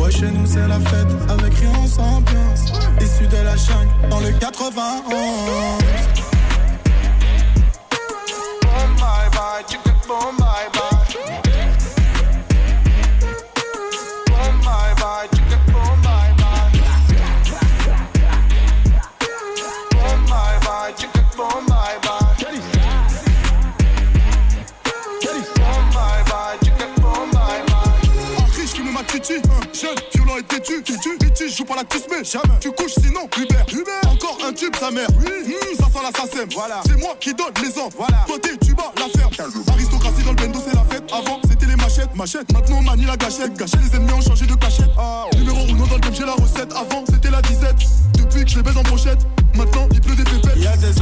Ouais, 0.00 0.10
chez 0.10 0.30
nous 0.30 0.46
c'est 0.46 0.66
la 0.66 0.80
fête, 0.80 1.08
avec 1.28 1.54
rien 1.54 1.86
sans 1.86 2.16
ambiance. 2.16 2.72
Issu 3.00 3.26
de 3.26 3.36
la 3.36 3.56
chaîne, 3.56 3.88
dans 4.10 4.20
le 4.20 4.30
91. 4.32 5.02
Boom, 8.62 8.96
bye 8.96 9.28
bye, 9.32 9.64
chicken, 9.68 9.92
boom, 10.06 10.36
bye 10.38 10.68
bye. 10.72 10.77
Hein, 29.36 29.60
jeune, 29.72 29.94
violent 30.14 30.38
et 30.38 30.42
têtu, 30.42 30.82
têtu, 30.82 31.50
joue 31.50 31.64
pas 31.64 31.76
la 31.76 31.82
mais 32.10 32.24
jamais. 32.24 32.58
Tu 32.60 32.70
couches 32.72 32.94
sinon, 33.00 33.28
Hubert, 33.36 33.66
Hubert, 33.72 34.12
encore 34.12 34.38
un 34.46 34.52
tube, 34.52 34.74
sa 34.76 34.90
mère. 34.90 35.08
Oui, 35.20 35.38
Mmh, 35.48 35.76
ça 35.78 35.86
sent 35.86 35.98
l'assassin, 36.02 36.44
voilà. 36.54 36.80
C'est 36.86 36.98
moi 36.98 37.14
qui 37.20 37.32
donne 37.34 37.52
les 37.62 37.78
ordres, 37.78 37.96
voilà. 37.96 38.24
Côté, 38.26 38.50
tu 38.64 38.74
bats 38.74 38.92
la 38.96 39.08
ferme. 39.08 39.32
Aristocratie 39.68 40.22
dans 40.22 40.30
le 40.30 40.36
bendo, 40.36 40.60
c'est 40.64 40.74
la 40.74 40.84
fête. 40.84 41.04
Avant, 41.12 41.40
c'était 41.48 41.66
les 41.66 41.76
machettes, 41.76 42.14
machettes. 42.14 42.52
Maintenant, 42.52 42.78
on 42.78 42.82
manie 42.82 43.06
la 43.06 43.16
gâchette. 43.16 43.54
Gâchette, 43.56 43.80
les 43.80 43.96
ennemis 43.96 44.12
ont 44.12 44.20
changé 44.20 44.46
de 44.46 44.54
cachette. 44.54 44.90
Numéro 45.36 45.58
1 45.58 45.86
dans 45.88 45.94
le 45.94 46.00
game, 46.00 46.14
j'ai 46.14 46.26
la 46.26 46.34
recette. 46.34 46.72
Avant, 46.72 47.04
c'était 47.08 47.30
la 47.30 47.40
disette. 47.42 47.76
Depuis 48.18 48.44
que 48.44 48.50
je 48.50 48.56
les 48.56 48.62
baise 48.62 48.76
en 48.76 48.82
brochette, 48.82 49.20
maintenant, 49.54 49.88
il 49.92 50.00
pleut 50.00 50.16
des 50.16 50.24
pépettes. 50.24 50.56
Y'a 50.56 50.76
des 50.76 51.00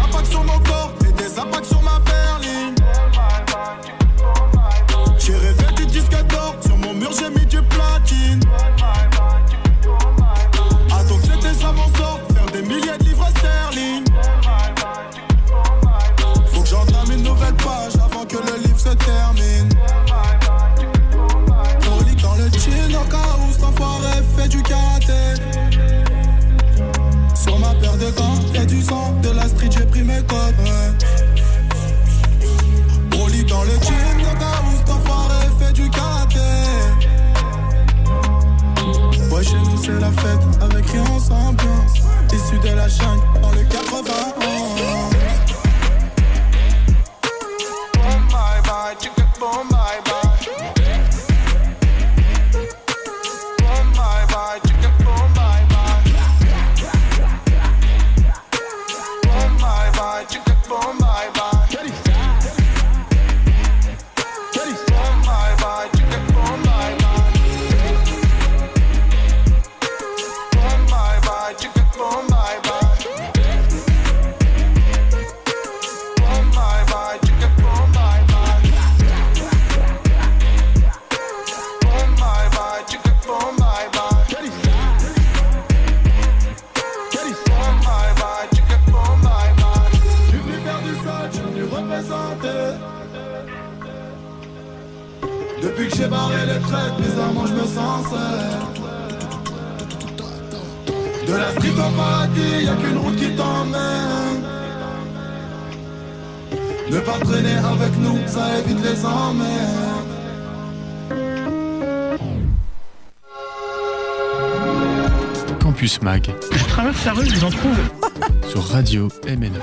Campus 115.76 116.00
Mag 116.00 116.26
Je 116.52 116.64
traverse 116.64 117.04
la 117.04 117.12
rue, 117.12 117.26
je 117.26 117.34
vous 117.34 117.44
en 117.44 117.50
trouve. 117.50 117.78
sur 118.48 118.62
Radio 118.62 119.08
MNE. 119.28 119.60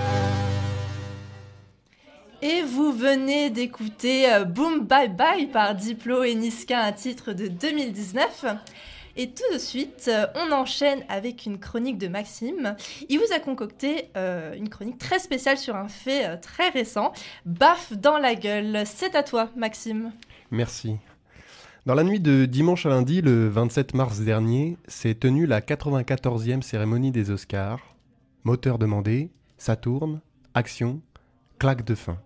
Et 2.43 2.61
vous 2.61 2.91
venez 2.91 3.49
d'écouter 3.49 4.31
euh, 4.31 4.45
Boom 4.45 4.81
Bye 4.81 5.09
Bye 5.09 5.47
par 5.47 5.73
Diplo 5.73 6.23
et 6.23 6.35
Niska, 6.35 6.83
un 6.83 6.91
titre 6.91 7.33
de 7.33 7.47
2019. 7.47 8.45
Et 9.15 9.31
tout 9.31 9.51
de 9.55 9.57
suite, 9.57 10.05
euh, 10.07 10.27
on 10.35 10.51
enchaîne 10.51 11.03
avec 11.09 11.47
une 11.47 11.57
chronique 11.59 11.97
de 11.97 12.07
Maxime. 12.07 12.75
Il 13.09 13.17
vous 13.17 13.33
a 13.33 13.39
concocté 13.39 14.09
euh, 14.15 14.53
une 14.53 14.69
chronique 14.69 14.99
très 14.99 15.17
spéciale 15.17 15.57
sur 15.57 15.75
un 15.75 15.87
fait 15.87 16.27
euh, 16.27 16.37
très 16.39 16.69
récent. 16.69 17.11
Baf 17.47 17.91
dans 17.93 18.19
la 18.19 18.35
gueule. 18.35 18.83
C'est 18.85 19.15
à 19.15 19.23
toi, 19.23 19.49
Maxime. 19.55 20.11
Merci. 20.51 20.97
Dans 21.85 21.95
la 21.95 22.05
nuit 22.05 22.21
de 22.21 22.45
dimanche 22.45 22.85
à 22.85 22.89
lundi, 22.89 23.21
le 23.21 23.49
27 23.49 23.93
mars 23.93 24.21
dernier, 24.21 24.77
s'est 24.87 25.15
tenue 25.15 25.45
la 25.45 25.59
94e 25.59 26.61
cérémonie 26.61 27.11
des 27.11 27.29
Oscars. 27.29 27.97
Moteur 28.45 28.79
demandé, 28.79 29.31
ça 29.57 29.75
tourne, 29.75 30.21
action, 30.53 31.01
claque 31.59 31.83
de 31.83 31.93
fin. 31.93 32.19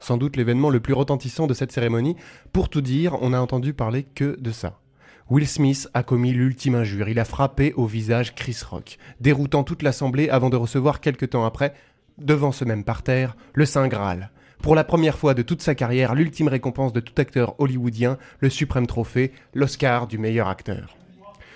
Sans 0.00 0.16
doute 0.16 0.36
l'événement 0.36 0.70
le 0.70 0.80
plus 0.80 0.94
retentissant 0.94 1.46
de 1.46 1.52
cette 1.52 1.70
cérémonie. 1.70 2.16
Pour 2.54 2.70
tout 2.70 2.80
dire, 2.80 3.20
on 3.20 3.30
n'a 3.30 3.42
entendu 3.42 3.74
parler 3.74 4.04
que 4.04 4.40
de 4.40 4.52
ça. 4.52 4.80
Will 5.28 5.46
Smith 5.46 5.90
a 5.92 6.02
commis 6.02 6.32
l'ultime 6.32 6.76
injure. 6.76 7.10
Il 7.10 7.18
a 7.18 7.26
frappé 7.26 7.74
au 7.74 7.84
visage 7.84 8.34
Chris 8.34 8.56
Rock, 8.70 8.96
déroutant 9.20 9.64
toute 9.64 9.82
l'assemblée 9.82 10.30
avant 10.30 10.48
de 10.48 10.56
recevoir 10.56 11.02
quelque 11.02 11.26
temps 11.26 11.44
après, 11.44 11.74
devant 12.16 12.52
ce 12.52 12.64
même 12.64 12.84
parterre, 12.84 13.36
le 13.52 13.66
Saint 13.66 13.86
Graal. 13.86 14.30
Pour 14.62 14.74
la 14.74 14.84
première 14.84 15.16
fois 15.16 15.34
de 15.34 15.42
toute 15.42 15.62
sa 15.62 15.74
carrière, 15.74 16.14
l'ultime 16.14 16.48
récompense 16.48 16.92
de 16.92 17.00
tout 17.00 17.14
acteur 17.16 17.54
hollywoodien, 17.58 18.18
le 18.40 18.50
suprême 18.50 18.86
trophée, 18.86 19.32
l'Oscar 19.54 20.06
du 20.06 20.18
meilleur 20.18 20.48
acteur. 20.48 20.96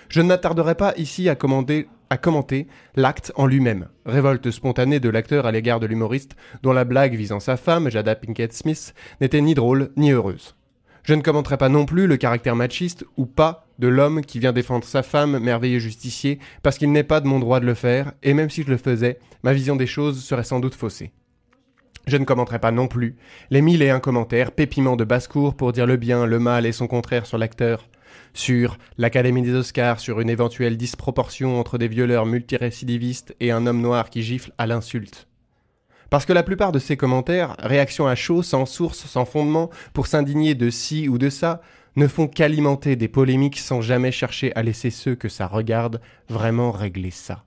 Je 0.09 0.21
ne 0.21 0.27
m'attarderai 0.27 0.75
pas 0.75 0.93
ici 0.97 1.27
à, 1.27 1.35
à 2.09 2.17
commenter 2.17 2.67
l'acte 2.95 3.31
en 3.35 3.45
lui-même, 3.45 3.87
révolte 4.05 4.51
spontanée 4.51 4.99
de 4.99 5.09
l'acteur 5.09 5.45
à 5.45 5.51
l'égard 5.51 5.79
de 5.79 5.85
l'humoriste, 5.85 6.35
dont 6.61 6.71
la 6.71 6.85
blague 6.85 7.15
visant 7.15 7.39
sa 7.39 7.57
femme, 7.57 7.89
Jada 7.89 8.15
Pinkett 8.15 8.53
Smith, 8.53 8.93
n'était 9.19 9.41
ni 9.41 9.53
drôle 9.53 9.91
ni 9.97 10.11
heureuse. 10.11 10.55
Je 11.03 11.13
ne 11.13 11.21
commenterai 11.21 11.57
pas 11.57 11.69
non 11.69 11.85
plus 11.85 12.07
le 12.07 12.15
caractère 12.15 12.55
machiste 12.55 13.05
ou 13.17 13.25
pas 13.25 13.67
de 13.79 13.89
l'homme 13.89 14.21
qui 14.21 14.39
vient 14.39 14.53
défendre 14.53 14.85
sa 14.85 15.03
femme, 15.03 15.37
merveilleux 15.39 15.79
justicier, 15.79 16.39
parce 16.61 16.77
qu'il 16.77 16.91
n'est 16.91 17.03
pas 17.03 17.19
de 17.19 17.27
mon 17.27 17.39
droit 17.39 17.59
de 17.59 17.65
le 17.65 17.73
faire, 17.73 18.13
et 18.23 18.33
même 18.33 18.49
si 18.49 18.63
je 18.63 18.69
le 18.69 18.77
faisais, 18.77 19.19
ma 19.43 19.51
vision 19.51 19.75
des 19.75 19.87
choses 19.87 20.23
serait 20.23 20.45
sans 20.45 20.61
doute 20.61 20.75
faussée. 20.75 21.11
Je 22.05 22.17
ne 22.17 22.25
commenterai 22.25 22.59
pas 22.59 22.71
non 22.71 22.87
plus 22.87 23.15
les 23.49 23.61
mille 23.61 23.81
et 23.81 23.89
un 23.89 24.01
commentaires 24.01 24.51
pépiments 24.51 24.97
de 24.97 25.05
basse-cour 25.05 25.55
pour 25.55 25.71
dire 25.71 25.85
le 25.85 25.95
bien, 25.95 26.25
le 26.25 26.37
mal 26.37 26.65
et 26.65 26.73
son 26.73 26.87
contraire 26.87 27.25
sur 27.25 27.37
l'acteur, 27.37 27.87
sur 28.33 28.77
l'Académie 28.97 29.41
des 29.41 29.53
Oscars, 29.53 30.01
sur 30.01 30.19
une 30.19 30.29
éventuelle 30.29 30.75
disproportion 30.75 31.59
entre 31.59 31.77
des 31.77 31.87
violeurs 31.87 32.25
multirécidivistes 32.25 33.35
et 33.39 33.51
un 33.51 33.65
homme 33.67 33.81
noir 33.81 34.09
qui 34.09 34.21
gifle 34.21 34.51
à 34.57 34.67
l'insulte. 34.67 35.27
Parce 36.09 36.25
que 36.25 36.33
la 36.33 36.43
plupart 36.43 36.73
de 36.73 36.79
ces 36.79 36.97
commentaires, 36.97 37.55
réactions 37.59 38.05
à 38.05 38.15
chaud, 38.15 38.43
sans 38.43 38.65
source, 38.65 39.05
sans 39.05 39.25
fondement, 39.25 39.69
pour 39.93 40.07
s'indigner 40.07 40.55
de 40.55 40.69
ci 40.69 41.07
ou 41.07 41.17
de 41.17 41.29
ça, 41.29 41.61
ne 41.95 42.07
font 42.07 42.27
qu'alimenter 42.27 42.95
des 42.95 43.07
polémiques 43.07 43.59
sans 43.59 43.81
jamais 43.81 44.11
chercher 44.11 44.53
à 44.55 44.61
laisser 44.61 44.89
ceux 44.89 45.15
que 45.15 45.29
ça 45.29 45.47
regarde 45.47 46.01
vraiment 46.27 46.71
régler 46.71 47.11
ça. 47.11 47.45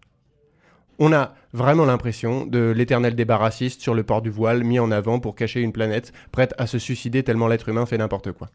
On 0.98 1.12
a 1.12 1.34
vraiment 1.52 1.84
l'impression 1.84 2.46
de 2.46 2.70
l'éternel 2.70 3.14
débat 3.14 3.36
raciste 3.36 3.82
sur 3.82 3.94
le 3.94 4.02
port 4.02 4.22
du 4.22 4.30
voile 4.30 4.64
mis 4.64 4.78
en 4.78 4.90
avant 4.90 5.20
pour 5.20 5.34
cacher 5.34 5.60
une 5.60 5.72
planète 5.72 6.12
prête 6.32 6.54
à 6.56 6.66
se 6.66 6.78
suicider 6.78 7.22
tellement 7.22 7.48
l'être 7.48 7.68
humain 7.68 7.84
fait 7.84 7.98
n'importe 7.98 8.32
quoi. 8.32 8.48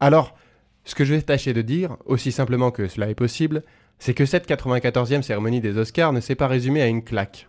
Alors, 0.00 0.36
ce 0.84 0.94
que 0.94 1.04
je 1.04 1.14
vais 1.14 1.22
tâcher 1.22 1.54
de 1.54 1.62
dire, 1.62 1.96
aussi 2.04 2.32
simplement 2.32 2.70
que 2.70 2.86
cela 2.86 3.08
est 3.08 3.14
possible, 3.14 3.62
c'est 3.98 4.14
que 4.14 4.26
cette 4.26 4.48
94e 4.48 5.22
cérémonie 5.22 5.60
des 5.60 5.76
Oscars 5.76 6.12
ne 6.12 6.20
s'est 6.20 6.34
pas 6.34 6.48
résumée 6.48 6.82
à 6.82 6.86
une 6.86 7.02
claque. 7.02 7.48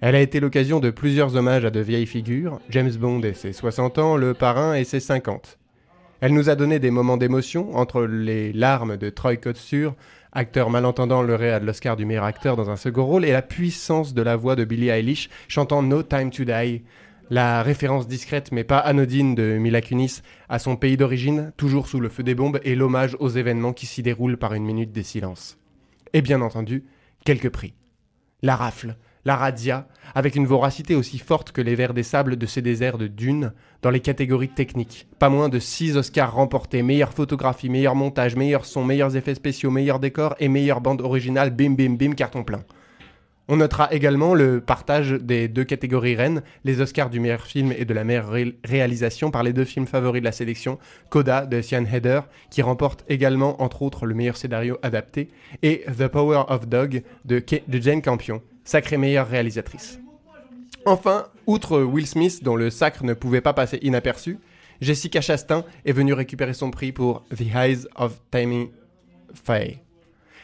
Elle 0.00 0.14
a 0.14 0.20
été 0.20 0.40
l'occasion 0.40 0.80
de 0.80 0.90
plusieurs 0.90 1.36
hommages 1.36 1.64
à 1.64 1.70
de 1.70 1.80
vieilles 1.80 2.06
figures, 2.06 2.60
James 2.70 2.92
Bond 2.92 3.22
et 3.22 3.34
ses 3.34 3.52
60 3.52 3.98
ans, 3.98 4.16
Le 4.16 4.34
Parrain 4.34 4.74
et 4.74 4.84
ses 4.84 5.00
50. 5.00 5.58
Elle 6.20 6.34
nous 6.34 6.50
a 6.50 6.54
donné 6.54 6.78
des 6.78 6.90
moments 6.90 7.16
d'émotion 7.16 7.76
entre 7.76 8.02
les 8.02 8.52
larmes 8.52 8.96
de 8.96 9.10
Troy 9.10 9.36
Kotsur, 9.36 9.94
acteur 10.36 10.68
malentendant 10.68 11.22
lauréat 11.22 11.60
de 11.60 11.66
l'Oscar 11.66 11.96
du 11.96 12.04
meilleur 12.04 12.24
acteur 12.24 12.56
dans 12.56 12.68
un 12.68 12.76
second 12.76 13.06
rôle, 13.06 13.24
et 13.24 13.32
la 13.32 13.42
puissance 13.42 14.12
de 14.12 14.22
la 14.22 14.36
voix 14.36 14.54
de 14.54 14.64
Billie 14.64 14.90
Eilish 14.90 15.30
chantant 15.48 15.82
No 15.82 16.02
Time 16.02 16.30
to 16.30 16.44
Die, 16.44 16.82
la 17.30 17.62
référence 17.62 18.06
discrète 18.06 18.52
mais 18.52 18.62
pas 18.62 18.78
anodine 18.78 19.34
de 19.34 19.56
Mila 19.58 19.80
Kunis 19.80 20.22
à 20.48 20.58
son 20.58 20.76
pays 20.76 20.96
d'origine, 20.96 21.52
toujours 21.56 21.88
sous 21.88 22.00
le 22.00 22.10
feu 22.10 22.22
des 22.22 22.34
bombes, 22.34 22.60
et 22.64 22.74
l'hommage 22.74 23.16
aux 23.18 23.30
événements 23.30 23.72
qui 23.72 23.86
s'y 23.86 24.02
déroulent 24.02 24.36
par 24.36 24.52
une 24.52 24.64
minute 24.64 24.92
des 24.92 25.02
silences. 25.02 25.58
Et 26.12 26.20
bien 26.20 26.42
entendu, 26.42 26.84
quelques 27.24 27.50
prix. 27.50 27.74
La 28.42 28.56
rafle, 28.56 28.96
la 29.26 29.36
razzia, 29.36 29.88
avec 30.14 30.36
une 30.36 30.46
voracité 30.46 30.94
aussi 30.94 31.18
forte 31.18 31.50
que 31.50 31.60
les 31.60 31.74
vers 31.74 31.92
des 31.92 32.04
sables 32.04 32.36
de 32.36 32.46
ces 32.46 32.62
déserts 32.62 32.96
de 32.96 33.08
dunes, 33.08 33.52
dans 33.82 33.90
les 33.90 33.98
catégories 33.98 34.48
techniques. 34.48 35.08
Pas 35.18 35.28
moins 35.28 35.48
de 35.48 35.58
6 35.58 35.96
Oscars 35.96 36.32
remportés, 36.32 36.82
meilleure 36.82 37.12
photographie, 37.12 37.68
meilleur 37.68 37.96
montage, 37.96 38.36
meilleur 38.36 38.64
son, 38.64 38.84
meilleurs 38.84 39.16
effets 39.16 39.34
spéciaux, 39.34 39.70
meilleur 39.72 39.98
décor 39.98 40.36
et 40.38 40.48
meilleure 40.48 40.80
bande 40.80 41.02
originale, 41.02 41.50
bim 41.50 41.74
bim 41.74 41.96
bim, 41.96 42.12
carton 42.12 42.44
plein. 42.44 42.62
On 43.48 43.56
notera 43.56 43.92
également 43.92 44.34
le 44.34 44.60
partage 44.60 45.10
des 45.12 45.48
deux 45.48 45.64
catégories 45.64 46.14
reines, 46.14 46.42
les 46.64 46.80
Oscars 46.80 47.10
du 47.10 47.18
meilleur 47.18 47.42
film 47.46 47.72
et 47.76 47.84
de 47.84 47.94
la 47.94 48.04
meilleure 48.04 48.28
ré- 48.28 48.56
réalisation 48.64 49.32
par 49.32 49.42
les 49.42 49.52
deux 49.52 49.64
films 49.64 49.86
favoris 49.86 50.20
de 50.20 50.24
la 50.24 50.32
sélection, 50.32 50.78
Coda 51.10 51.46
de 51.46 51.60
Sian 51.62 51.84
Heder, 51.84 52.20
qui 52.50 52.62
remporte 52.62 53.04
également 53.08 53.60
entre 53.60 53.82
autres 53.82 54.06
le 54.06 54.14
meilleur 54.14 54.36
scénario 54.36 54.78
adapté, 54.82 55.30
et 55.62 55.84
The 55.98 56.06
Power 56.06 56.44
of 56.48 56.68
Dog 56.68 57.02
de 57.24 57.42
Jane 57.80 58.02
Campion, 58.02 58.40
sacrée 58.66 58.98
meilleure 58.98 59.28
réalisatrice. 59.28 59.98
Enfin, 60.84 61.28
outre 61.46 61.80
Will 61.80 62.06
Smith 62.06 62.44
dont 62.44 62.56
le 62.56 62.68
sacre 62.68 63.04
ne 63.04 63.14
pouvait 63.14 63.40
pas 63.40 63.54
passer 63.54 63.78
inaperçu, 63.80 64.38
Jessica 64.82 65.22
Chastain 65.22 65.64
est 65.86 65.92
venue 65.92 66.12
récupérer 66.12 66.52
son 66.52 66.70
prix 66.70 66.92
pour 66.92 67.24
The 67.34 67.54
Eyes 67.54 67.86
of 67.96 68.20
Tammy 68.30 68.70
Faye. 69.32 69.78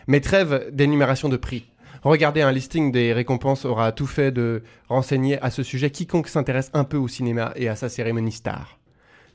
Mais 0.06 0.20
trêve 0.20 0.70
d'énumération 0.72 1.28
de 1.28 1.36
prix. 1.36 1.66
Regardez 2.02 2.42
un 2.42 2.50
listing 2.50 2.90
des 2.90 3.12
récompenses 3.12 3.64
aura 3.64 3.92
tout 3.92 4.06
fait 4.06 4.32
de 4.32 4.62
renseigner 4.88 5.40
à 5.40 5.50
ce 5.50 5.62
sujet 5.62 5.90
quiconque 5.90 6.28
s'intéresse 6.28 6.70
un 6.74 6.84
peu 6.84 6.96
au 6.96 7.06
cinéma 7.06 7.52
et 7.54 7.68
à 7.68 7.76
sa 7.76 7.88
cérémonie 7.88 8.32
star. 8.32 8.80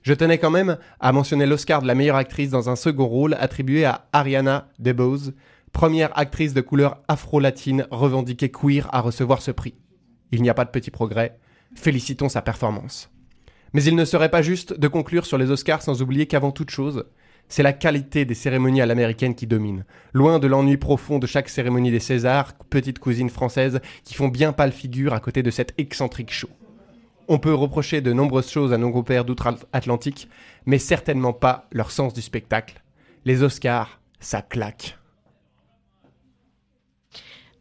Je 0.02 0.14
tenais 0.14 0.38
quand 0.38 0.52
même 0.52 0.78
à 1.00 1.12
mentionner 1.12 1.46
l'Oscar 1.46 1.82
de 1.82 1.88
la 1.88 1.96
meilleure 1.96 2.16
actrice 2.16 2.50
dans 2.50 2.70
un 2.70 2.76
second 2.76 3.06
rôle 3.06 3.36
attribué 3.40 3.86
à 3.86 4.08
Ariana 4.12 4.68
DeBose, 4.80 5.34
première 5.72 6.18
actrice 6.18 6.54
de 6.54 6.62
couleur 6.62 7.02
afro-latine 7.08 7.88
revendiquée 7.92 8.52
queer 8.52 8.88
à 8.94 9.02
recevoir 9.02 9.42
ce 9.42 9.52
prix. 9.52 9.76
Il 10.32 10.42
n'y 10.42 10.50
a 10.50 10.54
pas 10.54 10.66
de 10.66 10.72
petit 10.72 10.92
progrès, 10.92 11.38
félicitons 11.76 12.30
sa 12.30 12.42
performance. 12.42 13.10
Mais 13.74 13.84
il 13.84 13.96
ne 13.96 14.06
serait 14.06 14.32
pas 14.32 14.42
juste 14.42 14.80
de 14.80 14.88
conclure 14.88 15.26
sur 15.26 15.38
les 15.38 15.52
Oscars 15.52 15.82
sans 15.82 16.02
oublier 16.02 16.26
qu'avant 16.26 16.52
toute 16.52 16.70
chose, 16.70 17.06
c'est 17.50 17.64
la 17.64 17.74
qualité 17.74 18.26
des 18.26 18.34
cérémonies 18.34 18.82
à 18.82 18.86
l'américaine 18.86 19.36
qui 19.36 19.48
domine. 19.48 19.86
Loin 20.14 20.40
de 20.40 20.48
l'ennui 20.48 20.78
profond 20.78 21.20
de 21.20 21.28
chaque 21.28 21.50
cérémonie 21.50 21.92
des 21.92 22.00
Césars, 22.00 22.54
petite 22.70 23.00
cousine 23.00 23.30
française, 23.30 23.80
qui 24.04 24.14
font 24.16 24.28
bien 24.28 24.52
pâle 24.52 24.72
figure 24.72 25.14
à 25.14 25.20
côté 25.20 25.44
de 25.44 25.52
cet 25.52 25.74
excentrique 25.78 26.32
show. 26.32 26.50
On 27.30 27.40
peut 27.40 27.54
reprocher 27.54 28.02
de 28.02 28.14
nombreuses 28.14 28.50
choses 28.50 28.74
à 28.74 28.78
nos 28.78 28.92
compères 28.92 29.26
d'outre-Atlantique, 29.26 30.30
mais 30.66 30.80
certainement 30.80 31.34
pas 31.34 31.68
leur 31.72 31.92
sens 31.92 32.14
du 32.14 32.22
spectacle. 32.22 32.82
Les 33.26 33.44
Oscars, 33.44 34.00
ça 34.20 34.42
claque. 34.42 34.97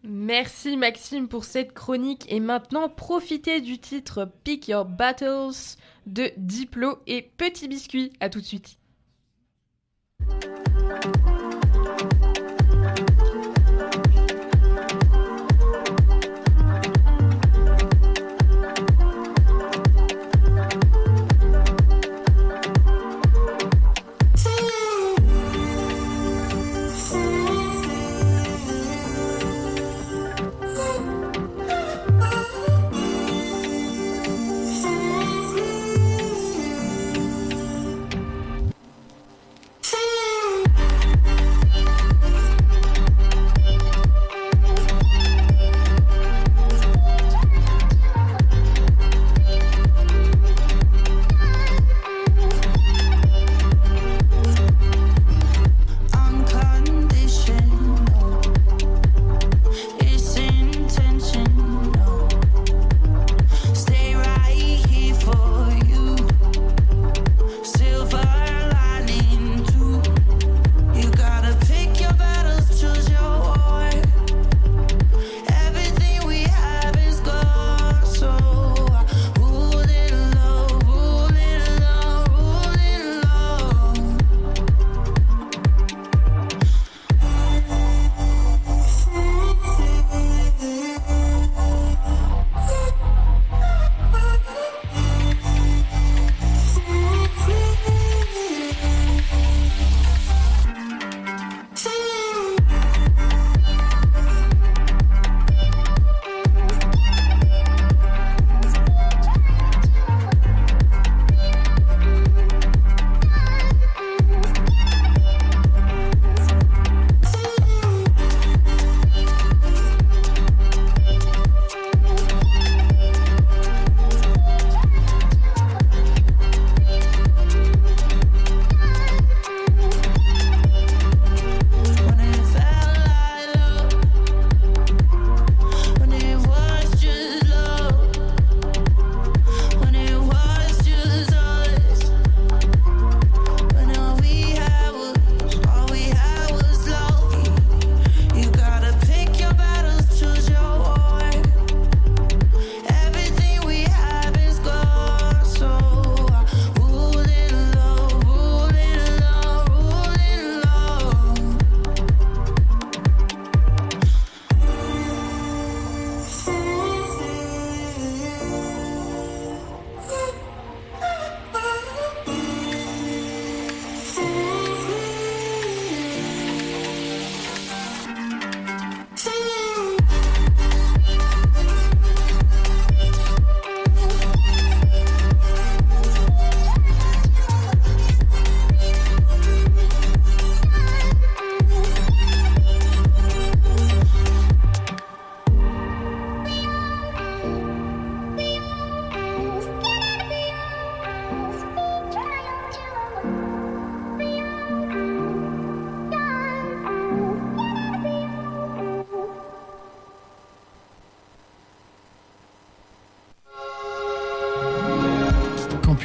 Merci 0.08 0.76
Maxime 0.76 1.26
pour 1.26 1.42
cette 1.44 1.72
chronique 1.72 2.26
et 2.28 2.38
maintenant 2.38 2.88
profitez 2.88 3.60
du 3.60 3.80
titre 3.80 4.30
Pick 4.44 4.68
Your 4.68 4.84
Battles 4.84 5.76
de 6.06 6.30
Diplo 6.36 6.98
et 7.08 7.22
Petit 7.22 7.66
Biscuit. 7.66 8.12
À 8.20 8.28
tout 8.28 8.40
de 8.40 8.44
suite. 8.44 8.78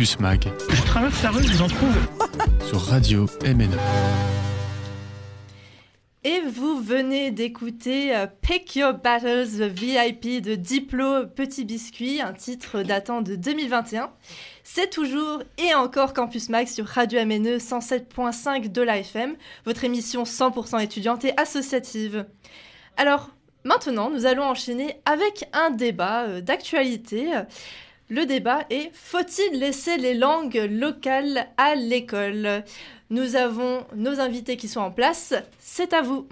Campus 0.01 0.19
Mag 0.19 0.47
Je 0.67 0.81
traverse 0.81 1.21
la 1.21 1.29
rue, 1.29 1.43
je 1.43 1.53
vous 1.53 1.61
en 1.61 1.67
trouve. 1.67 1.95
sur 2.67 2.81
Radio 2.87 3.27
MNE. 3.45 3.77
Et 6.23 6.41
vous 6.41 6.81
venez 6.81 7.29
d'écouter 7.29 8.15
euh, 8.15 8.25
Pick 8.41 8.75
Your 8.75 8.95
Battles 8.95 9.59
the 9.59 9.71
VIP 9.71 10.41
de 10.41 10.55
Diplo 10.55 11.27
Petit 11.27 11.65
Biscuit, 11.65 12.19
un 12.19 12.33
titre 12.33 12.81
datant 12.81 13.21
de 13.21 13.35
2021. 13.35 14.09
C'est 14.63 14.89
toujours 14.89 15.43
et 15.59 15.75
encore 15.75 16.15
Campus 16.15 16.49
Max 16.49 16.73
sur 16.73 16.87
Radio 16.87 17.23
MNE 17.23 17.57
107.5 17.57 18.71
de 18.71 18.81
l'AFM, 18.81 19.35
votre 19.65 19.83
émission 19.83 20.23
100% 20.23 20.81
étudiante 20.81 21.25
et 21.25 21.39
associative. 21.39 22.25
Alors, 22.97 23.29
maintenant, 23.65 24.09
nous 24.09 24.25
allons 24.25 24.45
enchaîner 24.45 24.99
avec 25.05 25.47
un 25.53 25.69
débat 25.69 26.23
euh, 26.23 26.41
d'actualité. 26.41 27.29
Le 28.11 28.25
débat 28.25 28.65
est 28.69 28.91
Faut-il 28.91 29.57
laisser 29.57 29.95
les 29.95 30.13
langues 30.13 30.67
locales 30.69 31.47
à 31.55 31.75
l'école? 31.75 32.65
Nous 33.09 33.37
avons 33.37 33.85
nos 33.95 34.19
invités 34.19 34.57
qui 34.57 34.67
sont 34.67 34.81
en 34.81 34.91
place. 34.91 35.33
C'est 35.59 35.93
à 35.93 36.01
vous. 36.01 36.27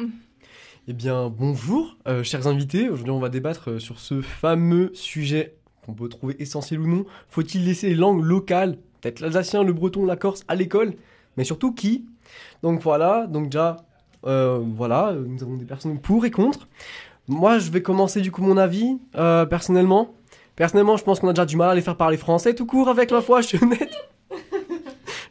Eh 0.89 0.93
bien, 0.93 1.29
bonjour, 1.29 1.95
euh, 2.05 2.21
chers 2.21 2.47
invités. 2.47 2.89
Aujourd'hui, 2.89 3.13
on 3.13 3.21
va 3.21 3.29
débattre 3.29 3.69
euh, 3.69 3.79
sur 3.79 3.97
ce 3.97 4.19
fameux 4.19 4.91
sujet 4.93 5.55
qu'on 5.85 5.93
peut 5.93 6.09
trouver 6.09 6.35
essentiel 6.39 6.81
ou 6.81 6.87
non. 6.87 7.05
Faut-il 7.29 7.63
laisser 7.63 7.87
les 7.87 7.95
langues 7.95 8.25
locales, 8.25 8.75
peut-être 8.99 9.21
l'alsacien, 9.21 9.63
le 9.63 9.71
breton, 9.71 10.03
la 10.03 10.17
corse, 10.17 10.43
à 10.49 10.55
l'école? 10.55 10.95
Mais 11.37 11.45
surtout, 11.45 11.71
qui? 11.71 12.03
Donc 12.61 12.81
voilà, 12.81 13.25
donc 13.25 13.45
déjà, 13.45 13.77
euh, 14.25 14.59
voilà, 14.61 15.13
nous 15.13 15.41
avons 15.43 15.55
des 15.55 15.63
personnes 15.63 15.97
pour 15.97 16.25
et 16.25 16.31
contre. 16.31 16.67
Moi, 17.29 17.57
je 17.57 17.71
vais 17.71 17.81
commencer 17.81 18.19
du 18.19 18.33
coup 18.33 18.41
mon 18.41 18.57
avis, 18.57 18.97
personnellement. 19.13 20.13
Personnellement, 20.59 20.97
je 20.97 21.05
pense 21.05 21.21
qu'on 21.21 21.29
a 21.29 21.31
déjà 21.31 21.45
du 21.45 21.55
mal 21.55 21.69
à 21.69 21.73
les 21.73 21.79
faire 21.79 21.95
parler 21.95 22.17
français 22.17 22.53
tout 22.53 22.65
court 22.65 22.89
avec 22.89 23.11
la 23.11 23.21
foi, 23.21 23.39
je 23.39 23.47
suis 23.47 23.63
honnête. 23.63 23.95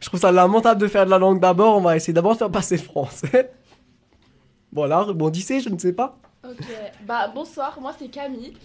je 0.01 0.07
trouve 0.07 0.19
ça 0.19 0.31
lamentable 0.31 0.81
de 0.81 0.87
faire 0.87 1.05
de 1.05 1.11
la 1.11 1.19
langue 1.19 1.39
d'abord. 1.39 1.77
On 1.77 1.81
va 1.81 1.95
essayer 1.95 2.13
d'abord 2.13 2.33
de 2.33 2.39
faire 2.39 2.49
passer 2.49 2.79
français. 2.79 3.51
Voilà, 4.73 5.01
rebondissez, 5.01 5.59
je 5.59 5.69
ne 5.69 5.77
sais 5.77 5.93
pas. 5.93 6.17
Ok, 6.43 6.65
bah 7.05 7.27
bonsoir, 7.27 7.77
moi 7.79 7.93
c'est 7.99 8.07
Camille 8.07 8.55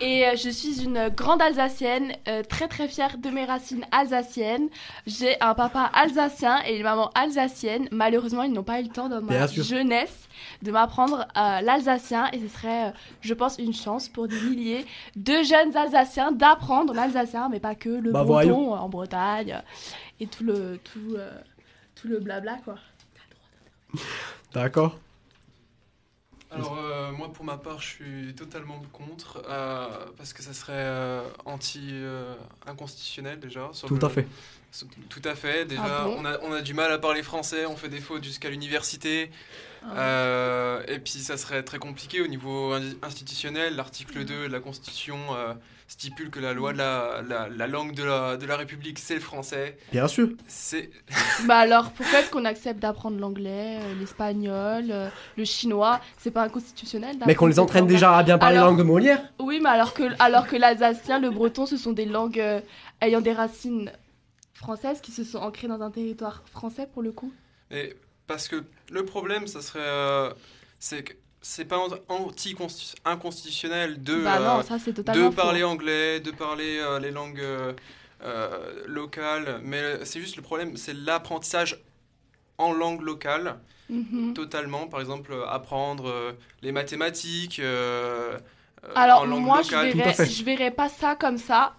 et 0.00 0.26
euh, 0.26 0.36
je 0.36 0.50
suis 0.50 0.82
une 0.82 1.08
grande 1.08 1.40
Alsacienne, 1.42 2.12
euh, 2.28 2.42
très 2.42 2.68
très 2.68 2.88
fière 2.88 3.18
de 3.18 3.28
mes 3.30 3.44
racines 3.44 3.84
alsaciennes. 3.92 4.68
J'ai 5.06 5.40
un 5.40 5.54
papa 5.54 5.90
alsacien 5.94 6.60
et 6.66 6.76
une 6.76 6.82
maman 6.82 7.10
alsacienne. 7.14 7.88
Malheureusement, 7.92 8.42
ils 8.42 8.52
n'ont 8.52 8.62
pas 8.62 8.80
eu 8.80 8.84
le 8.84 8.88
temps 8.88 9.08
dans 9.08 9.22
ma 9.22 9.46
jeunesse 9.46 10.28
de 10.62 10.70
m'apprendre 10.70 11.26
euh, 11.36 11.60
l'alsacien 11.60 12.28
et 12.32 12.38
ce 12.40 12.48
serait, 12.48 12.88
euh, 12.88 12.92
je 13.20 13.34
pense, 13.34 13.58
une 13.58 13.72
chance 13.74 14.08
pour 14.08 14.28
des 14.28 14.40
milliers 14.40 14.84
de 15.16 15.42
jeunes 15.42 15.76
Alsaciens 15.76 16.32
d'apprendre 16.32 16.92
l'alsacien, 16.92 17.48
mais 17.48 17.60
pas 17.60 17.74
que 17.74 17.88
le 17.88 18.12
Bah, 18.12 18.24
breton 18.24 18.74
en 18.74 18.88
Bretagne 18.88 19.62
et 20.20 20.26
tout 20.26 20.44
le 20.44 20.78
tout 20.82 21.16
tout 21.94 22.08
le 22.08 22.20
blabla 22.20 22.58
quoi. 22.64 22.76
D'accord. 24.52 24.98
Alors 26.56 26.78
euh, 26.78 27.12
moi 27.12 27.32
pour 27.32 27.44
ma 27.44 27.56
part 27.56 27.80
je 27.80 27.86
suis 27.86 28.34
totalement 28.34 28.80
contre 28.92 29.42
euh, 29.48 29.86
parce 30.16 30.32
que 30.32 30.42
ça 30.42 30.52
serait 30.52 30.72
euh, 30.74 31.22
anti 31.44 31.80
euh, 31.92 32.34
inconstitutionnel 32.66 33.38
déjà. 33.40 33.68
sur 33.72 33.88
Tout 33.88 33.96
le- 33.96 34.04
à 34.04 34.08
fait. 34.08 34.26
sur- 34.72 34.86
Tout 35.08 35.22
à 35.24 35.34
fait. 35.34 35.64
Déjà 35.66 35.82
Ah 35.84 36.04
bon 36.04 36.16
on, 36.18 36.24
a, 36.24 36.38
on 36.42 36.52
a 36.52 36.62
du 36.62 36.74
mal 36.74 36.90
à 36.92 36.98
parler 36.98 37.22
français, 37.22 37.66
on 37.66 37.76
fait 37.76 37.88
des 37.88 38.00
fautes 38.00 38.24
jusqu'à 38.24 38.50
l'université. 38.50 39.30
Ah. 39.88 39.98
Euh, 39.98 40.82
et 40.88 40.98
puis 40.98 41.12
ça 41.12 41.36
serait 41.36 41.62
très 41.62 41.78
compliqué 41.78 42.20
au 42.20 42.26
niveau 42.26 42.72
in- 42.72 42.82
institutionnel. 43.02 43.76
L'article 43.76 44.24
2 44.24 44.48
de 44.48 44.52
la 44.52 44.58
Constitution 44.58 45.16
euh, 45.36 45.54
stipule 45.86 46.30
que 46.30 46.40
la 46.40 46.52
loi 46.52 46.72
de 46.72 46.78
la, 46.78 47.22
la, 47.28 47.48
la 47.48 47.66
langue 47.68 47.94
de 47.94 48.02
la, 48.02 48.36
de 48.36 48.44
la 48.46 48.56
République 48.56 48.98
c'est 48.98 49.14
le 49.14 49.20
français. 49.20 49.78
Bien 49.92 50.08
sûr. 50.08 50.30
C'est 50.48 50.90
Bah 51.46 51.58
alors, 51.58 51.92
pourquoi 51.92 52.18
est-ce 52.18 52.30
qu'on 52.30 52.44
accepte 52.44 52.80
d'apprendre 52.80 53.20
l'anglais, 53.20 53.78
l'espagnol, 54.00 54.92
le 55.36 55.44
chinois? 55.44 56.00
C'est 56.18 56.32
pas 56.32 56.45
inconstitutionnel 56.46 57.16
Mais 57.26 57.34
qu'on 57.34 57.46
les 57.46 57.58
entraîne 57.58 57.86
déjà 57.86 58.16
à 58.16 58.22
bien 58.22 58.38
parler 58.38 58.56
la 58.56 58.62
langue 58.62 58.78
de 58.78 58.82
Molière. 58.82 59.22
Oui, 59.38 59.60
mais 59.62 59.70
alors 59.70 59.94
que, 59.94 60.04
alors 60.18 60.46
que 60.46 60.56
l'alsacien, 60.56 61.18
le 61.18 61.30
breton, 61.30 61.66
ce 61.66 61.76
sont 61.76 61.92
des 61.92 62.06
langues 62.06 62.40
euh, 62.40 62.60
ayant 63.00 63.20
des 63.20 63.32
racines 63.32 63.92
françaises 64.54 65.00
qui 65.00 65.12
se 65.12 65.24
sont 65.24 65.38
ancrées 65.38 65.68
dans 65.68 65.80
un 65.82 65.90
territoire 65.90 66.42
français 66.50 66.88
pour 66.92 67.02
le 67.02 67.12
coup? 67.12 67.32
Et 67.70 67.94
parce 68.26 68.48
que 68.48 68.64
le 68.90 69.04
problème, 69.04 69.46
ça 69.46 69.60
serait, 69.62 69.80
euh, 69.82 70.30
c'est 70.78 71.02
que 71.02 71.12
c'est 71.46 71.64
pas 71.64 71.78
anti-inconstitutionnel 72.08 74.02
de, 74.02 74.24
Bah 74.24 74.40
non, 74.40 74.58
euh, 74.58 74.62
ça, 74.62 74.78
de 74.78 75.28
parler 75.28 75.60
faux. 75.60 75.66
anglais, 75.66 76.18
de 76.18 76.32
parler 76.32 76.78
euh, 76.80 76.98
les 76.98 77.12
langues 77.12 77.40
euh, 77.40 77.72
locales, 78.86 79.60
mais 79.62 80.04
c'est 80.04 80.20
juste 80.20 80.34
le 80.36 80.42
problème, 80.42 80.76
c'est 80.76 80.94
l'apprentissage 80.94 81.84
en 82.58 82.72
langue 82.72 83.02
locale, 83.02 83.56
Mhm. 83.88 84.34
totalement. 84.34 84.88
Par 84.88 85.00
exemple, 85.00 85.32
euh, 85.32 85.46
apprendre 85.48 86.08
euh, 86.08 86.32
les 86.62 86.72
mathématiques 86.72 87.58
euh, 87.60 88.38
Alors 88.94 89.22
en 89.22 89.26
langue 89.26 89.44
moi, 89.44 89.62
je 89.62 89.70
locale. 89.74 89.92
verrais, 89.92 90.14
je 90.26 90.44
verrais 90.44 90.70
pas 90.70 90.88
ça 90.88 91.16
comme 91.16 91.38
ça. 91.38 91.74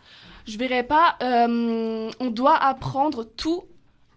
Je 0.48 0.58
verrais 0.58 0.84
pas. 0.84 1.18
euh, 1.22 2.10
on 2.20 2.30
doit 2.30 2.56
apprendre 2.58 3.24
tout 3.26 3.66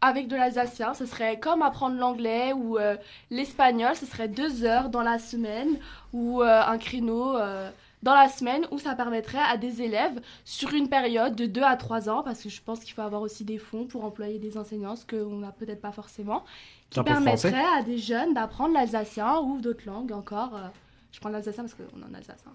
avec 0.01 0.29
de 0.29 0.37
l'alsacien. 0.37 0.95
Ce 0.95 1.07
serait 1.07 1.39
comme 1.39 1.63
apprendre 1.63 1.97
l'anglais 1.99 2.53
ou 2.53 2.79
euh, 2.79 2.97
l'espagnol. 3.31 3.95
Ce 3.97 4.07
serait 4.07 4.29
deux 4.29 4.65
heures 4.65 4.89
dans 4.89 5.03
la 5.03 5.19
semaine 5.19 5.79
ou 6.13 6.43
euh, 6.43 6.63
un 6.63 6.79
créneau 6.79 7.37
euh, 7.37 7.71
dans 8.03 8.15
la 8.15 8.29
semaine 8.29 8.67
où 8.71 8.79
ça 8.79 8.95
permettrait 8.95 9.39
à 9.39 9.57
des 9.57 9.83
élèves 9.83 10.21
sur 10.45 10.73
une 10.73 10.89
période 10.89 11.35
de 11.37 11.47
2 11.47 11.63
à 11.63 11.77
3 11.77 12.09
ans, 12.09 12.23
parce 12.23 12.43
que 12.43 12.49
je 12.49 12.61
pense 12.63 12.81
qu'il 12.81 12.95
faut 12.95 13.03
avoir 13.03 13.21
aussi 13.23 13.45
des 13.45 13.59
fonds 13.59 13.87
pour 13.87 14.05
employer 14.05 14.39
des 14.39 14.57
enseignants, 14.57 14.97
ce 14.97 15.05
qu'on 15.05 15.39
n'a 15.39 15.53
peut-être 15.53 15.81
pas 15.83 15.93
forcément, 15.93 16.45
qui 16.91 16.99
français? 17.01 17.13
permettrait 17.13 17.79
à 17.79 17.83
des 17.83 17.99
jeunes 17.99 18.33
d'apprendre 18.35 18.75
l'alsacien 18.75 19.39
ou 19.41 19.61
d'autres 19.61 19.85
langues 19.87 20.13
encore. 20.13 20.57
euh, 20.57 20.69
je 21.13 21.21
prends 21.21 21.29
l'alsacien 21.31 21.65
parce 21.65 21.75
qu'on 21.75 21.83
est 22.01 22.05
en 22.11 22.15
Alsace. 22.15 22.43
hein. 22.47 22.53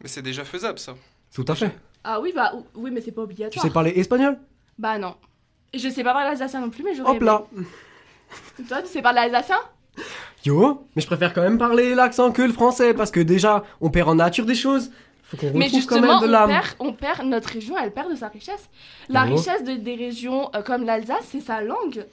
Mais 0.00 0.08
c'est 0.08 0.22
déjà 0.22 0.44
faisable, 0.44 0.78
ça. 0.78 0.94
Tout 1.34 1.44
à 1.48 1.54
fait. 1.54 1.76
Ah 2.04 2.20
oui, 2.20 2.32
bah 2.34 2.52
ou- 2.56 2.64
oui, 2.74 2.90
mais 2.90 3.00
c'est 3.00 3.12
pas 3.12 3.20
Tu 3.22 3.24
obligatoire. 3.24 3.64
sais 3.64 3.70
parler 3.70 3.90
espagnol? 3.90 4.38
Bah 4.78 4.98
non. 4.98 5.14
Je 5.74 5.88
sais 5.90 6.02
pas 6.02 6.12
parler 6.14 6.30
alsacien 6.30 6.60
non 6.60 6.70
plus, 6.70 6.82
mais 6.82 6.94
j'aurais 6.94 7.16
Hop 7.16 7.22
là. 7.22 7.44
aimé. 7.54 7.66
Toi, 8.68 8.80
tu 8.82 8.88
sais 8.88 9.02
parler 9.02 9.18
alsacien? 9.20 9.58
Yo, 10.44 10.86
mais 10.94 11.02
je 11.02 11.06
préfère 11.06 11.34
quand 11.34 11.42
même 11.42 11.58
parler 11.58 11.94
l'accent 11.94 12.30
que 12.32 12.42
le 12.42 12.52
français 12.52 12.94
parce 12.94 13.10
que 13.10 13.20
déjà, 13.20 13.64
on 13.80 13.90
perd 13.90 14.08
en 14.08 14.14
nature 14.14 14.46
des 14.46 14.54
choses. 14.54 14.90
Faut 15.24 15.36
qu'on 15.36 15.46
Mais 15.54 15.66
retrouve 15.66 15.86
quand 15.86 15.96
justement, 15.96 16.20
même 16.20 16.30
de 16.30 16.34
on 16.34 16.46
perd, 16.48 16.66
on 16.78 16.92
perd, 16.92 17.22
notre 17.26 17.48
région, 17.50 17.74
elle 17.76 17.90
perd 17.92 18.10
de 18.10 18.16
sa 18.16 18.28
richesse. 18.28 18.68
La 19.10 19.26
Yo. 19.26 19.36
richesse 19.36 19.62
de- 19.64 19.74
des 19.76 19.94
régions 19.94 20.48
euh, 20.54 20.62
comme 20.62 20.84
l'Alsace, 20.84 21.26
c'est 21.30 21.40
sa 21.40 21.60
langue. 21.60 22.06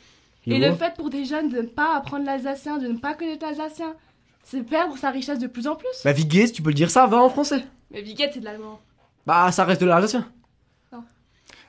Et 0.47 0.59
le 0.59 0.73
fait 0.75 0.93
pour 0.95 1.09
des 1.09 1.25
jeunes 1.25 1.49
de 1.49 1.57
ne 1.61 1.67
pas 1.67 1.95
apprendre 1.95 2.25
l'alsacien, 2.25 2.77
de 2.77 2.87
ne 2.87 2.97
pas 2.99 3.15
connaître 3.15 3.43
l'alsacien, 3.45 3.95
c'est 4.43 4.61
perdre 4.63 4.95
sa 4.97 5.09
richesse 5.09 5.39
de 5.39 5.47
plus 5.47 5.65
en 5.67 5.75
plus. 5.75 5.87
Bah 6.03 6.11
Vigues, 6.11 6.51
tu 6.51 6.61
peux 6.61 6.69
le 6.69 6.75
dire 6.75 6.91
ça, 6.91 7.07
va 7.07 7.17
en 7.17 7.29
français. 7.29 7.63
Mais 7.89 8.01
Viguette, 8.01 8.31
c'est 8.33 8.41
de 8.41 8.45
l'allemand. 8.45 8.79
Bah 9.25 9.51
ça 9.51 9.63
reste 9.65 9.81
de 9.81 9.87
l'alsacien. 9.87 10.27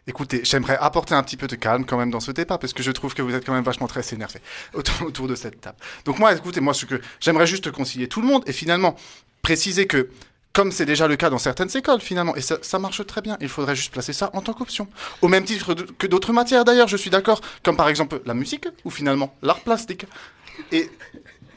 Écoutez, 0.08 0.42
j'aimerais 0.44 0.78
apporter 0.80 1.14
un 1.14 1.22
petit 1.24 1.36
peu 1.36 1.48
de 1.48 1.56
calme 1.56 1.84
quand 1.84 1.98
même 1.98 2.12
dans 2.12 2.20
ce 2.20 2.30
débat 2.30 2.58
parce 2.58 2.72
que 2.72 2.82
je 2.82 2.92
trouve 2.92 3.12
que 3.14 3.22
vous 3.22 3.34
êtes 3.34 3.44
quand 3.44 3.52
même 3.52 3.64
vachement 3.64 3.88
très 3.88 4.02
énervé 4.14 4.40
autour, 4.74 5.26
de 5.26 5.34
cette 5.34 5.60
table. 5.60 5.76
Donc 6.04 6.20
moi, 6.20 6.32
écoutez, 6.32 6.60
moi 6.60 6.74
ce 6.74 6.86
que 6.86 7.00
j'aimerais 7.18 7.46
juste 7.46 7.72
concilier 7.72 8.06
tout 8.06 8.20
le 8.20 8.28
monde 8.28 8.44
et 8.46 8.52
finalement 8.52 8.94
préciser 9.42 9.86
que 9.86 10.08
comme 10.52 10.70
c'est 10.70 10.86
déjà 10.86 11.08
le 11.08 11.16
cas 11.16 11.28
dans 11.28 11.38
certaines 11.38 11.76
écoles 11.76 12.00
finalement, 12.00 12.36
et 12.36 12.40
ça, 12.40 12.58
ça 12.62 12.78
marche 12.78 13.04
très 13.04 13.20
bien, 13.20 13.36
il 13.40 13.48
faudrait 13.48 13.76
juste 13.76 13.92
placer 13.92 14.12
ça 14.12 14.30
en 14.32 14.40
tant 14.40 14.54
qu'option. 14.54 14.86
Au 15.22 15.28
même 15.28 15.44
titre 15.44 15.74
que 15.74 16.06
d'autres 16.06 16.32
matières 16.32 16.64
d'ailleurs, 16.64 16.88
je 16.88 16.96
suis 16.96 17.10
d'accord, 17.10 17.40
comme 17.62 17.76
par 17.76 17.88
exemple 17.88 18.22
la 18.24 18.32
musique 18.32 18.66
ou 18.84 18.90
finalement 18.90 19.34
l'art 19.42 19.60
plastique. 19.60 20.06
Et 20.70 20.88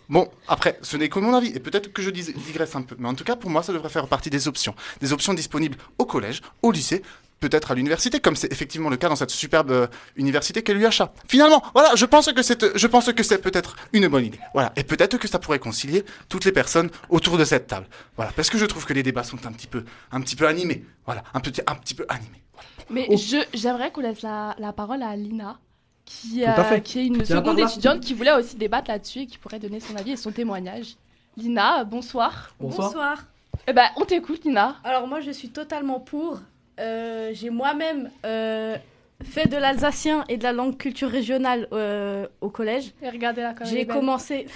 Bon, 0.10 0.28
après, 0.48 0.80
ce 0.82 0.98
n'est 0.98 1.08
que 1.08 1.20
mon 1.20 1.36
avis, 1.36 1.50
et 1.50 1.60
peut-être 1.60 1.94
que 1.94 2.02
je 2.02 2.10
digresse 2.10 2.76
un 2.76 2.82
peu, 2.82 2.96
mais 2.98 3.08
en 3.08 3.14
tout 3.14 3.24
cas, 3.24 3.36
pour 3.36 3.52
moi, 3.52 3.62
ça 3.62 3.72
devrait 3.72 3.90
faire 3.90 4.08
partie 4.08 4.32
des 4.32 4.48
options. 4.48 4.74
Des 5.02 5.14
options 5.14 5.36
disponibles 5.36 5.78
au 6.00 6.06
collège, 6.06 6.42
au 6.64 6.72
lycée, 6.72 7.04
peut-être 7.40 7.72
à 7.72 7.76
l'université, 7.76 8.20
comme 8.20 8.36
c'est 8.36 8.52
effectivement 8.52 8.90
le 8.90 8.98
cas 8.98 9.10
dans 9.10 9.16
cette 9.16 9.30
superbe 9.30 9.72
euh, 9.72 9.88
université 10.16 10.62
qu'est 10.64 10.74
l'UHA. 10.74 11.12
Finalement, 11.28 11.64
voilà, 11.74 11.96
je 11.96 12.06
pense 12.06 12.32
que 12.32 12.42
c'est, 12.42 12.78
je 12.78 12.88
pense 12.88 13.12
que 13.14 13.24
c'est 13.24 13.40
peut-être 13.40 13.76
une 13.94 14.08
bonne 14.08 14.26
idée. 14.26 14.40
Voilà, 14.54 14.72
et 14.76 14.84
peut-être 14.84 15.18
que 15.18 15.28
ça 15.28 15.40
pourrait 15.40 15.60
concilier 15.60 16.04
toutes 16.28 16.46
les 16.46 16.52
personnes 16.52 16.90
autour 17.10 17.38
de 17.38 17.46
cette 17.46 17.68
table. 17.68 17.88
Voilà, 18.16 18.32
parce 18.36 18.50
que 18.50 18.58
je 18.58 18.66
trouve 18.66 18.86
que 18.86 18.94
les 18.94 19.04
débats 19.04 19.24
sont 19.24 19.46
un 19.46 19.52
petit 19.52 19.68
peu, 19.68 19.84
un 20.12 20.22
petit 20.22 20.36
peu 20.36 20.48
animés. 20.48 20.84
Voilà, 21.06 21.24
un 21.34 21.40
petit, 21.40 21.62
un 21.66 21.76
petit 21.76 21.96
peu 21.96 22.06
animés. 22.10 22.44
Mais 22.90 23.08
Oh. 23.10 23.16
je, 23.18 23.38
j'aimerais 23.54 23.92
qu'on 23.92 24.02
laisse 24.02 24.22
la, 24.22 24.56
la 24.58 24.74
parole 24.74 25.04
à 25.04 25.16
Lina, 25.16 25.60
qui, 26.06 26.44
euh, 26.46 26.80
qui 26.80 27.00
est 27.00 27.06
une 27.06 27.24
seconde 27.24 27.60
étudiante 27.60 28.02
qui 28.02 28.14
voulait 28.14 28.34
aussi 28.34 28.56
débattre 28.56 28.90
là-dessus 28.90 29.20
et 29.20 29.28
qui 29.28 29.38
pourrait 29.38 29.60
donner 29.60 29.80
son 29.80 29.96
avis 29.96 30.12
et 30.12 30.18
son 30.18 30.32
témoignage. 30.32 30.96
Lina, 31.38 31.84
bonsoir. 31.84 32.56
Bonsoir. 32.60 33.26
Eh 33.68 33.74
ben, 33.74 33.88
on 33.98 34.06
t'écoute, 34.06 34.44
Lina. 34.44 34.78
Alors 34.84 35.08
moi, 35.08 35.22
je 35.22 35.32
suis 35.32 35.50
totalement 35.50 36.00
pour. 36.00 36.40
Euh, 36.80 37.32
J'ai 37.34 37.50
moi-même 37.50 38.10
euh, 38.26 38.78
fait 39.24 39.48
de 39.48 39.58
l'alsacien 39.58 40.24
et 40.30 40.38
de 40.38 40.44
la 40.44 40.54
langue 40.54 40.78
culture 40.78 41.10
régionale 41.10 41.68
euh, 41.74 42.28
au 42.42 42.50
collège. 42.50 42.94
Et 43.02 43.10
regardez 43.10 43.42
là, 43.42 43.54
J'ai 43.64 43.86
commencé. 43.86 44.48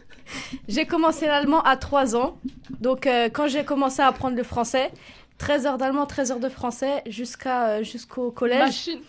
j'ai 0.68 0.86
commencé 0.86 1.26
l'allemand 1.26 1.62
à 1.62 1.76
3 1.76 2.16
ans. 2.16 2.38
Donc 2.80 3.06
euh, 3.06 3.28
quand 3.32 3.48
j'ai 3.48 3.64
commencé 3.64 4.00
à 4.02 4.06
apprendre 4.06 4.36
le 4.36 4.42
français, 4.42 4.90
13 5.38 5.66
heures 5.66 5.78
d'allemand, 5.78 6.06
13 6.06 6.32
heures 6.32 6.40
de 6.40 6.48
français 6.48 7.02
jusqu'à 7.06 7.68
euh, 7.68 7.82
jusqu'au 7.82 8.30
collège. 8.30 8.60
Machine. 8.60 9.00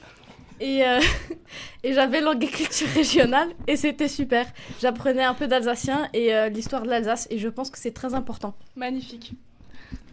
Et, 0.62 0.86
euh, 0.86 1.00
et 1.84 1.94
j'avais 1.94 2.20
langue 2.20 2.44
et 2.44 2.48
culture 2.48 2.88
régionale 2.90 3.48
et 3.68 3.78
c'était 3.78 4.10
super. 4.10 4.46
J'apprenais 4.82 5.24
un 5.24 5.34
peu 5.34 5.48
d'alsacien 5.48 6.10
et 6.14 6.36
euh, 6.36 6.50
l'histoire 6.50 6.82
de 6.84 6.90
l'Alsace 6.90 7.28
et 7.32 7.38
je 7.38 7.48
pense 7.48 7.70
que 7.70 7.78
c'est 7.80 7.94
très 7.94 8.14
important. 8.14 8.54
Magnifique. 8.76 9.34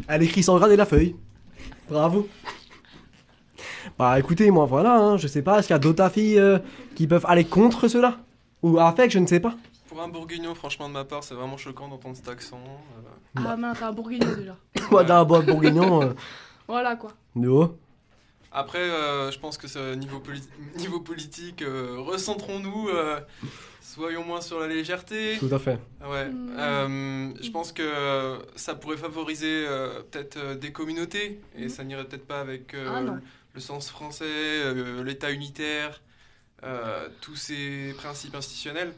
Elle 0.09 0.22
écrit 0.22 0.42
sans 0.44 0.57
grade 0.57 0.70
et 0.70 0.76
la 0.76 0.86
feuille. 0.86 1.16
Bravo. 1.89 2.28
Bah 3.99 4.18
écoutez, 4.18 4.51
moi 4.51 4.66
voilà, 4.66 4.97
hein, 4.99 5.16
je 5.16 5.26
sais 5.28 5.43
pas, 5.43 5.59
est-ce 5.59 5.68
qu'il 5.68 5.74
y 5.74 5.76
a 5.76 5.78
d'autres 5.78 6.09
filles 6.11 6.39
euh, 6.39 6.59
qui 6.95 7.07
peuvent 7.07 7.24
aller 7.28 7.45
contre 7.45 7.89
cela? 7.89 8.18
Ou 8.62 8.78
avec, 8.78 9.11
je 9.11 9.18
ne 9.18 9.26
sais 9.26 9.41
pas. 9.41 9.55
Pour 9.89 10.03
un 10.03 10.09
bourguignon, 10.09 10.55
franchement, 10.55 10.89
de 10.89 10.95
ma 10.95 11.05
part, 11.05 11.22
c'est 11.22 11.34
vraiment 11.34 11.57
choquant 11.57 11.89
d'entendre 11.89 12.16
cet 12.16 12.28
accent. 12.28 12.59
euh. 13.39 13.43
Ah 13.47 13.57
mince, 13.57 13.80
un 13.82 13.93
bourguignon 13.93 14.28
déjà. 14.37 14.57
Moi 14.91 15.05
d'un 15.05 15.24
bois 15.24 15.41
bourguignon. 15.41 16.03
euh, 16.03 16.12
Voilà 16.68 16.97
quoi. 16.97 17.12
no. 17.34 17.76
Après, 18.59 18.78
euh, 18.78 19.30
je 19.30 19.38
pense 19.38 19.59
que 19.59 19.68
ce 19.68 19.92
niveau, 19.94 20.18
poli- 20.18 20.42
niveau 20.76 20.98
politique, 21.00 21.61
euh, 21.61 21.96
recentrons-nous, 21.98 22.88
euh, 22.88 23.20
soyons 23.82 24.24
moins 24.24 24.40
sur 24.40 24.59
la 24.61 24.66
légèreté. 24.66 25.36
Tout 25.38 25.50
à 25.52 25.59
fait. 25.59 25.78
Ouais. 26.00 26.24
Hmm. 26.30 26.57
euh, 26.59 27.32
je 27.42 27.50
pense 27.50 27.72
que 27.72 28.38
ça 28.57 28.74
pourrait 28.74 28.96
favoriser 28.96 29.66
euh, 29.66 30.00
peut-être 30.11 30.38
euh, 30.38 30.54
des 30.54 30.72
communautés 30.72 31.38
et 31.54 31.68
ça 31.68 31.84
n'irait 31.84 32.07
peut-être 32.07 32.26
pas 32.26 32.40
avec 32.40 32.72
euh, 32.72 32.88
Ah, 33.11 33.20
le 33.54 33.61
sens 33.61 33.90
français, 33.90 34.24
euh, 34.24 35.04
l'État 35.04 35.30
unitaire, 35.32 36.00
euh, 36.64 37.09
tous 37.20 37.36
ces 37.36 37.92
principes 37.98 38.34
institutionnels. 38.34 38.94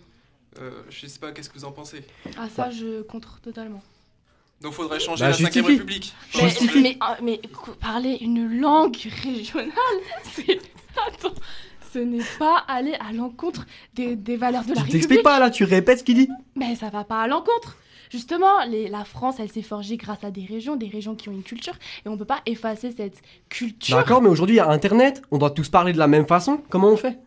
Euh, 0.61 0.71
je 0.89 1.07
sais 1.09 1.19
pas, 1.19 1.33
qu'est-ce 1.33 1.51
que 1.51 1.59
vous 1.59 1.65
en 1.65 1.73
pensez? 1.73 2.05
Ah 2.37 2.49
ça, 2.49 2.71
je 2.71 3.03
contre 3.03 3.41
totalement. 3.41 3.83
Donc 4.61 4.73
faudrait 4.73 4.99
changer 5.01 5.23
Bah, 5.25 5.31
la 5.31 5.37
5 5.37 5.45
justifie. 5.45 5.67
République. 5.67 6.15
Mais, 6.83 6.97
ah, 7.01 7.17
mais 7.23 7.41
parler 7.81 8.19
une 8.21 8.61
langue 8.61 8.97
régionale, 9.23 9.73
c'est... 10.25 10.59
Attends, 11.07 11.35
ce 11.93 12.01
n'est 12.01 12.25
pas 12.39 12.65
aller 12.67 12.95
à 12.95 13.13
l'encontre 13.13 13.67
des, 13.95 14.17
des 14.17 14.37
valeurs 14.37 14.65
de 14.65 14.71
la 14.71 14.75
Je 14.75 14.81
République. 14.81 15.03
t'explique 15.03 15.23
pas 15.23 15.39
là, 15.39 15.51
tu 15.51 15.63
répètes 15.65 16.01
ce 16.01 16.05
qu'il 16.05 16.17
dit. 16.17 16.29
Mais 16.57 16.75
ça 16.75 16.91
va 16.91 17.05
pas 17.05 17.23
à 17.23 17.29
l'encontre. 17.29 17.77
Justement, 18.11 18.65
les- 18.67 18.89
la 18.89 19.05
France, 19.05 19.37
elle 19.39 19.51
s'est 19.51 19.63
forgée 19.63 19.97
grâce 19.97 20.25
à 20.25 20.31
des 20.33 20.45
régions, 20.45 20.75
des 20.77 20.89
régions 20.89 21.15
qui 21.15 21.29
ont 21.29 21.33
une 21.33 21.43
culture, 21.45 21.75
et 22.05 22.09
on 22.09 22.17
peut 22.17 22.25
pas 22.25 22.41
effacer 22.47 22.91
cette 22.97 23.21
culture. 23.49 23.97
D'accord, 23.97 24.23
mais 24.23 24.29
aujourd'hui 24.29 24.57
il 24.57 24.59
y 24.59 24.61
a 24.61 24.69
internet, 24.69 25.23
on 25.31 25.39
doit 25.39 25.51
tous 25.51 25.69
parler 25.69 25.93
de 25.93 25.99
la 25.99 26.09
même 26.09 26.27
façon. 26.27 26.61
Comment 26.69 26.89
on 26.89 26.97
fait? 26.97 27.19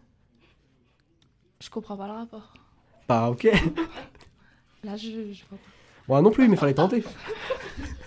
Je 1.62 1.70
comprends 1.70 1.96
pas 1.96 2.08
le 2.08 2.14
rapport. 2.14 2.54
Bah 3.08 3.30
ok. 3.30 3.44
Là, 4.84 4.98
je, 4.98 5.32
je 5.32 5.44
vois 5.50 5.60
pas. 5.60 5.71
Moi 6.12 6.22
non 6.22 6.32
plus, 6.32 6.50
mais 6.50 6.58
fallait 6.58 6.74
tenter. 6.74 7.06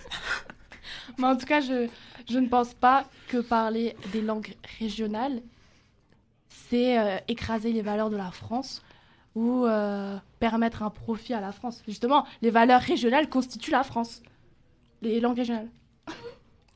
Mais 1.17 1.25
en 1.25 1.35
tout 1.35 1.47
cas, 1.47 1.59
je, 1.59 1.87
je 2.29 2.37
ne 2.37 2.47
pense 2.47 2.75
pas 2.75 3.09
que 3.29 3.37
parler 3.37 3.95
des 4.11 4.21
langues 4.21 4.53
régionales, 4.77 5.41
c'est 6.47 6.99
euh, 6.99 7.17
écraser 7.27 7.71
les 7.71 7.81
valeurs 7.81 8.11
de 8.11 8.15
la 8.15 8.29
France 8.29 8.83
ou 9.33 9.65
euh, 9.65 10.17
permettre 10.39 10.83
un 10.83 10.91
profit 10.91 11.33
à 11.33 11.41
la 11.41 11.51
France. 11.51 11.81
Justement, 11.87 12.27
les 12.43 12.51
valeurs 12.51 12.81
régionales 12.81 13.27
constituent 13.27 13.71
la 13.71 13.83
France. 13.83 14.21
Les 15.01 15.19
langues 15.19 15.37
régionales. 15.37 15.69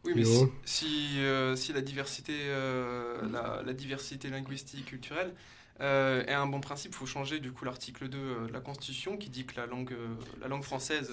Oui, 0.05 0.13
mais 0.15 0.23
si, 0.23 0.47
si, 0.63 1.19
euh, 1.19 1.57
si 1.57 1.73
la, 1.73 1.81
diversité, 1.81 2.33
euh, 2.35 3.21
la, 3.29 3.61
la 3.63 3.73
diversité 3.73 4.29
linguistique, 4.29 4.85
culturelle 4.85 5.33
euh, 5.81 6.25
est 6.25 6.33
un 6.33 6.45
bon 6.45 6.59
principe, 6.59 6.91
il 6.93 6.97
faut 6.97 7.05
changer 7.05 7.39
du 7.39 7.51
coup 7.51 7.63
l'article 7.65 8.09
2 8.09 8.17
euh, 8.17 8.47
de 8.47 8.53
la 8.53 8.59
Constitution 8.59 9.15
qui 9.17 9.29
dit 9.29 9.45
que 9.45 9.55
la 9.57 9.65
langue, 9.65 9.93
euh, 9.93 10.15
la 10.41 10.47
langue 10.47 10.63
française, 10.63 11.11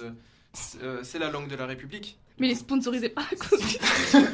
c'est 0.53 1.19
la 1.19 1.31
langue 1.31 1.49
de 1.49 1.57
la 1.57 1.67
République. 1.67 2.19
Mais 2.39 2.49
les 2.49 2.55
la 2.55 3.11
Constitution. 3.39 4.21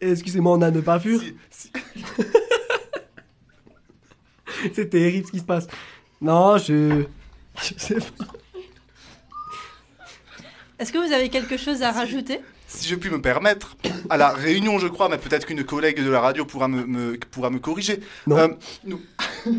Excusez-moi, 0.00 0.56
on 0.56 0.62
a 0.62 0.70
ne 0.70 0.80
pas 0.80 0.96
vu. 0.96 1.36
C'est 4.74 4.88
terrible 4.90 5.26
ce 5.26 5.32
qui 5.32 5.38
se 5.38 5.44
passe. 5.44 5.66
Non, 6.20 6.58
je. 6.58 7.04
Je 7.56 7.74
sais 7.76 7.96
pas. 7.96 8.26
Est-ce 10.78 10.92
que 10.92 10.98
vous 10.98 11.12
avez 11.12 11.28
quelque 11.28 11.56
chose 11.56 11.82
à 11.82 11.92
rajouter? 11.92 12.40
Si 12.72 12.86
je 12.86 12.94
puis 12.94 13.10
me 13.10 13.20
permettre, 13.20 13.76
à 14.10 14.16
la 14.16 14.28
réunion, 14.30 14.78
je 14.78 14.86
crois, 14.86 15.08
mais 15.08 15.18
peut-être 15.18 15.44
qu'une 15.44 15.64
collègue 15.64 16.00
de 16.04 16.08
la 16.08 16.20
radio 16.20 16.44
pourra 16.44 16.68
me, 16.68 16.84
me- 16.86 17.18
pourra 17.18 17.50
me 17.50 17.58
corriger. 17.58 17.98
Non. 18.28 18.36
Euh, 18.38 18.48
nous- 18.84 19.00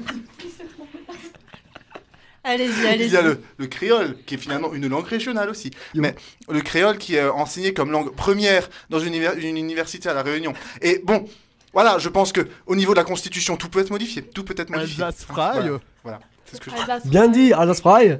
Allez-y, 2.44 2.88
allez-y. 2.88 3.08
il 3.08 3.14
y 3.14 3.18
a 3.18 3.22
le, 3.22 3.40
le 3.58 3.68
créole, 3.68 4.18
qui 4.26 4.34
est 4.34 4.38
finalement 4.38 4.74
une 4.74 4.88
langue 4.88 5.06
régionale 5.06 5.50
aussi. 5.50 5.70
Mais 5.94 6.16
le 6.50 6.62
créole 6.62 6.98
qui 6.98 7.16
est 7.16 7.28
enseigné 7.30 7.72
comme 7.74 7.92
langue 7.92 8.16
première 8.16 8.68
dans 8.90 8.98
une, 9.00 9.10
univers- 9.14 9.36
une 9.38 9.58
université 9.58 10.10
à 10.10 10.14
La 10.16 10.24
Réunion. 10.24 10.54
Et 10.82 11.02
bon, 11.04 11.30
voilà, 11.74 12.00
je 12.00 12.10
pense 12.10 12.32
que 12.32 12.48
au 12.66 12.76
niveau 12.76 12.94
de 12.94 12.98
la 12.98 13.04
Constitution, 13.04 13.58
tout 13.58 13.70
peut 13.70 13.80
être 13.82 13.92
modifié. 13.92 14.24
Tout 14.24 14.44
peut 14.44 14.56
être 14.58 14.72
modifié. 14.72 15.04
Alsace 15.04 15.24
Fry. 15.26 15.36
Voilà, 15.36 15.80
voilà. 16.04 16.20
c'est 16.46 16.56
ce 16.56 16.62
que 16.62 16.72
je 16.72 17.10
Bien 17.10 17.28
dit, 17.28 17.54
Alsace 17.54 17.82
Fry. 17.82 18.18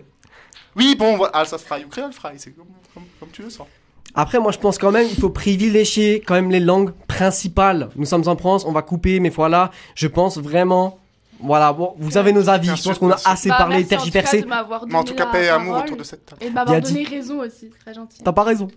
Oui, 0.76 0.96
bon, 0.96 1.18
voilà, 1.18 1.38
Alsace 1.38 1.64
Fry 1.64 1.84
ou 1.84 1.88
créole 1.88 2.14
Fry, 2.14 2.34
c'est 2.38 2.52
comme, 2.52 2.68
comme- 2.94 3.04
comme 3.20 3.30
tu 3.32 3.42
le 3.42 3.50
sens. 3.50 3.68
Après, 4.16 4.40
moi, 4.40 4.52
je 4.52 4.58
pense 4.58 4.78
quand 4.78 4.92
même, 4.92 5.08
il 5.10 5.16
faut 5.20 5.30
privilégier 5.30 6.22
quand 6.26 6.34
même 6.34 6.52
les 6.52 6.60
langues 6.60 6.92
principales. 7.08 7.90
Nous 7.96 8.06
sommes 8.06 8.28
en 8.28 8.36
France, 8.36 8.66
on 8.66 8.72
va 8.72 8.82
couper, 8.82 9.20
mais 9.20 9.30
voilà, 9.30 9.72
je 9.96 10.08
pense 10.08 10.38
vraiment. 10.38 10.98
Voilà, 11.40 11.74
bon, 11.74 11.96
vous 11.98 12.18
avez 12.18 12.34
nos 12.34 12.50
avis. 12.50 12.76
Je 12.76 12.84
pense 12.84 13.00
qu'on 13.00 13.10
a 13.12 13.18
assez 13.26 13.50
Bah, 13.50 13.56
parlé, 13.58 13.78
merci 13.78 13.96
en 13.96 13.98
tout 13.98 14.12
cas 14.12 14.22
tergiversé. 14.22 14.46
Mais 14.88 14.96
en 14.96 15.04
tout 15.04 15.16
cas, 15.16 15.26
paix 15.28 15.46
et 15.46 15.50
amour 15.50 15.78
autour 15.78 15.98
de 15.98 16.04
cette 16.04 16.26
table. 16.26 16.44
Et 16.44 16.50
m'avoir 16.52 16.80
Bien 16.80 16.88
donné 16.88 17.04
dit. 17.06 17.16
raison 17.16 17.40
aussi, 17.40 17.70
c'est 17.72 17.80
très 17.80 17.94
gentil. 17.94 18.22
T'as 18.24 18.32
pas 18.32 18.44
raison. 18.44 18.68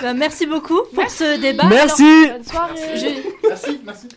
Bah, 0.00 0.12
merci 0.14 0.46
beaucoup 0.46 0.80
pour 0.94 1.08
ce 1.10 1.40
débat. 1.40 1.64
Merci. 1.68 2.04
Bonne 2.28 2.44
soirée. 2.44 2.74
Je- 2.96 3.48
Merci, 3.48 3.80
merci. 3.84 4.08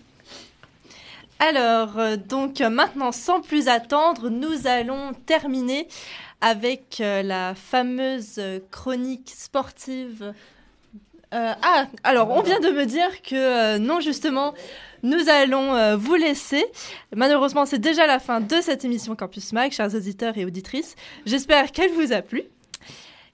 Alors, 1.40 1.98
euh, 1.98 2.18
donc 2.18 2.60
euh, 2.60 2.70
maintenant, 2.70 3.12
sans 3.14 3.40
plus 3.42 3.70
attendre, 3.70 4.30
nous 4.30 4.68
allons 4.68 5.14
terminer 5.26 5.88
avec 6.42 7.02
euh, 7.02 7.22
la 7.22 7.54
fameuse 7.56 8.36
euh, 8.38 8.60
chronique 8.72 9.32
sportive. 9.36 10.34
Euh, 11.34 11.54
ah, 11.62 11.86
alors, 12.04 12.32
on 12.32 12.42
vient 12.42 12.60
de 12.60 12.70
me 12.70 12.86
dire 12.86 13.22
que 13.22 13.78
non, 13.78 14.00
justement, 14.00 14.54
nous 15.04 15.30
allons 15.30 15.96
vous 15.96 16.16
laisser. 16.16 16.66
Malheureusement, 17.16 17.68
c'est 17.68 17.78
déjà 17.78 18.08
la 18.08 18.18
fin 18.18 18.42
de 18.42 18.62
cette 18.62 18.84
émission 18.84 19.16
Campus 19.16 19.54
Mag, 19.54 19.72
chers 19.72 19.94
auditeurs 19.94 20.38
et 20.40 20.46
auditrices. 20.46 20.96
J'espère 21.28 21.72
qu'elle 21.72 21.92
vous 21.92 22.14
a 22.14 22.24
plu. 22.24 22.46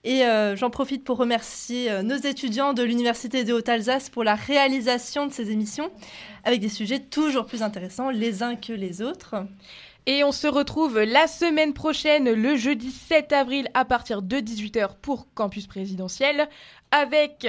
Et 0.04 0.24
j'en 0.56 0.70
profite 0.70 1.06
pour 1.06 1.18
remercier 1.18 2.04
nos 2.04 2.18
étudiants 2.18 2.74
de 2.74 2.84
l'Université 2.84 3.46
de 3.46 3.54
Haute-Alsace 3.54 4.10
pour 4.10 4.26
la 4.26 4.36
réalisation 4.36 5.26
de 5.26 5.32
ces 5.32 5.50
émissions 5.50 5.90
avec 6.44 6.60
des 6.60 6.70
sujets 6.70 7.00
toujours 7.00 7.46
plus 7.46 7.64
intéressants 7.64 8.10
les 8.10 8.44
uns 8.44 8.58
que 8.58 8.74
les 8.74 9.02
autres. 9.02 9.36
Et 10.08 10.24
on 10.24 10.32
se 10.32 10.48
retrouve 10.48 11.00
la 11.00 11.28
semaine 11.28 11.74
prochaine, 11.74 12.32
le 12.32 12.56
jeudi 12.56 12.92
7 12.92 13.34
avril, 13.34 13.70
à 13.74 13.86
partir 13.86 14.22
de 14.22 14.38
18h 14.38 14.98
pour 15.02 15.28
Campus 15.34 15.66
Présidentiel, 15.66 16.48
avec... 16.92 17.48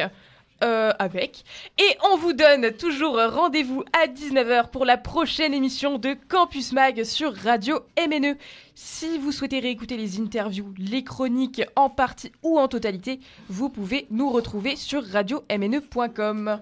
euh, 0.65 0.93
avec. 0.99 1.45
Et 1.79 1.97
on 2.11 2.17
vous 2.17 2.33
donne 2.33 2.73
toujours 2.73 3.19
rendez-vous 3.19 3.85
à 3.93 4.07
19h 4.07 4.71
pour 4.71 4.87
la 4.87 4.97
prochaine 4.97 5.53
émission 5.53 5.99
de 5.99 6.17
Campus 6.29 6.73
Mag 6.73 7.05
sur 7.05 7.35
Radio 7.35 7.81
MNE. 7.99 8.37
Si 8.75 9.19
vous 9.19 9.33
souhaitez 9.33 9.61
réécouter 9.61 9.99
les 9.99 10.19
interviews, 10.19 10.73
les 10.79 11.05
chroniques 11.05 11.63
en 11.77 11.91
partie 11.91 12.33
ou 12.43 12.59
en 12.59 12.69
totalité, 12.69 13.21
vous 13.51 13.69
pouvez 13.69 14.07
nous 14.11 14.31
retrouver 14.31 14.77
sur 14.77 15.05
radiomne.com. 15.05 16.61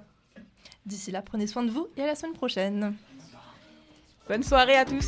D'ici 0.87 1.13
là, 1.13 1.23
prenez 1.23 1.47
soin 1.47 1.63
de 1.63 1.71
vous 1.71 1.87
et 1.97 2.03
à 2.03 2.07
la 2.07 2.15
semaine 2.17 2.35
prochaine. 2.35 2.97
Bonne 4.29 4.43
soirée 4.43 4.77
à 4.77 4.85
tous 4.85 5.07